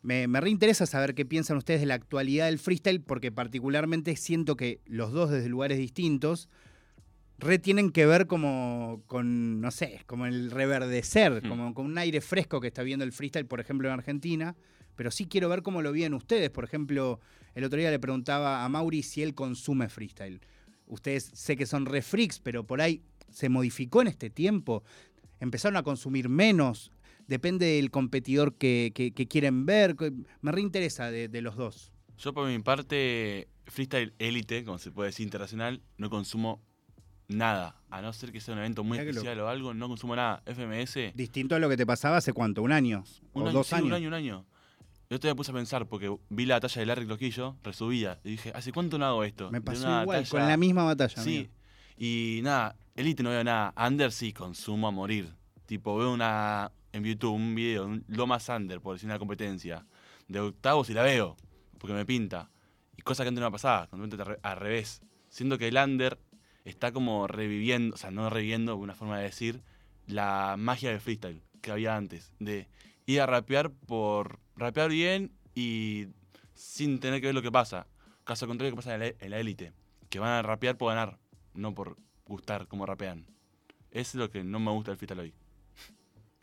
me, 0.03 0.29
me 0.29 0.40
reinteresa 0.40 0.87
saber 0.87 1.14
qué 1.14 1.25
piensan 1.27 1.57
ustedes 1.57 1.81
de 1.81 1.87
la 1.87 1.94
actualidad 1.94 2.47
del 2.47 2.59
freestyle, 2.59 3.01
porque 3.01 3.33
particularmente 3.33 4.14
siento 4.16 4.57
que 4.57 4.81
los 4.87 5.12
dos 5.12 5.31
desde 5.31 5.49
lugares 5.49 5.77
distintos 5.79 6.49
re 7.40 7.59
tienen 7.61 7.90
que 7.92 8.05
ver 8.07 8.27
como 8.27 9.03
con, 9.07 9.61
no 9.61 9.71
sé, 9.71 10.01
como 10.07 10.27
el 10.27 10.51
reverdecer, 10.51 11.44
Hmm. 11.44 11.49
como 11.49 11.75
con 11.75 11.87
un 11.87 11.99
aire 11.99 12.21
fresco 12.21 12.61
que 12.61 12.66
está 12.68 12.83
viendo 12.83 13.05
el 13.05 13.12
freestyle, 13.12 13.47
por 13.47 13.61
ejemplo, 13.61 13.87
en 13.88 13.94
Argentina. 13.94 14.57
Pero 14.99 15.13
sí 15.13 15.27
quiero 15.29 15.49
ver 15.49 15.63
cómo 15.63 15.81
lo 15.81 15.93
viven 15.93 16.13
ustedes. 16.13 16.51
Por 16.51 16.65
ejemplo, 16.65 17.21
el 17.55 17.63
otro 17.63 17.79
día 17.79 17.89
le 17.93 18.01
preguntaba 18.01 18.65
a 18.65 18.69
Mauri 18.69 19.05
si 19.05 19.23
él 19.23 19.33
consume 19.33 19.89
freestyle. 19.89 20.41
Ustedes 20.89 21.31
sé 21.35 21.57
que 21.57 21.67
son 21.67 21.87
re 21.87 22.03
freaks, 22.03 22.41
pero 22.41 22.65
por 22.67 22.81
ahí 22.81 23.01
se 23.31 23.49
modificó 23.49 24.03
en 24.03 24.09
este 24.09 24.29
tiempo. 24.29 24.83
Empezaron 25.39 25.77
a 25.77 25.85
consumir 25.85 26.29
menos. 26.29 26.91
Depende 27.29 27.67
del 27.67 27.93
competidor 27.93 28.57
que, 28.57 28.91
que- 28.93 29.13
que 29.13 29.29
quieren 29.29 29.67
ver. 29.67 29.95
Me 30.41 30.51
reinteresa 30.51 31.13
de, 31.13 31.29
de 31.29 31.43
los 31.43 31.55
dos. 31.55 31.93
Yo 32.19 32.35
por 32.35 32.49
mi 32.49 32.59
parte, 32.59 33.47
freestyle 33.67 34.15
élite, 34.19 34.65
como 34.65 34.79
se 34.79 34.91
puede 34.91 35.11
decir 35.11 35.23
internacional, 35.23 35.81
no 35.97 36.11
consumo 36.11 36.61
nada. 37.29 37.77
A 37.91 38.03
no 38.03 38.13
ser 38.13 38.33
que 38.33 38.41
sea 38.41 38.55
un 38.55 38.59
evento 38.59 38.83
muy 38.83 38.99
Mirá 38.99 39.09
especial 39.11 39.39
o 39.39 39.49
algo, 39.49 39.75
no 39.75 39.87
consumo 39.87 40.17
nada. 40.17 40.43
FMS, 40.45 41.13
Distinto 41.15 41.55
a 41.55 41.61
lo 41.61 41.69
que 41.69 41.77
te 41.77 41.87
pasaba 41.87 42.17
hace 42.17 42.33
cuánto, 42.33 42.63
un 42.63 42.73
año. 42.73 43.05
un 43.35 43.43
o 43.43 43.47
año, 43.47 43.53
dos 43.59 43.69
sí, 43.69 43.77
años. 43.77 43.87
un 43.87 43.93
año, 43.93 44.09
un 44.09 44.15
año. 44.15 44.47
Yo 45.11 45.18
todavía 45.18 45.33
me 45.35 45.37
puse 45.38 45.51
a 45.53 45.55
pensar 45.55 45.87
porque 45.87 46.14
vi 46.29 46.44
la 46.44 46.57
batalla 46.57 46.81
de 46.81 46.87
Larry 46.87 47.07
Cloquillo, 47.07 47.57
resubida, 47.62 48.21
y 48.25 48.31
dije, 48.33 48.53
¿hace 48.55 48.73
cuánto 48.73 48.99
no 48.99 49.07
hago 49.07 49.25
esto? 49.25 49.51
Me 49.51 49.62
pasó 49.62 49.81
igual, 50.03 50.07
batalla- 50.07 50.29
con 50.31 50.40
la 50.47 50.57
misma 50.59 50.85
batalla. 50.85 51.23
Sí, 51.23 51.37
amigo. 51.38 51.53
y 51.97 52.40
nada, 52.42 52.77
Elite 52.94 53.23
no 53.23 53.31
veo 53.31 53.42
nada. 53.42 53.73
Under 53.88 54.12
sí, 54.12 54.35
consumo 54.35 54.87
a 54.87 54.90
morir. 54.90 55.33
Tipo, 55.64 55.97
veo 55.97 56.12
una 56.12 56.71
en 56.92 57.05
YouTube 57.05 57.33
un 57.35 57.55
video, 57.55 57.87
un 57.87 58.05
Lomas 58.09 58.49
Under, 58.51 58.81
por 58.83 58.97
decir 58.97 59.09
una 59.09 59.18
competencia, 59.18 59.87
de 60.27 60.40
octavos 60.40 60.90
y 60.90 60.94
la 60.94 61.03
veo, 61.03 61.37
porque 61.79 61.94
me 61.94 62.05
pinta. 62.05 62.51
Y 62.97 63.01
cosa 63.03 63.23
que 63.25 63.29
antes 63.29 63.40
no 63.40 63.47
me 63.47 63.53
pasaba, 63.53 63.87
completamente 63.87 64.23
al 64.23 64.37
re- 64.37 64.40
al 64.42 64.57
revés. 64.59 65.01
Siendo 65.31 65.57
que 65.57 65.68
el 65.68 65.77
Under 65.79 66.18
está 66.66 66.92
como 66.92 67.27
reviviendo, 67.27 67.94
o 67.94 67.99
sea, 67.99 68.11
no 68.11 68.29
reviviendo, 68.29 68.77
una 68.77 68.94
forma 68.94 69.16
de 69.18 69.25
decir, 69.25 69.62
la 70.07 70.57
magia 70.59 70.90
del 70.90 71.01
freestyle 71.01 71.42
que 71.62 71.71
había 71.71 71.97
antes. 71.97 72.31
De 72.40 72.68
ir 73.07 73.23
a 73.23 73.27
rapear 73.27 73.71
por 73.71 74.38
rapear 74.59 74.90
bien 74.90 75.33
y 75.55 76.09
sin 76.55 77.01
tener 77.01 77.21
que 77.21 77.27
ver 77.29 77.35
lo 77.35 77.42
que 77.42 77.53
pasa. 77.53 77.87
Caso 78.25 78.47
contrario 78.47 78.73
que 78.73 78.77
pasa 78.77 78.94
en 78.94 79.01
la- 79.01 79.07
en 79.18 79.31
la 79.31 79.38
élite, 79.38 79.73
que 80.11 80.18
van 80.18 80.31
a 80.31 80.42
rapear 80.42 80.77
por 80.77 80.88
ganar, 80.90 81.18
no 81.55 81.75
por 81.75 81.97
gustar 82.27 82.66
como 82.66 82.85
rapean. 82.87 83.27
Es 83.90 84.14
lo 84.14 84.31
que 84.31 84.44
no 84.44 84.59
me 84.61 84.71
gusta 84.71 84.90
del 84.90 84.99
freestyle 84.99 85.21
hoy. 85.21 85.35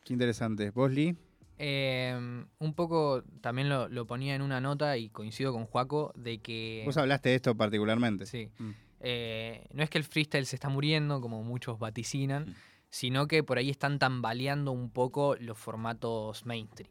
Qué 0.03 0.13
interesante. 0.13 0.71
¿Vos, 0.71 0.91
Lee? 0.91 1.15
Eh, 1.57 2.13
un 2.59 2.73
poco 2.73 3.23
también 3.41 3.69
lo, 3.69 3.87
lo 3.87 4.05
ponía 4.05 4.35
en 4.35 4.41
una 4.41 4.59
nota 4.59 4.97
y 4.97 5.09
coincido 5.09 5.53
con 5.53 5.65
Juaco 5.65 6.11
de 6.15 6.39
que. 6.39 6.83
Vos 6.85 6.97
hablaste 6.97 7.29
de 7.29 7.35
esto 7.35 7.55
particularmente. 7.55 8.25
Sí. 8.25 8.49
Mm. 8.57 8.69
Eh, 8.99 9.65
no 9.73 9.83
es 9.83 9.89
que 9.89 9.97
el 9.97 10.03
freestyle 10.03 10.45
se 10.45 10.55
está 10.55 10.69
muriendo, 10.69 11.21
como 11.21 11.43
muchos 11.43 11.77
vaticinan, 11.79 12.49
Mm. 12.49 12.55
sino 12.89 13.27
que 13.27 13.43
por 13.43 13.57
ahí 13.57 13.69
están 13.69 13.99
tambaleando 13.99 14.71
un 14.71 14.89
poco 14.89 15.35
los 15.39 15.57
formatos 15.57 16.45
mainstream. 16.45 16.89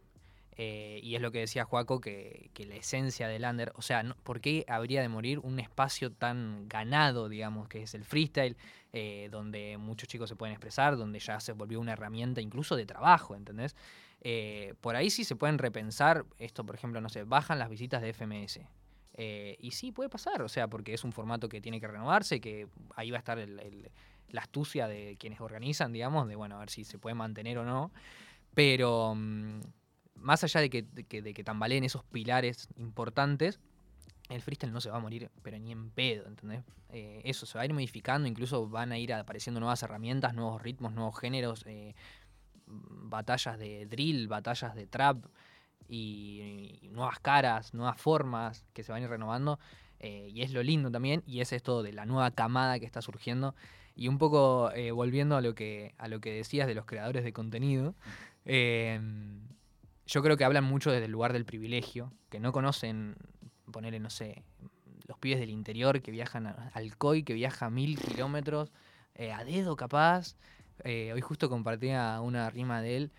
Eh, 0.57 1.01
y 1.03 1.17
es 1.17 1.21
lo 1.21 1.33
que 1.33 1.41
decía 1.41 1.65
Juaco, 1.65 2.01
que, 2.01 2.51
la 2.67 2.77
esencia 2.77 3.27
del 3.29 3.45
under, 3.45 3.73
o 3.75 3.83
sea, 3.83 4.05
¿por 4.23 4.41
qué 4.41 4.65
habría 4.69 5.03
de 5.03 5.09
morir 5.09 5.41
un 5.41 5.59
espacio 5.59 6.13
tan 6.13 6.69
ganado, 6.69 7.29
digamos, 7.29 7.69
que 7.69 7.83
es 7.83 7.95
el 7.95 8.05
freestyle, 8.05 8.57
eh, 8.93 9.29
donde 9.33 9.77
muchos 9.79 10.09
chicos 10.09 10.29
se 10.29 10.37
pueden 10.37 10.53
expresar, 10.53 10.97
donde 10.97 11.19
ya 11.19 11.41
se 11.41 11.53
volvió 11.53 11.81
una 11.81 11.93
herramienta 11.93 12.41
incluso 12.41 12.77
de 12.77 12.87
trabajo, 12.87 13.35
¿entendés? 13.35 13.75
Eh, 14.21 14.75
por 14.81 14.97
ahí 14.97 15.11
sí 15.11 15.25
se 15.25 15.37
pueden 15.37 15.59
repensar 15.59 16.25
esto, 16.39 16.65
por 16.65 16.77
ejemplo, 16.77 17.01
no 17.01 17.09
sé, 17.09 17.25
bajan 17.25 17.59
las 17.59 17.69
visitas 17.69 18.01
de 18.01 18.13
FMS. 18.13 18.61
Y 19.17 19.71
sí, 19.73 19.93
puede 19.93 20.09
pasar, 20.09 20.43
o 20.43 20.49
sea, 20.49 20.67
porque 20.69 20.93
es 20.93 21.05
un 21.05 21.13
formato 21.13 21.49
que 21.49 21.61
tiene 21.61 21.81
que 21.81 21.87
renovarse, 21.87 22.41
que 22.41 22.67
ahí 22.97 23.11
va 23.11 23.19
a 23.19 23.21
estar 23.21 23.39
la 23.39 24.41
astucia 24.41 24.89
de 24.89 25.17
quienes 25.19 25.41
organizan, 25.41 25.93
digamos, 25.93 26.27
de 26.27 26.35
bueno, 26.35 26.57
a 26.57 26.61
ver 26.61 26.71
si 26.71 26.85
se 26.85 26.99
puede 26.99 27.15
mantener 27.15 27.59
o 27.59 27.65
no. 27.65 27.93
Pero 28.55 29.15
mm, 29.15 29.61
más 30.15 30.45
allá 30.45 30.61
de 30.61 30.71
que, 30.71 30.83
de 30.83 31.05
que, 31.05 31.23
de 31.23 31.35
que 31.35 31.45
tambaleen 31.45 31.85
esos 31.85 32.05
pilares 32.05 32.69
importantes, 32.77 33.61
el 34.29 34.41
freestyle 34.41 34.73
no 34.73 34.81
se 34.81 34.91
va 34.91 34.97
a 34.97 35.01
morir, 35.01 35.31
pero 35.43 35.59
ni 35.59 35.73
en 35.73 35.91
pedo, 35.91 36.27
¿entendés? 36.27 36.65
Eh, 36.91 37.21
eso 37.25 37.45
se 37.47 37.59
va 37.59 37.63
a 37.63 37.65
ir 37.67 37.75
modificando, 37.75 38.27
incluso 38.29 38.69
van 38.69 38.93
a 38.93 38.99
ir 38.99 39.13
apareciendo 39.13 39.61
nuevas 39.61 39.83
herramientas, 39.83 40.35
nuevos 40.35 40.63
ritmos, 40.63 40.93
nuevos 40.93 41.19
géneros, 41.19 41.65
eh, 41.67 41.95
batallas 42.67 43.59
de 43.59 43.87
drill, 43.87 44.29
batallas 44.29 44.75
de 44.75 44.87
trap 44.87 45.27
y, 45.89 46.89
nuevas 46.93 47.19
caras, 47.21 47.75
nuevas 47.75 48.01
formas 48.01 48.65
que 48.73 48.83
se 48.83 48.93
van 48.93 49.03
a 49.03 49.05
ir 49.05 49.11
renovando. 49.11 49.59
eh, 50.01 50.29
y 50.33 50.43
es 50.43 50.53
lo 50.53 50.63
lindo 50.63 50.91
también, 50.91 51.23
y 51.27 51.41
es 51.41 51.53
esto 51.53 51.83
de 51.83 51.93
la 51.93 52.05
nueva 52.05 52.31
camada 52.31 52.79
que 52.79 52.87
está 52.87 53.01
surgiendo. 53.03 53.55
Y 53.97 54.09
un 54.09 54.19
poco 54.19 54.71
volviendo 54.93 55.37
a 55.37 55.41
lo, 55.41 55.55
que, 55.55 55.95
a 55.99 56.09
lo 56.09 56.21
que 56.21 56.33
decías 56.33 56.67
de 56.67 56.75
los 56.75 56.85
creadores 56.85 57.23
de 57.25 57.33
contenido, 57.33 57.95
yo 60.07 60.23
creo 60.23 60.37
que 60.37 60.45
hablan 60.45 60.65
mucho 60.65 60.91
desde 60.91 61.07
el 61.07 61.13
lugar 61.13 61.33
del 61.33 61.45
privilegio, 61.45 62.13
que 62.31 62.41
no 62.41 62.53
conocen, 62.53 63.17
ponerle, 63.71 64.01
no 64.01 64.11
sé, 64.11 64.43
los 65.07 65.19
pibes 65.19 65.39
del 65.41 65.51
interior 65.51 66.01
que 66.03 66.11
viajan 66.11 66.47
a- 66.47 66.71
al 66.75 66.97
COI, 66.97 67.23
que 67.23 67.35
viaja 67.35 67.71
mil 67.71 67.99
kilómetros, 67.99 68.73
eh, 69.15 69.33
a 69.33 69.45
dedo 69.45 69.77
capaz. 69.77 70.37
Eh, 70.83 71.13
hoy 71.13 71.21
justo 71.21 71.49
compartía 71.49 72.21
una 72.21 72.51
rima 72.51 72.83
de 72.83 72.97
él, 72.97 73.13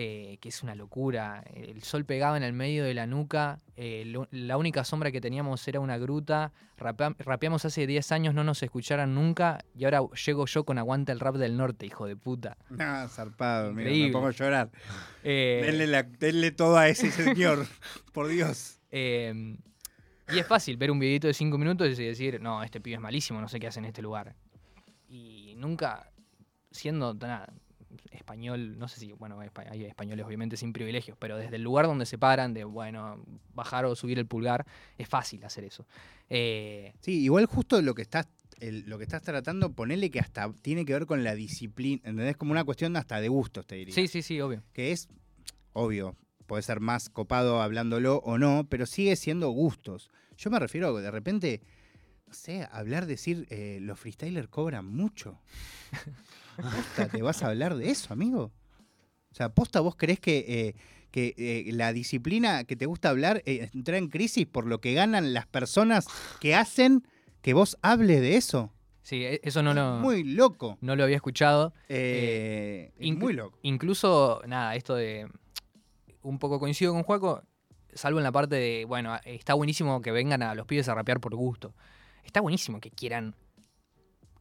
eh, 0.00 0.38
que 0.40 0.50
es 0.50 0.62
una 0.62 0.76
locura. 0.76 1.42
El 1.52 1.82
sol 1.82 2.04
pegaba 2.04 2.36
en 2.36 2.44
el 2.44 2.52
medio 2.52 2.84
de 2.84 2.94
la 2.94 3.08
nuca, 3.08 3.58
eh, 3.74 4.04
lo- 4.06 4.28
la 4.30 4.56
única 4.56 4.84
sombra 4.84 5.10
que 5.10 5.20
teníamos 5.20 5.66
era 5.66 5.80
una 5.80 5.98
gruta, 5.98 6.52
rapea- 6.78 7.16
rapeamos 7.18 7.64
hace 7.64 7.84
10 7.84 8.12
años, 8.12 8.32
no 8.32 8.44
nos 8.44 8.62
escucharan 8.62 9.16
nunca, 9.16 9.64
y 9.74 9.84
ahora 9.86 10.02
llego 10.24 10.46
yo 10.46 10.62
con 10.64 10.78
aguanta 10.78 11.10
el 11.10 11.18
rap 11.18 11.34
del 11.34 11.56
norte, 11.56 11.84
hijo 11.84 12.06
de 12.06 12.14
puta. 12.14 12.56
Ah, 12.78 13.08
zarpado, 13.10 13.72
mira, 13.74 13.90
me 13.90 14.12
pongo 14.12 14.28
a 14.28 14.30
llorar. 14.30 14.70
Eh, 15.24 15.62
Denle, 15.66 15.88
la- 15.88 16.04
denle 16.04 16.52
todo 16.52 16.76
a 16.78 16.88
ese 16.88 17.10
señor, 17.10 17.66
por 18.12 18.28
Dios. 18.28 18.78
Eh, 18.92 19.56
y 20.32 20.38
es 20.38 20.46
fácil 20.46 20.76
ver 20.76 20.92
un 20.92 21.00
videito 21.00 21.26
de 21.26 21.34
5 21.34 21.58
minutos 21.58 21.98
y 21.98 22.04
decir, 22.04 22.40
no, 22.40 22.62
este 22.62 22.80
pibe 22.80 22.94
es 22.94 23.00
malísimo, 23.02 23.40
no 23.40 23.48
sé 23.48 23.58
qué 23.58 23.66
hace 23.66 23.80
en 23.80 23.86
este 23.86 24.00
lugar. 24.02 24.36
Y 25.08 25.54
nunca, 25.56 26.12
siendo 26.70 27.14
nada, 27.14 27.52
español, 28.10 28.78
no 28.78 28.88
sé 28.88 29.00
si, 29.00 29.12
bueno, 29.12 29.38
hay 29.40 29.84
españoles 29.84 30.24
obviamente 30.26 30.56
sin 30.56 30.72
privilegios, 30.72 31.16
pero 31.18 31.36
desde 31.36 31.56
el 31.56 31.62
lugar 31.62 31.86
donde 31.86 32.06
se 32.06 32.18
paran, 32.18 32.54
de, 32.54 32.64
bueno, 32.64 33.22
bajar 33.54 33.84
o 33.84 33.94
subir 33.96 34.18
el 34.18 34.26
pulgar, 34.26 34.66
es 34.96 35.08
fácil 35.08 35.44
hacer 35.44 35.64
eso. 35.64 35.86
Eh, 36.30 36.92
Sí, 37.00 37.22
igual 37.22 37.46
justo 37.46 37.80
lo 37.82 37.94
que 37.94 38.02
estás, 38.02 38.28
el- 38.60 38.88
lo 38.88 38.98
que 38.98 39.04
estás 39.04 39.22
tratando, 39.22 39.72
ponele 39.72 40.10
que 40.10 40.20
hasta 40.20 40.52
tiene 40.62 40.84
que 40.84 40.92
ver 40.92 41.06
con 41.06 41.22
la 41.24 41.34
disciplina, 41.34 42.00
¿entendés? 42.04 42.36
Como 42.36 42.52
una 42.52 42.64
cuestión 42.64 42.96
hasta 42.96 43.20
de 43.20 43.28
gustos, 43.28 43.66
te 43.66 43.76
diría. 43.76 43.94
sí, 43.94 44.08
sí, 44.08 44.22
sí, 44.22 44.40
obvio. 44.40 44.62
Que 44.72 44.92
es, 44.92 45.08
obvio, 45.72 46.16
puede 46.46 46.62
ser 46.62 46.80
más 46.80 47.08
copado 47.10 47.60
hablándolo 47.62 48.16
o 48.24 48.38
no, 48.38 48.66
pero 48.68 48.86
sigue 48.86 49.14
siendo 49.16 49.50
gustos. 49.50 50.10
Yo 50.36 50.50
me 50.50 50.58
refiero 50.58 50.88
a 50.88 50.96
que 50.96 51.02
de 51.02 51.10
repente, 51.10 51.60
no 52.26 52.32
sé, 52.34 52.66
hablar, 52.72 53.06
decir, 53.06 53.46
eh, 53.50 53.78
los 53.82 53.98
freestylers 53.98 54.48
cobran 54.48 54.86
mucho. 54.86 55.40
Posta, 56.62 57.08
¿Te 57.08 57.22
vas 57.22 57.42
a 57.42 57.48
hablar 57.48 57.76
de 57.76 57.90
eso, 57.90 58.12
amigo? 58.12 58.50
O 59.30 59.34
sea, 59.34 59.50
posta, 59.50 59.80
vos 59.80 59.94
crees 59.96 60.18
que, 60.20 60.38
eh, 60.48 60.74
que 61.10 61.34
eh, 61.38 61.72
la 61.72 61.92
disciplina 61.92 62.64
que 62.64 62.76
te 62.76 62.86
gusta 62.86 63.10
hablar 63.10 63.42
eh, 63.46 63.70
entra 63.74 63.96
en 63.98 64.08
crisis 64.08 64.46
por 64.46 64.66
lo 64.66 64.80
que 64.80 64.94
ganan 64.94 65.32
las 65.34 65.46
personas 65.46 66.06
que 66.40 66.54
hacen 66.54 67.06
que 67.42 67.54
vos 67.54 67.76
hables 67.82 68.20
de 68.20 68.36
eso. 68.36 68.72
Sí, 69.02 69.24
e- 69.24 69.40
eso 69.42 69.62
no 69.62 69.72
lo, 69.74 69.98
Muy 70.00 70.24
loco. 70.24 70.76
no 70.80 70.96
lo 70.96 71.04
había 71.04 71.16
escuchado. 71.16 71.72
Eh, 71.88 72.92
muy 73.00 73.32
loco. 73.32 73.58
Incluso, 73.62 74.42
nada, 74.46 74.74
esto 74.74 74.94
de. 74.94 75.28
Un 76.22 76.38
poco 76.38 76.58
coincido 76.58 76.92
con 76.92 77.04
Juaco, 77.04 77.42
salvo 77.94 78.18
en 78.18 78.24
la 78.24 78.32
parte 78.32 78.56
de. 78.56 78.84
Bueno, 78.86 79.16
está 79.24 79.54
buenísimo 79.54 80.02
que 80.02 80.10
vengan 80.10 80.42
a 80.42 80.54
los 80.54 80.66
pibes 80.66 80.88
a 80.88 80.94
rapear 80.94 81.20
por 81.20 81.34
gusto. 81.36 81.74
Está 82.24 82.40
buenísimo 82.40 82.80
que 82.80 82.90
quieran 82.90 83.34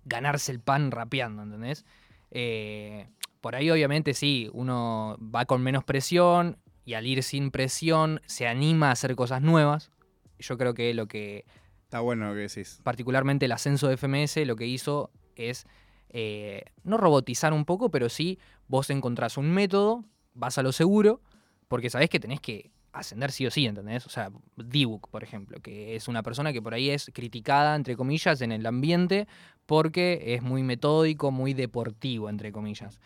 ganarse 0.03 0.51
el 0.51 0.59
pan 0.59 0.91
rapeando, 0.91 1.43
¿entendés? 1.43 1.85
Eh, 2.31 3.07
por 3.41 3.55
ahí, 3.55 3.69
obviamente, 3.69 4.13
sí, 4.13 4.49
uno 4.53 5.17
va 5.21 5.45
con 5.45 5.61
menos 5.61 5.83
presión 5.83 6.57
y 6.85 6.93
al 6.93 7.05
ir 7.05 7.23
sin 7.23 7.51
presión 7.51 8.21
se 8.25 8.47
anima 8.47 8.89
a 8.89 8.91
hacer 8.91 9.15
cosas 9.15 9.41
nuevas. 9.41 9.91
Yo 10.39 10.57
creo 10.57 10.73
que 10.73 10.93
lo 10.93 11.07
que 11.07 11.45
Está 11.83 12.01
bueno 12.01 12.27
lo 12.29 12.33
que 12.33 12.41
decís. 12.41 12.81
particularmente 12.83 13.45
el 13.45 13.51
ascenso 13.51 13.87
de 13.87 13.97
FMS, 13.97 14.45
lo 14.45 14.55
que 14.55 14.67
hizo 14.67 15.11
es 15.35 15.65
eh, 16.09 16.63
no 16.83 16.97
robotizar 16.97 17.53
un 17.53 17.65
poco, 17.65 17.89
pero 17.91 18.09
sí 18.09 18.39
vos 18.67 18.89
encontrás 18.89 19.37
un 19.37 19.51
método, 19.51 20.05
vas 20.33 20.57
a 20.57 20.63
lo 20.63 20.71
seguro, 20.71 21.21
porque 21.67 21.89
sabés 21.89 22.09
que 22.09 22.19
tenés 22.19 22.39
que 22.39 22.71
ascender 22.93 23.31
sí 23.31 23.45
o 23.45 23.51
sí, 23.51 23.65
¿entendés? 23.65 24.05
O 24.05 24.09
sea, 24.09 24.31
Dibuk, 24.55 25.09
por 25.09 25.23
ejemplo, 25.23 25.59
que 25.61 25.95
es 25.95 26.07
una 26.07 26.23
persona 26.23 26.51
que 26.51 26.61
por 26.61 26.73
ahí 26.73 26.89
es 26.89 27.11
criticada, 27.13 27.75
entre 27.75 27.95
comillas, 27.95 28.41
en 28.41 28.51
el 28.51 28.65
ambiente, 28.65 29.27
porque 29.67 30.33
es 30.35 30.41
muy 30.41 30.63
metódico, 30.63 31.29
muy 31.29 31.53
deportivo, 31.53 32.29
entre 32.29 32.51
comillas. 32.51 32.99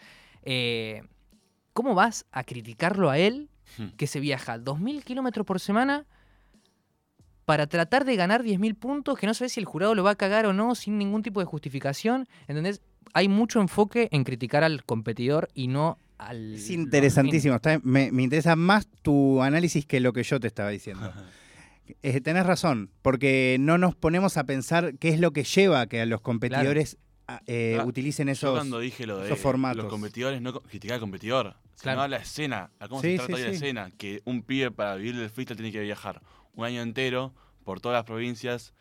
Eh, 0.43 1.03
¿Cómo 1.73 1.93
vas 1.95 2.25
a 2.31 2.43
criticarlo 2.45 3.09
a 3.09 3.17
él, 3.17 3.49
Hmm. 3.77 3.87
que 3.95 4.05
se 4.05 4.19
viaja 4.19 4.57
2.000 4.57 5.01
kilómetros 5.03 5.45
por 5.45 5.59
semana 5.61 6.05
para 7.45 7.67
tratar 7.67 8.03
de 8.05 8.15
ganar 8.17 8.43
10.000 8.43 8.75
puntos, 8.75 9.17
que 9.17 9.27
no 9.27 9.33
sabes 9.33 9.53
si 9.53 9.59
el 9.61 9.65
jurado 9.65 9.95
lo 9.95 10.03
va 10.03 10.11
a 10.11 10.15
cagar 10.15 10.45
o 10.45 10.51
no, 10.53 10.75
sin 10.75 10.97
ningún 10.97 11.23
tipo 11.23 11.39
de 11.39 11.45
justificación. 11.45 12.27
¿Entendés? 12.47 12.81
Hay 13.13 13.27
mucho 13.29 13.59
enfoque 13.61 14.09
en 14.11 14.23
criticar 14.23 14.63
al 14.63 14.83
competidor 14.83 15.47
y 15.53 15.67
no 15.67 15.97
al. 16.17 16.55
Es 16.55 16.69
interesantísimo. 16.69 17.55
está- 17.55 17.79
me, 17.83 18.11
me 18.11 18.23
interesa 18.23 18.55
más 18.55 18.87
tu 19.01 19.41
análisis 19.41 19.85
que 19.85 19.99
lo 19.99 20.13
que 20.13 20.23
yo 20.23 20.39
te 20.39 20.47
estaba 20.47 20.69
diciendo. 20.69 21.11
Eh, 22.01 22.21
tenés 22.21 22.45
razón, 22.45 22.91
porque 23.01 23.57
no 23.59 23.77
nos 23.77 23.95
ponemos 23.95 24.37
a 24.37 24.45
pensar 24.45 24.97
qué 24.97 25.09
es 25.09 25.19
lo 25.19 25.31
que 25.31 25.43
lleva 25.43 25.81
a 25.81 25.87
que 25.87 26.01
a 26.01 26.05
los 26.05 26.21
competidores 26.21 26.97
a- 27.27 27.41
eh, 27.47 27.77
Ah, 27.79 27.85
utilicen 27.85 28.27
Yo 28.27 28.31
esos. 28.33 28.51
cuando 28.51 28.79
dije 28.79 29.05
lo 29.07 29.17
de 29.19 29.25
esos 29.27 29.39
formatos. 29.39 29.83
los 29.83 29.91
competidores, 29.91 30.41
no 30.41 30.53
criticar 30.61 30.95
al 30.95 30.99
competidor, 31.01 31.55
Claro. 31.81 31.97
sino 31.97 32.01
a 32.03 32.07
la 32.07 32.17
escena, 32.17 32.71
a 32.79 32.87
cómo 32.87 33.01
Sí, 33.01 33.11
se 33.11 33.17
trata 33.17 33.35
sí, 33.37 33.41
la 33.43 33.49
sí. 33.49 33.55
escena, 33.55 33.91
que 33.97 34.21
un 34.25 34.43
pibe 34.43 34.71
para 34.71 34.95
vivir 34.95 35.15
del 35.15 35.29
freestyle 35.29 35.55
tiene 35.57 35.71
que 35.71 35.79
viajar 35.81 36.21
un 36.53 36.65
año 36.65 36.81
entero 36.81 37.33
por 37.63 37.79
todas 37.79 37.95
las 37.97 38.05
provincias, 38.05 38.73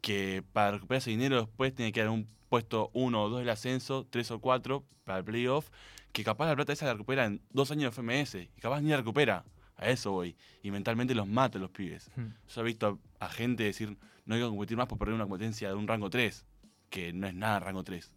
que 0.00 0.42
para 0.52 0.72
recuperar 0.72 0.98
ese 0.98 1.10
dinero 1.10 1.40
después 1.46 1.74
tiene 1.74 1.92
que 1.92 2.00
dar 2.00 2.10
un 2.10 2.28
puesto 2.48 2.90
uno 2.94 3.24
o 3.24 3.28
dos 3.28 3.40
del 3.40 3.48
ascenso, 3.50 4.06
tres 4.08 4.30
o 4.30 4.38
cuatro 4.40 4.84
para 5.04 5.18
el 5.18 5.24
playoff, 5.24 5.68
que 6.12 6.22
capaz 6.24 6.46
la 6.46 6.54
plata 6.56 6.72
esa 6.72 6.86
la 6.86 6.92
recupera 6.92 7.24
en 7.24 7.42
dos 7.50 7.70
años 7.70 7.84
de 7.84 7.88
FMS, 8.02 8.34
y 8.56 8.60
capaz 8.60 8.80
ni 8.80 8.90
la 8.90 8.98
recupera. 8.98 9.44
A 9.76 9.90
eso 9.90 10.12
voy. 10.12 10.36
Y 10.62 10.70
mentalmente 10.70 11.14
los 11.14 11.26
mata 11.26 11.58
a 11.58 11.60
los 11.60 11.70
pibes. 11.70 12.10
Hmm. 12.16 12.28
Yo 12.54 12.60
he 12.60 12.64
visto 12.64 13.00
a, 13.20 13.26
a 13.26 13.28
gente 13.28 13.64
decir, 13.64 13.96
no 14.26 14.34
hay 14.34 14.40
que 14.40 14.48
competir 14.48 14.76
más 14.76 14.86
por 14.86 14.98
perder 14.98 15.14
una 15.14 15.24
competencia 15.24 15.68
de 15.68 15.74
un 15.74 15.88
rango 15.88 16.10
3, 16.10 16.44
que 16.90 17.12
no 17.12 17.26
es 17.26 17.34
nada 17.34 17.60
rango 17.60 17.82
3. 17.82 18.10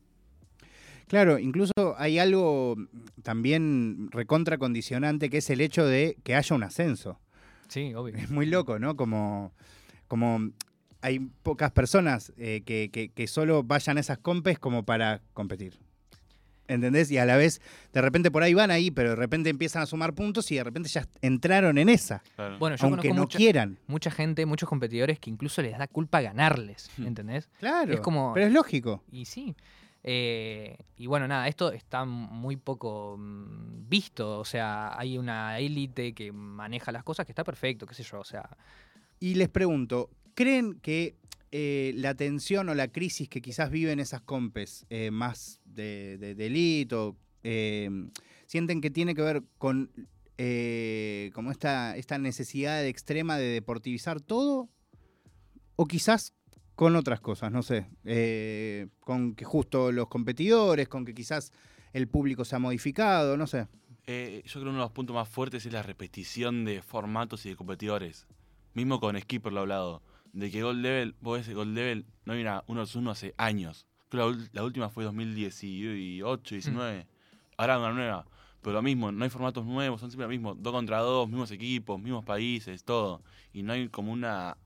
Claro, 1.07 1.39
incluso 1.39 1.71
hay 1.97 2.19
algo 2.19 2.75
también 3.23 4.09
recontra 4.11 4.57
condicionante 4.57 5.29
que 5.29 5.37
es 5.37 5.49
el 5.49 5.61
hecho 5.61 5.85
de 5.85 6.17
que 6.23 6.35
haya 6.35 6.55
un 6.55 6.63
ascenso. 6.63 7.19
Sí, 7.69 7.93
obvio. 7.93 8.15
Es 8.15 8.29
muy 8.29 8.45
loco, 8.45 8.77
¿no? 8.77 8.95
Como, 8.97 9.53
como 10.07 10.51
hay 11.01 11.19
pocas 11.43 11.71
personas 11.71 12.33
eh, 12.37 12.61
que, 12.65 12.89
que- 12.91 13.09
que 13.09 13.27
solo 13.27 13.63
vayan 13.63 13.97
a 13.97 14.01
esas 14.01 14.17
compes 14.17 14.59
como 14.59 14.83
para 14.83 15.21
competir. 15.33 15.79
¿Entendés? 16.67 17.09
Y 17.11 17.17
a 17.17 17.25
la 17.25 17.37
vez, 17.37 17.61
de 17.93 18.01
repente 18.01 18.29
por 18.29 18.43
ahí 18.43 18.53
van 18.53 18.71
ahí, 18.71 18.91
pero 18.91 19.11
de 19.11 19.15
repente 19.15 19.49
empiezan 19.49 19.81
a 19.83 19.85
sumar 19.85 20.13
puntos 20.13 20.51
y 20.51 20.55
de 20.55 20.63
repente 20.65 20.89
ya 20.89 21.07
entraron 21.21 21.77
en 21.77 21.87
esa, 21.89 22.21
Claro. 22.35 22.57
Bueno, 22.59 22.75
yo 22.75 22.85
aunque 22.87 23.07
conozco 23.09 23.15
no 23.15 23.21
mucha, 23.23 23.37
quieran. 23.37 23.79
mucha 23.87 24.11
gente, 24.11 24.45
muchos 24.45 24.67
competidores 24.67 25.17
que 25.19 25.29
incluso 25.29 25.61
les 25.61 25.77
da 25.77 25.87
culpa 25.87 26.19
ganarles, 26.21 26.89
Hmm. 26.97 27.07
¿entendés? 27.07 27.47
Claro, 27.59 27.93
Es 27.93 27.99
como- 28.01 28.33
pero 28.33 28.47
es 28.47 28.51
lógico. 28.53 29.03
Y 29.11 29.25
sí. 29.25 29.55
Eh, 30.03 30.77
y 30.95 31.07
bueno, 31.07 31.27
nada, 31.27 31.47
esto 31.47 31.71
está 31.71 32.05
muy 32.05 32.55
poco 32.55 33.17
mm, 33.17 33.89
visto. 33.89 34.39
O 34.39 34.45
sea, 34.45 34.97
hay 34.97 35.17
una 35.17 35.59
élite 35.59 36.13
que 36.13 36.31
maneja 36.31 36.91
las 36.91 37.03
cosas 37.03 37.25
que 37.25 37.31
está 37.31 37.43
perfecto, 37.43 37.85
qué 37.85 37.93
sé 37.93 38.03
yo. 38.03 38.19
O 38.19 38.23
sea, 38.23 38.47
Y 39.19 39.33
les 39.35 39.49
pregunto, 39.49 40.09
¿creen 40.35 40.79
que 40.81 41.15
eh, 41.51 41.93
la 41.95 42.13
tensión 42.15 42.67
o 42.69 42.75
la 42.75 42.89
crisis 42.89 43.29
que 43.29 43.41
quizás 43.41 43.71
viven 43.71 43.99
esas 43.99 44.21
compes 44.21 44.85
eh, 44.89 45.11
más 45.11 45.61
de, 45.63 46.17
de 46.17 46.35
delito, 46.35 47.15
eh, 47.43 47.89
sienten 48.47 48.81
que 48.81 48.89
tiene 48.89 49.15
que 49.15 49.21
ver 49.21 49.43
con 49.57 49.91
como 51.33 51.49
esta, 51.49 51.97
esta 51.97 52.19
necesidad 52.19 52.85
extrema 52.85 53.39
de 53.39 53.45
deportivizar 53.45 54.21
todo? 54.21 54.69
¿O 55.75 55.87
quizás 55.87 56.35
con 56.75 56.95
otras 56.95 57.21
cosas? 57.21 57.51
No 57.51 57.63
sé, 57.63 57.87
con 58.99 59.33
que 59.33 59.45
justo 59.45 59.91
los 59.91 60.09
competidores, 60.09 60.87
con 60.87 61.05
que 61.05 61.15
quizás 61.15 61.51
el 61.91 62.07
público 62.07 62.45
se 62.45 62.55
ha 62.55 62.59
modificado, 62.59 63.35
no 63.35 63.47
sé. 63.47 63.67
Yo 64.05 64.05
creo 64.05 64.43
que 64.43 64.59
uno 64.59 64.73
de 64.73 64.77
los 64.77 64.91
puntos 64.91 65.15
más 65.15 65.27
fuertes 65.27 65.65
es 65.65 65.73
la 65.73 65.81
repetición 65.81 66.65
de 66.65 66.83
formatos 66.83 67.43
y 67.47 67.49
de 67.49 67.55
competidores. 67.55 68.27
Mismo 68.75 68.99
con 68.99 69.19
Skipper 69.19 69.51
lo 69.51 69.61
he 69.61 69.61
hablado. 69.61 70.03
De 70.37 70.51
que 70.51 70.61
Gold 70.61 70.81
Level, 70.83 71.15
vos 71.19 71.39
ves 71.39 71.51
Gold 71.51 71.73
Level, 71.73 72.05
no 72.25 72.33
hay 72.33 72.41
una, 72.41 72.63
uno 72.67 72.83
uno 72.93 73.09
hace 73.09 73.33
años. 73.37 73.87
Creo 74.07 74.31
la, 74.31 74.47
la 74.53 74.63
última 74.63 74.87
fue 74.87 75.03
2018, 75.03 76.53
19. 76.55 77.07
Ahora 77.57 77.79
una 77.79 77.91
nueva. 77.91 78.25
Pero 78.61 78.75
lo 78.75 78.81
mismo, 78.83 79.11
no 79.11 79.23
hay 79.23 79.31
formatos 79.31 79.65
nuevos, 79.65 79.99
son 79.99 80.11
siempre 80.11 80.25
lo 80.25 80.29
mismo. 80.29 80.53
Dos 80.53 80.71
contra 80.73 80.99
dos, 80.99 81.27
mismos 81.27 81.49
equipos, 81.49 81.99
mismos 81.99 82.23
países, 82.23 82.83
todo. 82.83 83.23
Y 83.51 83.63
no 83.63 83.73
hay 83.73 83.89
como 83.89 84.11
una 84.11 84.57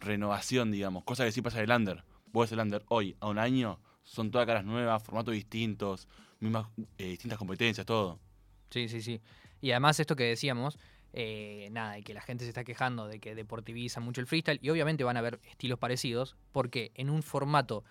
renovación, 0.00 0.70
digamos. 0.70 1.04
Cosa 1.04 1.26
que 1.26 1.32
sí 1.32 1.42
pasa 1.42 1.58
en 1.58 1.70
el 1.70 1.76
Under. 1.76 2.02
Vos 2.32 2.44
ves 2.44 2.52
el 2.52 2.60
Under 2.60 2.82
hoy, 2.88 3.14
a 3.20 3.28
un 3.28 3.38
año, 3.38 3.78
son 4.04 4.30
todas 4.30 4.46
caras 4.46 4.64
nuevas, 4.64 5.02
formatos 5.02 5.34
distintos, 5.34 6.08
mismas 6.40 6.66
eh, 6.96 7.08
distintas 7.08 7.38
competencias, 7.38 7.84
todo. 7.84 8.18
sí, 8.70 8.88
sí, 8.88 9.02
sí. 9.02 9.20
Y 9.60 9.72
además 9.72 10.00
esto 10.00 10.16
que 10.16 10.24
decíamos, 10.24 10.78
eh, 11.12 11.68
nada, 11.72 11.94
de 11.94 12.02
que 12.02 12.14
la 12.14 12.20
gente 12.20 12.44
se 12.44 12.50
está 12.50 12.64
quejando 12.64 13.06
de 13.08 13.18
que 13.20 13.34
deportiviza 13.34 14.00
mucho 14.00 14.20
el 14.20 14.26
freestyle. 14.26 14.58
Y 14.62 14.70
obviamente 14.70 15.04
van 15.04 15.16
a 15.16 15.20
haber 15.20 15.40
estilos 15.50 15.78
parecidos, 15.78 16.36
porque 16.52 16.90
en 16.94 17.10
un 17.10 17.22
formato, 17.22 17.84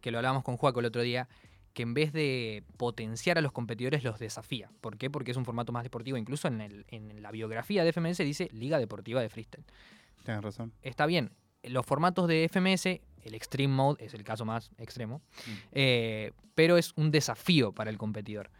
que 0.00 0.10
lo 0.10 0.18
hablábamos 0.18 0.44
con 0.44 0.56
Juaco 0.56 0.80
el 0.80 0.86
otro 0.86 1.02
día, 1.02 1.28
que 1.72 1.82
en 1.82 1.92
vez 1.94 2.12
de 2.12 2.62
potenciar 2.76 3.36
a 3.36 3.40
los 3.40 3.50
competidores 3.52 4.04
los 4.04 4.18
desafía. 4.20 4.70
¿Por 4.80 4.96
qué? 4.96 5.10
Porque 5.10 5.32
es 5.32 5.36
un 5.36 5.44
formato 5.44 5.72
más 5.72 5.82
deportivo. 5.82 6.16
Incluso 6.16 6.46
en, 6.48 6.60
el- 6.60 6.84
en 6.88 7.20
la 7.20 7.30
biografía 7.32 7.82
de 7.84 7.92
FMS 7.92 8.18
dice 8.18 8.48
Liga 8.52 8.78
Deportiva 8.78 9.20
de 9.20 9.28
Freestyle. 9.28 9.64
Tienes 10.24 10.42
razón. 10.42 10.72
está 10.82 11.06
bien. 11.06 11.32
Los 11.64 11.84
formatos 11.86 12.28
de 12.28 12.44
FMS, 12.48 12.86
el 13.22 13.34
Extreme 13.34 13.72
Mode 13.74 14.04
es 14.04 14.14
el 14.14 14.22
caso 14.22 14.44
más 14.44 14.70
extremo, 14.78 15.18
Mm. 15.46 15.50
eh, 15.72 16.32
pero 16.54 16.76
es 16.76 16.92
un 16.96 17.10
desafío 17.10 17.72
para 17.72 17.90
el 17.90 17.96
competidor. 17.98 18.50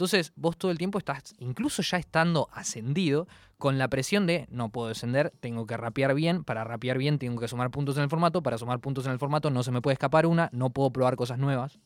Entonces, 0.00 0.32
vos 0.34 0.56
todo 0.56 0.70
el 0.70 0.78
tiempo 0.78 0.96
estás, 0.96 1.34
incluso 1.40 1.82
ya 1.82 1.98
estando 1.98 2.48
ascendido, 2.54 3.28
con 3.58 3.76
la 3.76 3.88
presión 3.88 4.26
de 4.26 4.46
no 4.50 4.70
puedo 4.70 4.88
descender, 4.88 5.30
tengo 5.40 5.66
que 5.66 5.76
rapear 5.76 6.14
bien, 6.14 6.42
para 6.42 6.64
rapear 6.64 6.96
bien 6.96 7.18
tengo 7.18 7.38
que 7.38 7.48
sumar 7.48 7.70
puntos 7.70 7.98
en 7.98 8.04
el 8.04 8.08
formato, 8.08 8.42
para 8.42 8.56
sumar 8.56 8.80
puntos 8.80 9.04
en 9.04 9.12
el 9.12 9.18
formato 9.18 9.50
no 9.50 9.62
se 9.62 9.70
me 9.72 9.82
puede 9.82 9.92
escapar 9.92 10.24
una, 10.24 10.48
no 10.54 10.70
puedo 10.70 10.90
probar 10.90 11.16
cosas 11.16 11.38
nuevas. 11.38 11.78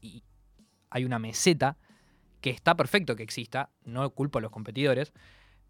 Y 0.00 0.24
hay 0.90 1.04
una 1.04 1.20
meseta 1.20 1.76
que 2.40 2.50
está 2.50 2.74
perfecto 2.74 3.14
que 3.14 3.22
exista, 3.22 3.70
no 3.84 4.10
culpo 4.10 4.40
a 4.40 4.42
los 4.42 4.50
competidores, 4.50 5.12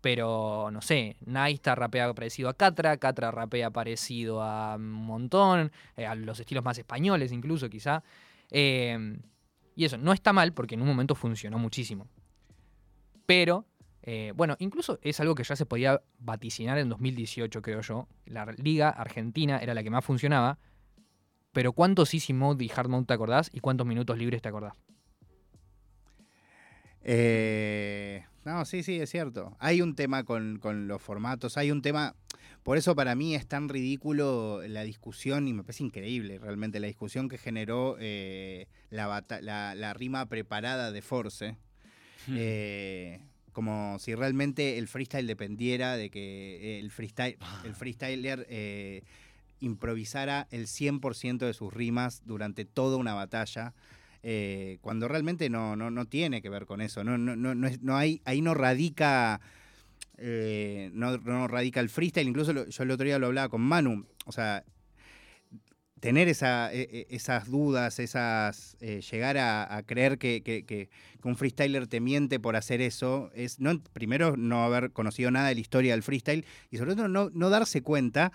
pero 0.00 0.70
no 0.72 0.80
sé, 0.80 1.18
Naista 1.26 1.74
rapea 1.74 2.14
parecido 2.14 2.48
a 2.48 2.54
Catra, 2.54 2.96
Catra 2.96 3.30
rapea 3.30 3.68
parecido 3.68 4.40
a 4.40 4.76
un 4.76 4.90
montón, 4.90 5.70
eh, 5.98 6.06
a 6.06 6.14
los 6.14 6.40
estilos 6.40 6.64
más 6.64 6.78
españoles 6.78 7.30
incluso 7.30 7.68
quizá. 7.68 8.02
Eh, 8.50 9.18
y 9.74 9.84
eso, 9.84 9.98
no 9.98 10.12
está 10.12 10.32
mal 10.32 10.52
porque 10.52 10.74
en 10.74 10.82
un 10.82 10.88
momento 10.88 11.14
funcionó 11.14 11.58
muchísimo. 11.58 12.08
Pero, 13.26 13.66
eh, 14.02 14.32
bueno, 14.36 14.56
incluso 14.58 14.98
es 15.02 15.20
algo 15.20 15.34
que 15.34 15.44
ya 15.44 15.56
se 15.56 15.66
podía 15.66 16.02
vaticinar 16.18 16.78
en 16.78 16.88
2018, 16.88 17.62
creo 17.62 17.80
yo. 17.80 18.08
La 18.26 18.46
liga 18.52 18.90
argentina 18.90 19.58
era 19.58 19.74
la 19.74 19.82
que 19.82 19.90
más 19.90 20.04
funcionaba. 20.04 20.58
Pero 21.52 21.72
¿cuántos 21.72 22.12
easy 22.14 22.32
mode 22.32 22.64
y 22.64 22.70
hard 22.74 22.88
mode 22.88 23.06
te 23.06 23.14
acordás? 23.14 23.48
¿Y 23.52 23.60
cuántos 23.60 23.86
minutos 23.86 24.18
libres 24.18 24.42
te 24.42 24.48
acordás? 24.48 24.83
Eh, 27.04 28.24
no, 28.44 28.64
sí, 28.64 28.82
sí, 28.82 29.00
es 29.00 29.10
cierto. 29.10 29.56
Hay 29.60 29.80
un 29.82 29.94
tema 29.94 30.24
con, 30.24 30.58
con 30.58 30.88
los 30.88 31.00
formatos, 31.00 31.56
hay 31.56 31.70
un 31.70 31.82
tema... 31.82 32.14
Por 32.62 32.78
eso 32.78 32.96
para 32.96 33.14
mí 33.14 33.34
es 33.34 33.46
tan 33.46 33.68
ridículo 33.68 34.62
la 34.66 34.84
discusión 34.84 35.46
y 35.48 35.52
me 35.52 35.62
parece 35.62 35.84
increíble 35.84 36.38
realmente 36.38 36.80
la 36.80 36.86
discusión 36.86 37.28
que 37.28 37.36
generó 37.36 37.96
eh, 38.00 38.68
la, 38.88 39.06
bata- 39.06 39.42
la, 39.42 39.74
la 39.74 39.92
rima 39.92 40.26
preparada 40.26 40.90
de 40.90 41.02
Force. 41.02 41.56
Eh, 42.30 43.20
como 43.52 43.98
si 43.98 44.14
realmente 44.14 44.78
el 44.78 44.88
freestyle 44.88 45.26
dependiera 45.26 45.96
de 45.98 46.08
que 46.10 46.80
el 46.80 46.90
freestyle, 46.90 47.36
el 47.64 47.74
freestyler 47.74 48.46
eh, 48.48 49.02
improvisara 49.60 50.48
el 50.50 50.66
100% 50.66 51.38
de 51.46 51.52
sus 51.52 51.72
rimas 51.72 52.22
durante 52.24 52.64
toda 52.64 52.96
una 52.96 53.12
batalla. 53.12 53.74
Eh, 54.26 54.78
cuando 54.80 55.06
realmente 55.06 55.50
no, 55.50 55.76
no, 55.76 55.90
no 55.90 56.06
tiene 56.06 56.40
que 56.40 56.48
ver 56.48 56.64
con 56.64 56.80
eso. 56.80 57.04
No, 57.04 57.18
no, 57.18 57.36
no, 57.36 57.54
no 57.54 57.66
es- 57.68 57.82
no 57.82 57.94
hay, 57.96 58.22
ahí 58.24 58.40
no 58.40 58.54
radica. 58.54 59.40
eh, 60.16 60.90
no, 60.94 61.18
no 61.18 61.46
radica 61.48 61.80
el 61.80 61.88
freestyle. 61.90 62.26
Incluso 62.28 62.52
yo 62.68 62.82
el 62.82 62.90
otro 62.90 63.04
día 63.04 63.18
lo 63.18 63.26
hablaba 63.26 63.48
con 63.48 63.60
Manu. 63.60 64.06
O 64.26 64.32
sea, 64.32 64.64
tener 66.00 66.28
e- 66.28 66.36
e- 66.72 67.06
esas 67.10 67.50
dudas, 67.50 67.98
esas 67.98 68.76
eh, 68.80 69.00
llegar 69.10 69.36
a, 69.38 69.74
a 69.76 69.82
creer 69.82 70.18
que- 70.18 70.42
que- 70.42 70.64
que 70.64 70.88
un 71.24 71.36
freestyler 71.36 71.86
te 71.86 72.00
miente 72.00 72.38
por 72.38 72.56
hacer 72.56 72.80
eso, 72.80 73.30
es 73.34 73.58
no, 73.58 73.82
primero 73.92 74.36
no 74.36 74.64
haber 74.64 74.92
conocido 74.92 75.30
nada 75.30 75.48
de 75.48 75.54
la 75.54 75.60
historia 75.62 75.92
del 75.94 76.02
freestyle 76.02 76.44
y 76.70 76.76
sobre 76.76 76.94
todo 76.94 77.08
no, 77.08 77.30
no 77.30 77.50
darse 77.50 77.82
cuenta 77.82 78.32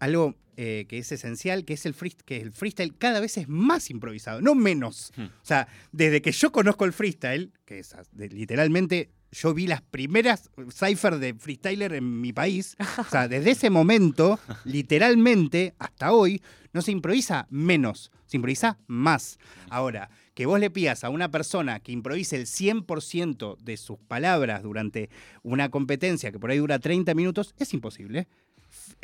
algo 0.00 0.34
eh, 0.56 0.84
que 0.88 0.98
es 0.98 1.10
esencial, 1.12 1.64
que 1.64 1.74
es 1.74 1.86
el 1.86 1.94
freest- 1.94 2.22
que 2.24 2.38
el 2.38 2.52
freestyle 2.52 2.94
cada 2.98 3.20
vez 3.20 3.38
es 3.38 3.48
más 3.48 3.88
improvisado, 3.88 4.40
no 4.42 4.54
menos. 4.54 5.12
Hmm. 5.16 5.24
O 5.26 5.44
sea, 5.44 5.68
desde 5.92 6.20
que 6.20 6.32
yo 6.32 6.52
conozco 6.52 6.84
el 6.84 6.92
freestyle, 6.92 7.52
que 7.64 7.78
es 7.78 7.94
literalmente 8.14 9.10
yo 9.32 9.54
vi 9.54 9.68
las 9.68 9.80
primeras 9.80 10.50
cipher 10.72 11.18
de 11.20 11.34
freestyler 11.34 11.92
en 11.94 12.20
mi 12.20 12.32
país, 12.32 12.76
o 12.98 13.04
sea, 13.04 13.28
desde 13.28 13.52
ese 13.52 13.70
momento, 13.70 14.40
literalmente, 14.64 15.74
hasta 15.78 16.12
hoy, 16.12 16.42
no 16.72 16.82
se 16.82 16.90
improvisa 16.90 17.46
menos, 17.48 18.10
se 18.26 18.36
improvisa 18.36 18.78
más. 18.88 19.38
Ahora, 19.68 20.10
que 20.34 20.46
vos 20.46 20.58
le 20.58 20.70
pidas 20.70 21.04
a 21.04 21.10
una 21.10 21.30
persona 21.30 21.78
que 21.80 21.92
improvise 21.92 22.34
el 22.36 22.46
100% 22.46 23.56
de 23.58 23.76
sus 23.76 23.98
palabras 24.00 24.62
durante 24.62 25.10
una 25.42 25.68
competencia 25.68 26.32
que 26.32 26.38
por 26.38 26.50
ahí 26.50 26.58
dura 26.58 26.78
30 26.80 27.14
minutos, 27.14 27.54
es 27.58 27.72
imposible. 27.72 28.26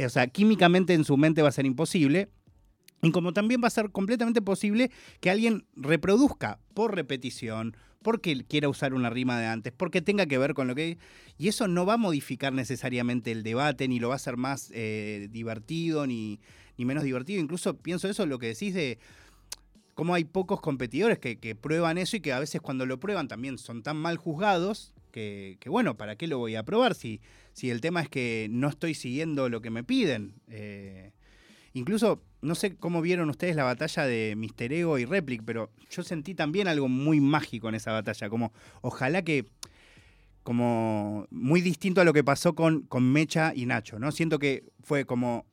O 0.05 0.09
sea, 0.09 0.27
químicamente 0.27 0.95
en 0.95 1.05
su 1.05 1.17
mente 1.17 1.43
va 1.43 1.49
a 1.49 1.53
ser 1.53 1.67
imposible. 1.67 2.29
Y 3.03 3.11
como 3.11 3.33
también 3.33 3.61
va 3.63 3.69
a 3.69 3.71
ser 3.71 3.91
completamente 3.91 4.43
posible 4.43 4.91
que 5.21 5.31
alguien 5.31 5.67
reproduzca 5.75 6.59
por 6.75 6.95
repetición, 6.95 7.77
porque 8.03 8.45
quiera 8.45 8.69
usar 8.69 8.95
una 8.95 9.11
rima 9.11 9.39
de 9.39 9.47
antes, 9.47 9.73
porque 9.77 10.01
tenga 10.01 10.27
que 10.27 10.39
ver 10.39 10.55
con 10.55 10.67
lo 10.67 10.75
que... 10.75 10.99
Y 11.39 11.49
eso 11.49 11.69
no 11.69 11.85
va 11.85 11.95
a 11.95 11.99
modificar 11.99 12.53
necesariamente 12.53 13.33
el 13.33 13.43
debate, 13.43 13.89
ni 13.89 14.01
lo 14.01 14.09
va 14.09 14.15
a 14.15 14.17
hacer 14.17 14.37
más 14.37 14.71
eh, 14.73 15.29
divertido, 15.31 16.07
ni, 16.07 16.41
ni 16.79 16.85
menos 16.85 17.05
divertido. 17.05 17.41
Incluso 17.41 17.77
pienso 17.77 18.09
eso, 18.09 18.25
lo 18.25 18.39
que 18.39 18.49
decís 18.49 18.75
de 18.75 18.99
cómo 19.95 20.15
hay 20.15 20.25
pocos 20.25 20.61
competidores 20.61 21.19
que 21.19 21.55
prueban 21.55 21.99
eso 21.99 22.17
y 22.17 22.21
que 22.21 22.33
a 22.33 22.39
veces 22.39 22.61
cuando 22.61 22.87
lo 22.87 22.99
prueban 23.01 23.29
también 23.29 23.59
son 23.59 23.83
tan 23.83 23.97
mal 23.97 24.17
juzgados 24.17 24.95
que, 25.17 25.71
bueno, 25.71 25.97
¿para 25.97 26.17
qué 26.17 26.27
lo 26.27 26.39
voy 26.39 26.57
a 26.57 26.63
probar 26.63 26.95
si, 26.95 27.21
si 27.53 27.71
el 27.71 27.81
tema 27.81 28.03
es 28.03 28.09
que 28.09 28.49
no 28.51 28.69
estoy 28.69 28.95
siguiendo 28.95 29.49
lo 29.49 29.63
que 29.63 29.71
me 29.71 29.83
piden? 29.83 30.35
Eh, 30.49 31.13
incluso, 31.73 32.23
no 32.43 32.55
sé 32.55 32.77
cómo 32.77 33.01
vieron 33.01 33.31
ustedes 33.31 33.57
la 33.57 33.65
batalla 33.65 34.05
de 34.05 34.35
Mister 34.37 34.73
Ego 34.73 34.99
y 34.99 35.07
Replic, 35.07 35.43
pero 35.45 35.71
yo 35.91 36.03
sentí 36.03 36.35
también 36.35 36.69
algo 36.69 36.89
muy 36.89 37.21
mágico 37.21 37.69
en 37.71 37.77
esa 37.77 37.93
batalla, 37.93 38.29
como 38.29 38.53
ojalá 38.83 39.23
que 39.23 39.47
como 40.43 41.27
muy 41.31 41.61
distinto 41.61 42.01
a 42.01 42.05
lo 42.05 42.13
que 42.13 42.23
pasó 42.23 42.55
con, 42.55 42.83
con 42.83 43.11
Mecha 43.11 43.53
y 43.55 43.67
Nacho, 43.67 43.99
¿no? 43.99 44.13
Siento 44.13 44.39
que 44.39 44.65
fue 44.83 45.07
como 45.07 45.47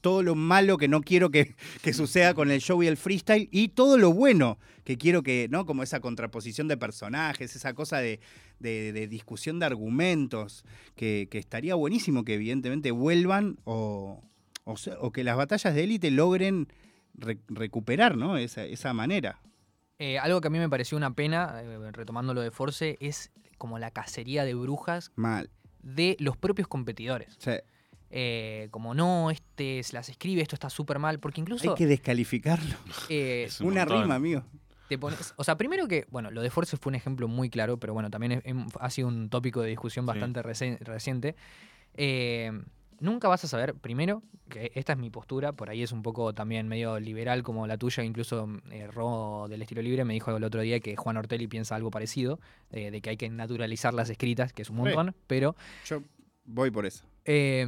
todo 0.00 0.22
lo 0.22 0.34
malo 0.34 0.76
que 0.78 0.88
no 0.88 1.00
quiero 1.02 1.30
que, 1.30 1.54
que 1.82 1.92
suceda 1.92 2.34
con 2.34 2.50
el 2.50 2.60
show 2.60 2.82
y 2.82 2.86
el 2.86 2.96
freestyle 2.96 3.48
y 3.52 3.68
todo 3.68 3.98
lo 3.98 4.12
bueno 4.12 4.58
que 4.84 4.96
quiero 4.98 5.22
que, 5.22 5.46
¿no? 5.50 5.66
Como 5.66 5.82
esa 5.82 6.00
contraposición 6.00 6.68
de 6.68 6.76
personajes, 6.76 7.54
esa 7.54 7.74
cosa 7.74 7.98
de, 7.98 8.20
de- 8.58 8.92
de 8.92 9.06
discusión 9.08 9.58
de 9.58 9.66
argumentos, 9.66 10.64
que, 10.96 11.28
que 11.30 11.38
estaría 11.38 11.74
buenísimo 11.74 12.24
que 12.24 12.34
evidentemente 12.34 12.90
vuelvan 12.90 13.58
o, 13.64 14.22
o, 14.64 15.10
que 15.12 15.24
las 15.24 15.36
batallas 15.36 15.74
de 15.74 15.84
élite 15.84 16.10
logren 16.10 16.68
re- 17.14 17.38
recuperar, 17.48 18.16
¿no? 18.16 18.36
Esa, 18.36 18.64
esa 18.64 18.92
manera. 18.94 19.40
Eh, 19.98 20.18
algo 20.18 20.40
que 20.40 20.46
a 20.48 20.50
mí 20.50 20.58
me 20.58 20.68
pareció 20.68 20.96
una 20.96 21.14
pena, 21.14 21.60
eh, 21.62 21.90
retomando 21.92 22.32
lo 22.32 22.40
de 22.40 22.50
Force, 22.50 22.96
es 23.00 23.30
como 23.58 23.78
la 23.78 23.90
cacería 23.90 24.44
de 24.46 24.54
brujas 24.54 25.12
Mal. 25.16 25.50
de 25.82 26.16
los 26.20 26.38
propios 26.38 26.66
competidores. 26.68 27.36
Sí. 27.38 27.52
Eh, 28.10 28.68
como 28.72 28.92
no, 28.94 29.30
este 29.30 29.82
se 29.84 29.92
las 29.94 30.08
escribe, 30.08 30.42
esto 30.42 30.56
está 30.56 30.68
súper 30.68 30.98
mal, 30.98 31.20
porque 31.20 31.40
incluso 31.40 31.70
Hay 31.70 31.76
que 31.76 31.86
descalificarlo. 31.86 32.74
eh, 33.08 33.44
Es 33.46 33.60
un 33.60 33.68
Una 33.68 33.82
montón. 33.84 34.02
rima, 34.02 34.14
amigo. 34.16 34.42
te 34.88 34.98
pones. 34.98 35.32
O 35.36 35.44
sea, 35.44 35.56
primero 35.56 35.86
que, 35.86 36.06
bueno, 36.10 36.32
lo 36.32 36.42
de 36.42 36.50
Force 36.50 36.76
fue 36.76 36.90
un 36.90 36.96
ejemplo 36.96 37.28
muy 37.28 37.48
claro, 37.48 37.78
pero 37.78 37.94
bueno, 37.94 38.10
también 38.10 38.32
es- 38.32 38.42
em- 38.44 38.66
ha 38.80 38.90
sido 38.90 39.06
un 39.06 39.28
tópico 39.30 39.62
de 39.62 39.68
discusión 39.68 40.04
Sí. 40.04 40.08
bastante 40.08 40.42
reci- 40.42 40.78
reciente. 40.80 41.36
Eh, 41.94 42.50
nunca 42.98 43.28
vas 43.28 43.44
a 43.44 43.48
saber, 43.48 43.74
primero, 43.74 44.22
que 44.48 44.72
esta 44.74 44.92
es 44.94 44.98
mi 44.98 45.08
postura, 45.10 45.52
por 45.52 45.70
ahí 45.70 45.82
es 45.84 45.92
un 45.92 46.02
poco 46.02 46.32
también 46.34 46.66
medio 46.66 46.98
liberal 46.98 47.44
como 47.44 47.68
la 47.68 47.78
tuya, 47.78 48.02
incluso 48.02 48.48
eh, 48.72 48.88
Ro 48.88 49.46
del 49.48 49.62
estilo 49.62 49.80
libre 49.82 50.04
me 50.04 50.12
dijo 50.14 50.36
el 50.36 50.42
otro 50.42 50.60
día 50.60 50.80
que 50.80 50.96
Juan 50.96 51.16
Ortelli 51.16 51.46
piensa 51.46 51.76
algo 51.76 51.92
parecido, 51.92 52.40
eh, 52.72 52.90
de 52.90 53.00
que 53.00 53.10
hay 53.10 53.16
que 53.16 53.28
naturalizar 53.30 53.94
las 53.94 54.10
escritas, 54.10 54.52
que 54.52 54.62
es 54.62 54.70
un 54.70 54.76
Sí. 54.78 54.82
montón, 54.82 55.14
pero 55.28 55.54
Yo 55.86 56.02
voy 56.44 56.72
por 56.72 56.84
eso. 56.84 57.04
Eh, 57.24 57.66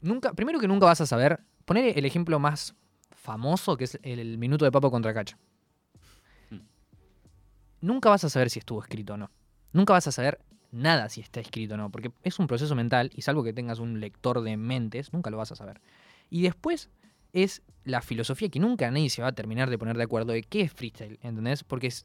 nunca, 0.00 0.32
primero 0.32 0.58
que 0.60 0.68
nunca 0.68 0.86
vas 0.86 1.00
a 1.00 1.06
saber, 1.06 1.40
poner 1.64 1.96
el 1.98 2.04
ejemplo 2.04 2.38
más 2.38 2.74
famoso, 3.12 3.76
que 3.76 3.84
es 3.84 3.98
el 4.02 4.38
minuto 4.38 4.64
de 4.64 4.72
Papo 4.72 4.90
contra 4.90 5.12
Cacha. 5.14 5.38
Hmm. 6.50 6.60
Nunca 7.80 8.08
vas 8.10 8.24
a 8.24 8.30
saber 8.30 8.50
si 8.50 8.58
estuvo 8.58 8.80
escrito 8.82 9.14
o 9.14 9.16
no. 9.16 9.30
Nunca 9.72 9.92
vas 9.92 10.06
a 10.06 10.12
saber 10.12 10.40
nada 10.72 11.08
si 11.08 11.20
está 11.20 11.40
escrito 11.40 11.74
o 11.74 11.76
no, 11.76 11.90
porque 11.90 12.12
es 12.22 12.38
un 12.38 12.46
proceso 12.46 12.74
mental 12.74 13.10
y 13.14 13.22
salvo 13.22 13.42
que 13.42 13.52
tengas 13.52 13.78
un 13.78 14.00
lector 14.00 14.40
de 14.42 14.56
mentes, 14.56 15.12
nunca 15.12 15.30
lo 15.30 15.36
vas 15.36 15.52
a 15.52 15.56
saber. 15.56 15.80
Y 16.30 16.42
después 16.42 16.90
es 17.32 17.62
la 17.84 18.02
filosofía 18.02 18.48
que 18.48 18.60
nunca 18.60 18.90
nadie 18.90 19.10
se 19.10 19.22
va 19.22 19.28
a 19.28 19.32
terminar 19.32 19.70
de 19.70 19.78
poner 19.78 19.96
de 19.96 20.04
acuerdo 20.04 20.32
de 20.32 20.42
qué 20.42 20.62
es 20.62 20.72
freestyle, 20.72 21.18
¿entendés? 21.22 21.64
Porque 21.64 21.88
es- 21.88 22.04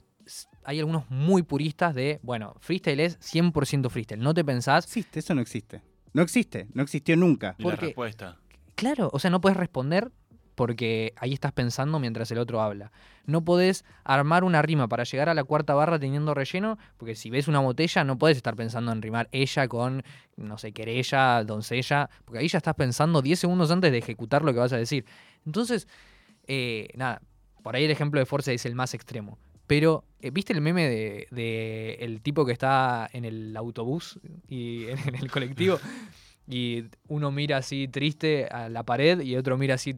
hay 0.64 0.80
algunos 0.80 1.10
muy 1.10 1.44
puristas 1.44 1.94
de, 1.94 2.20
bueno, 2.24 2.56
freestyle 2.60 3.00
es 3.00 3.18
100% 3.20 3.90
freestyle, 3.90 4.22
no 4.22 4.34
te 4.34 4.44
pensás, 4.44 4.86
Existe, 4.86 5.20
eso 5.20 5.36
no 5.36 5.42
existe. 5.42 5.82
No 6.16 6.22
existe, 6.22 6.68
no 6.74 6.82
existió 6.82 7.18
nunca. 7.18 7.56
Y 7.58 7.64
la 7.64 7.70
Porque- 7.72 7.86
respuesta. 7.88 8.38
Claro, 8.76 9.10
o 9.14 9.20
sea, 9.20 9.30
no 9.32 9.42
puedes 9.42 9.58
responder 9.58 10.12
porque 10.56 11.14
ahí 11.18 11.34
estás 11.34 11.52
pensando 11.52 12.00
mientras 12.00 12.32
el 12.32 12.38
otro 12.38 12.62
habla. 12.62 12.94
No 13.26 13.44
podés 13.44 13.84
armar 14.06 14.46
una 14.46 14.62
rima 14.62 14.88
para 14.88 15.04
llegar 15.04 15.28
a 15.28 15.34
la 15.34 15.44
cuarta 15.44 15.74
barra 15.74 16.00
teniendo 16.00 16.34
relleno, 16.34 16.78
porque 16.96 17.16
si 17.16 17.30
ves 17.30 17.50
una 17.50 17.60
botella 17.60 18.06
no 18.06 18.18
puedes 18.18 18.38
estar 18.38 18.56
pensando 18.56 18.94
en 18.94 19.02
rimar 19.02 19.28
ella 19.34 19.68
con, 19.68 20.04
no 20.38 20.58
sé, 20.58 20.72
querella, 20.72 21.44
doncella, 21.44 22.10
porque 22.24 22.40
ahí 22.40 22.48
ya 22.48 22.60
estás 22.60 22.76
pensando 22.76 23.22
10 23.22 23.38
segundos 23.38 23.70
antes 23.72 23.92
de 23.92 23.98
ejecutar 23.98 24.44
lo 24.44 24.54
que 24.54 24.60
vas 24.60 24.72
a 24.72 24.78
decir. 24.78 25.06
Entonces, 25.46 25.88
eh, 26.48 26.88
nada, 26.96 27.22
por 27.62 27.76
ahí 27.76 27.84
el 27.84 27.92
ejemplo 27.92 28.22
de 28.22 28.26
Force 28.26 28.54
es 28.54 28.66
el 28.66 28.76
más 28.76 28.94
extremo. 28.94 29.38
Pero, 29.68 30.04
eh, 30.20 30.32
¿viste 30.32 30.54
el 30.54 30.62
meme 30.62 30.88
de, 30.88 31.28
de 31.32 31.94
el 32.02 32.22
tipo 32.22 32.46
que 32.46 32.52
está 32.52 33.10
en 33.12 33.26
el 33.26 33.56
autobús 33.58 34.20
y 34.48 34.86
en, 34.86 35.00
en 35.08 35.16
el 35.16 35.32
colectivo? 35.32 35.80
Y 36.48 36.86
uno 37.08 37.32
mira 37.32 37.58
así 37.58 37.88
triste 37.88 38.46
a 38.46 38.70
la 38.70 38.84
pared 38.84 39.20
y 39.22 39.36
otro 39.36 39.58
mira 39.58 39.76
así 39.76 39.96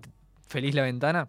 feliz 0.48 0.74
la 0.76 0.84
ventana. 0.84 1.28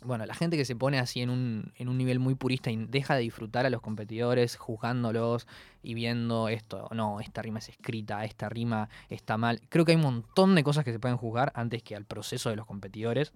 Bueno, 0.00 0.24
la 0.26 0.34
gente 0.34 0.56
que 0.56 0.64
se 0.64 0.76
pone 0.76 1.00
así 1.00 1.20
en 1.22 1.28
un, 1.28 1.72
en 1.74 1.88
un 1.88 1.98
nivel 1.98 2.20
muy 2.20 2.36
purista 2.36 2.70
y 2.70 2.76
deja 2.86 3.16
de 3.16 3.22
disfrutar 3.22 3.66
a 3.66 3.70
los 3.70 3.80
competidores, 3.80 4.56
juzgándolos 4.56 5.48
y 5.82 5.94
viendo 5.94 6.48
esto, 6.48 6.88
no, 6.94 7.18
esta 7.18 7.42
rima 7.42 7.58
es 7.58 7.68
escrita, 7.68 8.24
esta 8.24 8.48
rima 8.48 8.88
está 9.08 9.36
mal. 9.36 9.60
Creo 9.68 9.84
que 9.84 9.92
hay 9.92 9.96
un 9.96 10.02
montón 10.02 10.54
de 10.54 10.62
cosas 10.62 10.84
que 10.84 10.92
se 10.92 11.00
pueden 11.00 11.16
juzgar 11.16 11.50
antes 11.56 11.82
que 11.82 11.96
al 11.96 12.04
proceso 12.04 12.48
de 12.48 12.56
los 12.56 12.64
competidores 12.64 13.32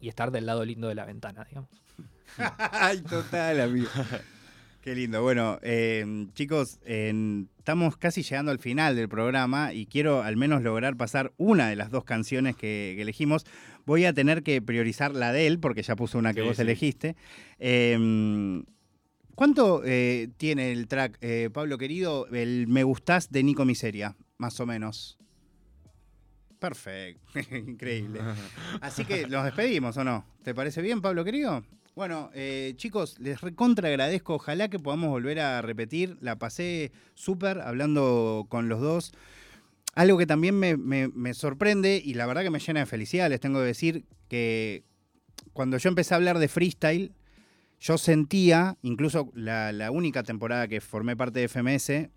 y 0.00 0.08
estar 0.08 0.30
del 0.30 0.46
lado 0.46 0.64
lindo 0.64 0.88
de 0.88 0.94
la 0.94 1.04
ventana, 1.04 1.44
digamos. 1.44 1.70
Ay, 2.72 3.00
total, 3.02 3.60
amigo. 3.60 3.88
Qué 4.82 4.94
lindo. 4.94 5.22
Bueno, 5.22 5.58
eh, 5.62 6.26
chicos, 6.34 6.78
estamos 6.84 7.96
casi 7.96 8.22
llegando 8.22 8.52
al 8.52 8.58
final 8.58 8.94
del 8.96 9.08
programa 9.08 9.72
y 9.74 9.86
quiero 9.86 10.22
al 10.22 10.36
menos 10.36 10.62
lograr 10.62 10.96
pasar 10.96 11.32
una 11.36 11.68
de 11.68 11.76
las 11.76 11.90
dos 11.90 12.04
canciones 12.04 12.54
que, 12.56 12.94
que 12.96 13.02
elegimos. 13.02 13.44
Voy 13.84 14.04
a 14.04 14.12
tener 14.12 14.42
que 14.42 14.62
priorizar 14.62 15.14
la 15.14 15.32
de 15.32 15.46
él 15.46 15.58
porque 15.58 15.82
ya 15.82 15.96
puso 15.96 16.16
una 16.18 16.32
que 16.32 16.42
Sí, 16.42 16.46
vos 16.46 16.56
sí. 16.56 16.62
elegiste. 16.62 17.16
Eh, 17.58 18.62
¿Cuánto 19.34 19.82
eh, 19.84 20.30
tiene 20.36 20.72
el 20.72 20.88
track, 20.88 21.18
eh, 21.20 21.48
Pablo 21.52 21.78
querido, 21.78 22.26
el 22.28 22.66
Me 22.66 22.82
Gustás 22.82 23.30
de 23.30 23.42
Nico 23.44 23.64
Miseria? 23.64 24.16
Más 24.36 24.58
o 24.58 24.66
menos. 24.66 25.16
Perfecto, 26.58 27.20
increíble. 27.56 28.20
Así 28.80 29.04
que 29.04 29.26
nos 29.28 29.44
despedimos, 29.44 29.96
¿o 29.96 30.04
no? 30.04 30.24
¿Te 30.42 30.54
parece 30.54 30.82
bien, 30.82 31.00
Pablo 31.00 31.24
querido? 31.24 31.64
Bueno, 31.94 32.30
eh, 32.32 32.74
chicos, 32.76 33.18
les 33.18 33.40
recontra 33.40 33.88
agradezco. 33.88 34.34
Ojalá 34.34 34.68
que 34.68 34.78
podamos 34.78 35.08
volver 35.10 35.40
a 35.40 35.60
repetir. 35.62 36.16
La 36.20 36.36
pasé 36.38 36.92
súper 37.14 37.60
hablando 37.60 38.46
con 38.48 38.68
los 38.68 38.80
dos. 38.80 39.12
Algo 39.96 40.16
que 40.16 40.26
también 40.26 40.56
me, 40.56 40.76
me- 40.76 41.08
me 41.08 41.34
sorprende 41.34 42.00
y 42.04 42.14
la 42.14 42.26
verdad 42.26 42.42
que 42.42 42.50
me 42.50 42.60
llena 42.60 42.80
de 42.80 42.86
felicidad, 42.86 43.28
les 43.28 43.40
tengo 43.40 43.58
que 43.58 43.64
decir 43.66 44.04
que 44.28 44.84
cuando 45.52 45.76
yo 45.78 45.88
empecé 45.88 46.14
a 46.14 46.18
hablar 46.18 46.38
de 46.38 46.46
freestyle, 46.46 47.12
yo 47.80 47.98
sentía, 47.98 48.76
incluso 48.82 49.30
la, 49.34 49.72
la 49.72 49.90
única 49.90 50.22
temporada 50.22 50.68
que 50.68 50.80
formé 50.80 51.16
parte 51.16 51.40
de 51.40 51.46
FMS, 51.48 52.10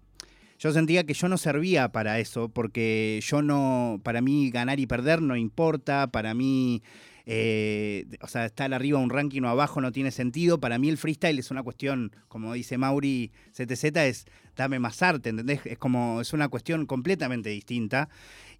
yo 0.61 0.71
sentía 0.71 1.03
que 1.05 1.15
yo 1.15 1.27
no 1.27 1.39
servía 1.39 1.91
para 1.91 2.19
eso, 2.19 2.49
porque 2.49 3.19
yo 3.23 3.41
no, 3.41 3.99
para 4.03 4.21
mí 4.21 4.51
ganar 4.51 4.79
y 4.79 4.85
perder 4.85 5.19
no 5.19 5.35
importa, 5.35 6.11
para 6.11 6.35
mí, 6.35 6.83
eh, 7.25 8.05
o 8.21 8.27
sea, 8.27 8.45
estar 8.45 8.71
arriba 8.71 8.99
un 8.99 9.09
ranking 9.09 9.41
o 9.41 9.47
abajo 9.49 9.81
no 9.81 9.91
tiene 9.91 10.11
sentido, 10.11 10.59
para 10.59 10.77
mí 10.77 10.87
el 10.89 10.99
freestyle 10.99 11.39
es 11.39 11.49
una 11.49 11.63
cuestión, 11.63 12.15
como 12.27 12.53
dice 12.53 12.77
Mauri 12.77 13.31
CTZ, 13.53 13.85
es 13.97 14.25
dame 14.55 14.77
más 14.77 15.01
arte, 15.01 15.29
¿entendés? 15.29 15.61
Es 15.65 15.79
como, 15.79 16.21
es 16.21 16.31
una 16.31 16.47
cuestión 16.47 16.85
completamente 16.85 17.49
distinta. 17.49 18.09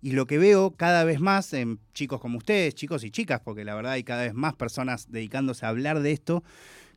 Y 0.02 0.14
lo 0.14 0.26
que 0.26 0.40
veo 0.40 0.72
cada 0.72 1.04
vez 1.04 1.20
más 1.20 1.54
en 1.54 1.80
chicos 1.94 2.20
como 2.20 2.40
ustedes, 2.40 2.74
chicos 2.74 3.04
y 3.04 3.12
chicas, 3.12 3.42
porque 3.42 3.64
la 3.64 3.76
verdad 3.76 3.92
hay 3.92 4.04
cada 4.04 4.24
vez 4.24 4.34
más 4.34 4.56
personas 4.56 5.12
dedicándose 5.12 5.68
a 5.68 5.70
hablar 5.70 6.00
de 6.00 6.14
esto, 6.14 6.44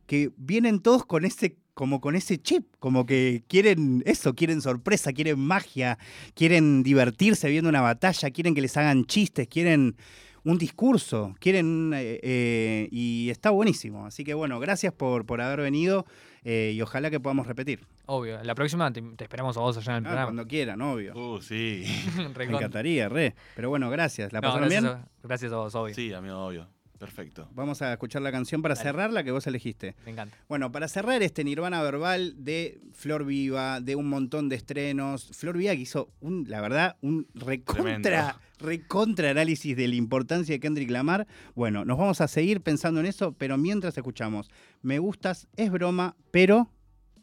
que 0.07 0.31
vienen 0.35 0.79
todos 0.79 1.05
con 1.05 1.25
ese 1.25 1.57
como 1.75 2.01
con 2.01 2.15
ese 2.15 2.39
chip, 2.41 2.65
como 2.79 3.05
que 3.05 3.43
quieren 3.47 4.01
eso, 4.07 4.33
quieren 4.33 4.61
sorpresa, 4.61 5.13
quieren 5.13 5.39
magia, 5.39 5.99
quieren 6.33 6.81
divertirse 6.81 7.47
viendo 7.49 7.69
una 7.69 7.81
batalla, 7.81 8.31
quieren 8.31 8.55
que 8.55 8.61
les 8.61 8.75
hagan 8.77 9.05
chistes, 9.05 9.47
quieren 9.47 9.95
un 10.43 10.57
discurso, 10.57 11.35
quieren 11.39 11.91
eh, 11.95 12.19
eh, 12.23 12.87
y 12.91 13.29
está 13.29 13.49
buenísimo. 13.49 14.05
Así 14.05 14.23
que 14.23 14.33
bueno, 14.33 14.59
gracias 14.59 14.93
por, 14.93 15.25
por 15.25 15.41
haber 15.41 15.59
venido 15.61 16.05
eh, 16.43 16.71
y 16.75 16.81
ojalá 16.81 17.09
que 17.09 17.19
podamos 17.19 17.47
repetir. 17.47 17.81
Obvio, 18.05 18.41
la 18.43 18.53
próxima 18.55 18.93
te, 18.93 19.01
te 19.01 19.23
esperamos 19.23 19.57
a 19.57 19.61
vos 19.61 19.75
allá 19.77 19.97
en 19.97 19.97
el 19.97 20.05
Ah, 20.05 20.09
programa. 20.09 20.25
cuando 20.27 20.47
quieran, 20.47 20.81
obvio. 20.81 21.13
Uh, 21.15 21.41
sí. 21.41 21.83
Me 22.37 22.43
encantaría, 22.45 23.09
re. 23.09 23.33
Pero 23.55 23.69
bueno, 23.69 23.89
gracias. 23.89 24.31
¿La 24.31 24.39
No, 24.39 24.47
pasaron 24.49 24.69
gracias, 24.69 24.83
bien? 24.83 24.93
A, 24.95 25.07
gracias 25.23 25.51
a 25.51 25.55
vos, 25.57 25.73
obvio. 25.75 25.95
Sí, 25.95 26.13
amigo, 26.13 26.37
obvio. 26.37 26.67
Perfecto. 26.99 27.49
Vamos 27.53 27.81
a 27.81 27.91
escuchar 27.91 28.21
la 28.21 28.31
canción 28.31 28.61
para 28.61 28.75
Dale. 28.75 28.89
cerrar 28.89 29.11
la 29.11 29.23
que 29.23 29.31
vos 29.31 29.45
elegiste. 29.47 29.95
Me 30.05 30.11
encanta. 30.11 30.37
Bueno, 30.47 30.71
para 30.71 30.87
cerrar 30.87 31.21
este 31.23 31.43
Nirvana 31.43 31.81
verbal 31.81 32.33
de 32.37 32.79
Flor 32.93 33.25
Viva, 33.25 33.81
de 33.81 33.95
un 33.95 34.07
montón 34.07 34.47
de 34.49 34.55
estrenos, 34.55 35.29
Flor 35.33 35.57
Viva 35.57 35.73
que 35.73 35.81
hizo, 35.81 36.09
un, 36.21 36.45
la 36.47 36.61
verdad, 36.61 36.95
un 37.01 37.27
recontra, 37.33 38.39
recontra 38.59 39.29
análisis 39.31 39.75
de 39.75 39.87
la 39.89 39.95
importancia 39.95 40.53
de 40.55 40.59
Kendrick 40.59 40.89
Lamar. 40.89 41.27
Bueno, 41.53 41.83
nos 41.83 41.97
vamos 41.97 42.21
a 42.21 42.27
seguir 42.29 42.61
pensando 42.61 43.01
en 43.01 43.05
eso, 43.07 43.33
pero 43.33 43.57
mientras 43.57 43.97
escuchamos, 43.97 44.49
me 44.81 44.97
gustas, 44.99 45.47
es 45.57 45.69
broma, 45.71 46.15
pero 46.31 46.69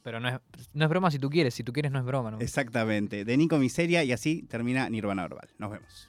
Pero 0.03 0.21
no 0.21 0.29
es, 0.29 0.35
no 0.75 0.85
es 0.85 0.91
broma 0.91 1.11
si 1.11 1.19
tú 1.19 1.31
quieres, 1.31 1.55
si 1.55 1.65
tú 1.65 1.73
quieres 1.73 1.93
no 1.93 1.99
es 1.99 2.05
broma, 2.05 2.31
¿no? 2.31 2.41
exactamente, 2.41 3.25
de 3.25 3.37
Nico 3.39 3.57
Miseria 3.59 4.05
y 4.05 4.13
así 4.13 4.43
termina 4.43 4.91
Nirvana 4.91 5.23
verbal. 5.23 5.49
Nos 5.59 5.71
vemos. 5.71 6.09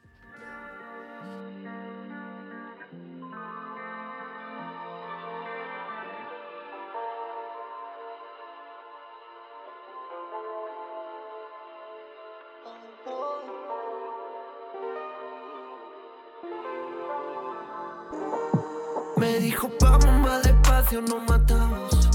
Nos 21.01 21.23
matamos. 21.27 22.09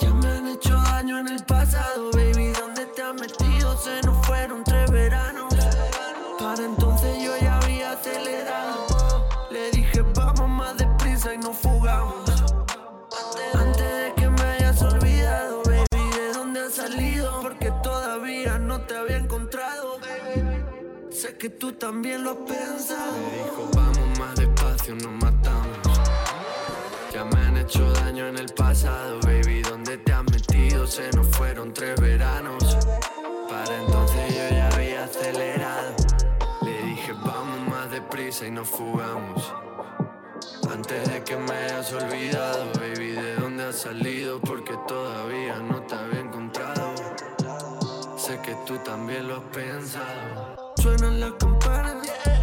Ya 0.00 0.10
me 0.14 0.28
han 0.28 0.46
hecho 0.48 0.74
daño 0.74 1.18
en 1.18 1.28
el 1.28 1.44
pasado, 1.44 2.10
baby. 2.12 2.52
¿Dónde 2.58 2.86
te 2.86 3.02
has 3.02 3.14
metido? 3.14 3.76
Se 3.76 4.00
nos 4.02 4.26
fueron 4.26 4.64
tres 4.64 4.90
veranos. 4.90 5.54
Para 6.38 6.64
entonces 6.64 7.22
yo 7.22 7.36
ya 7.38 7.58
había 7.58 7.92
acelerado. 7.92 8.86
Le 9.50 9.70
dije 9.72 10.02
vamos 10.14 10.48
más 10.48 10.76
deprisa 10.78 11.34
y 11.34 11.38
nos 11.38 11.56
fugamos. 11.56 12.30
Antes 13.54 13.76
de 13.76 14.12
que 14.16 14.30
me 14.30 14.42
hayas 14.42 14.80
olvidado, 14.82 15.62
baby, 15.64 16.10
de 16.16 16.32
dónde 16.32 16.60
has 16.60 16.74
salido. 16.74 17.42
Porque 17.42 17.70
todavía 17.82 18.58
no 18.58 18.80
te 18.82 18.96
había 18.96 19.18
encontrado. 19.18 19.98
Sé 21.10 21.36
que 21.36 21.50
tú 21.50 21.72
también 21.72 22.24
lo 22.24 22.30
has 22.30 22.36
pensado. 22.36 23.12
Me 23.12 23.36
dijo 23.36 23.70
vamos 23.74 24.18
más 24.18 24.34
despacio, 24.34 24.94
nos 24.94 25.12
matamos. 25.12 25.55
Baby. 29.22 29.62
¿Dónde 29.62 29.98
te 29.98 30.12
has 30.12 30.24
metido? 30.24 30.86
Se 30.86 31.10
nos 31.12 31.26
fueron 31.28 31.72
tres 31.72 32.00
veranos. 32.00 32.76
Para 33.48 33.76
entonces 33.76 34.34
yo 34.34 34.48
ya 34.56 34.68
había 34.68 35.04
acelerado. 35.04 35.94
Le 36.62 36.82
dije, 36.82 37.12
vamos 37.12 37.68
más 37.68 37.90
deprisa 37.90 38.46
y 38.46 38.50
nos 38.50 38.68
fugamos. 38.68 39.52
Antes 40.70 41.08
de 41.08 41.22
que 41.24 41.36
me 41.36 41.52
hayas 41.52 41.92
olvidado, 41.92 42.72
baby, 42.74 43.12
de 43.12 43.36
dónde 43.36 43.64
has 43.64 43.76
salido, 43.76 44.40
porque 44.40 44.74
todavía 44.86 45.58
no 45.58 45.82
te 45.82 45.94
había 45.94 46.20
encontrado. 46.20 46.94
Sé 48.16 48.38
que 48.40 48.54
tú 48.66 48.76
también 48.78 49.28
lo 49.28 49.36
has 49.36 49.44
pensado. 49.54 50.72
Suenan 50.76 51.20
las 51.20 51.32
campanas, 51.34 51.96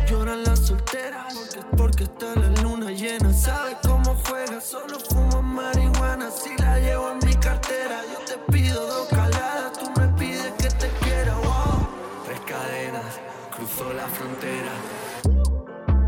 lloran 0.10 0.44
las 0.44 0.60
solteras. 0.60 1.58
Porque 1.78 2.04
está 2.06 2.36
la 2.36 2.48
luna 2.62 2.73
llena, 2.94 3.34
sabe 3.34 3.78
cómo 3.84 4.16
juega. 4.26 4.62
Solo 4.62 5.00
fumo 5.00 5.42
marihuana 5.42 6.30
si 6.32 6.56
la 6.58 6.80
llevo 6.80 7.12
en 7.12 7.28
mi 7.28 7.36
cartera. 7.36 8.02
Yo 8.12 8.20
te 8.26 8.52
pido 8.52 8.86
dos 8.86 9.08
caladas, 9.10 9.74
tú 9.80 9.90
me 10.00 10.08
pides 10.18 10.52
que 10.58 10.70
te 10.70 10.90
quiera. 11.02 11.34
Wow. 11.36 11.88
Tres 12.26 12.40
cadenas, 12.42 13.20
cruzó 13.56 13.94
la 13.94 14.08
frontera. 14.08 14.72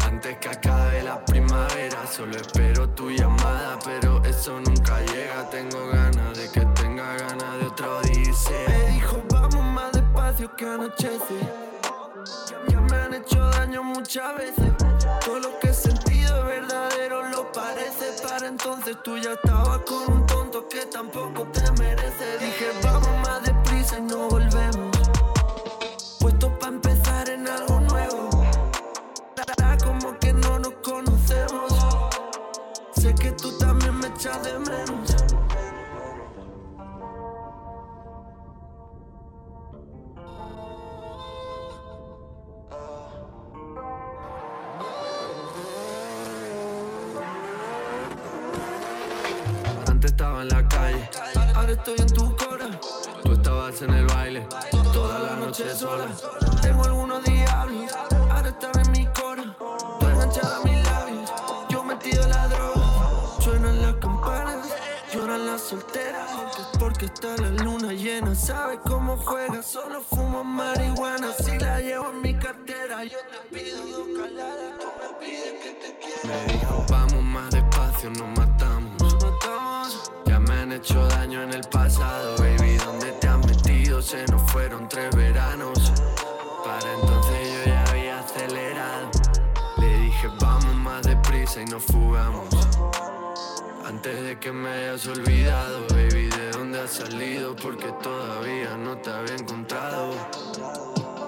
Antes 0.05 0.37
que 0.37 0.49
acabe 0.49 1.03
la 1.03 1.23
primavera, 1.25 2.07
solo 2.07 2.35
espero 2.37 2.89
tu 2.89 3.09
llamada, 3.09 3.77
pero 3.83 4.23
eso 4.23 4.59
nunca 4.59 4.99
llega. 5.01 5.49
Tengo 5.49 5.87
ganas 5.87 6.37
de 6.37 6.49
que 6.51 6.61
tenga 6.81 7.17
ganas 7.17 7.59
de 7.59 7.65
otra 7.65 7.89
odisea. 7.97 8.69
Me 8.69 8.93
dijo, 8.93 9.23
vamos 9.29 9.63
más 9.63 9.91
despacio 9.91 10.55
que 10.55 10.65
anochece. 10.65 11.39
Ya 12.69 12.81
me 12.81 12.95
han 12.95 13.13
hecho 13.13 13.39
daño 13.51 13.83
muchas 13.83 14.35
veces. 14.37 14.71
Todo 15.23 15.59
que 15.59 15.64
entonces 18.57 18.95
tú 19.03 19.17
ya 19.17 19.33
estabas 19.33 19.79
con 19.79 20.13
un 20.13 20.25
tonto 20.25 20.65
que 20.69 20.85
tampoco 20.85 21.45
te 21.51 21.71
merece. 21.73 21.94
Estoy 51.75 51.95
en 51.99 52.13
tu 52.13 52.35
cora. 52.35 52.67
Tú 53.23 53.33
estabas 53.33 53.81
en 53.81 53.93
el 53.93 54.05
baile, 54.07 54.47
toda 54.93 55.19
la 55.19 55.35
noche 55.35 55.73
sola. 55.75 56.07
Tengo 56.61 56.83
algunos 56.83 57.23
diablos, 57.23 57.91
ahora 58.31 58.49
están 58.49 58.79
en 58.85 58.91
mi 58.91 59.05
cora. 59.07 59.55
Tú 59.99 60.07
enganchada 60.07 60.57
a 60.57 60.63
mis 60.63 60.83
labios, 60.83 61.31
yo 61.69 61.83
metido 61.83 62.27
la 62.27 62.47
droga. 62.47 63.41
Suenan 63.41 63.81
las 63.81 63.95
campanas, 63.95 64.67
lloran 65.13 65.45
las 65.45 65.61
solteras. 65.61 66.29
Porque 66.79 67.05
está 67.05 67.35
la 67.37 67.49
luna 67.63 67.93
llena, 67.93 68.35
sabe 68.35 68.79
cómo 68.79 69.17
juega. 69.17 69.61
Solo 69.61 70.01
fumo 70.01 70.43
marihuana 70.43 71.31
si 71.33 71.57
la 71.59 71.79
llevo 71.81 72.11
en 72.11 72.21
mi 72.21 72.33
cartera. 72.35 73.03
Yo 73.03 73.17
te 73.31 73.55
pido 73.55 73.85
dos 73.85 74.07
caladas, 74.17 74.79
tú 74.79 74.87
me 75.01 75.25
pides 75.25 75.53
que 75.61 75.71
te 75.81 75.99
quiera. 75.99 76.45
Me 76.45 76.53
dijo, 76.53 76.85
vamos 76.89 77.23
más 77.23 77.49
despacio. 77.51 78.09
Nos 78.11 78.27
matamos. 78.37 78.74
Hecho 80.75 81.07
daño 81.07 81.41
en 81.41 81.53
el 81.53 81.61
pasado, 81.61 82.35
baby. 82.37 82.75
¿Dónde 82.75 83.13
te 83.13 83.29
has 83.29 83.37
metido? 83.47 84.01
Se 84.01 84.25
nos 84.27 84.41
fueron 84.51 84.89
tres 84.89 85.15
veranos. 85.15 85.93
Para 86.65 86.93
entonces 86.95 87.53
yo 87.53 87.71
ya 87.71 87.83
había 87.85 88.19
acelerado. 88.19 89.09
Le 89.77 89.97
dije, 89.99 90.27
vamos 90.37 90.75
más 90.75 91.03
deprisa 91.03 91.61
y 91.61 91.65
nos 91.65 91.81
fugamos. 91.81 92.49
Antes 93.85 94.21
de 94.21 94.37
que 94.37 94.51
me 94.51 94.67
hayas 94.67 95.07
olvidado, 95.07 95.87
baby, 95.91 96.27
de 96.27 96.51
dónde 96.51 96.81
has 96.81 96.91
salido, 96.91 97.55
porque 97.55 97.93
todavía 98.03 98.75
no 98.75 98.97
te 98.97 99.11
había 99.11 99.35
encontrado. 99.35 100.11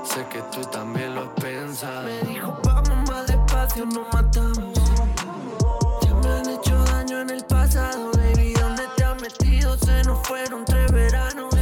Sé 0.03 0.25
que 0.29 0.41
tú 0.51 0.59
también 0.69 1.15
lo 1.15 1.21
has 1.21 1.41
pensado. 1.41 2.03
Me 2.03 2.21
dijo, 2.33 2.59
vamos 2.65 3.09
más 3.09 3.25
despacio, 3.27 3.85
nos 3.85 4.13
matamos. 4.13 4.77
Ya 6.01 6.13
me 6.15 6.29
han 6.29 6.49
hecho 6.49 6.77
daño 6.83 7.21
en 7.21 7.29
el 7.29 7.46
fueron 10.27 10.65
tres 10.65 10.91
veranos. 10.91 11.55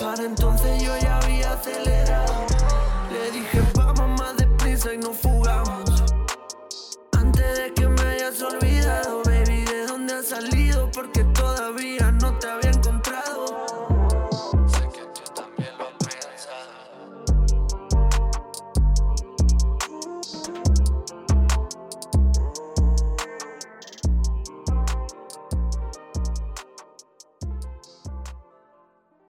Para 0.00 0.24
entonces 0.24 0.82
yo 0.82 0.98
ya 0.98 1.18
había 1.18 1.52
acelerado. 1.52 1.95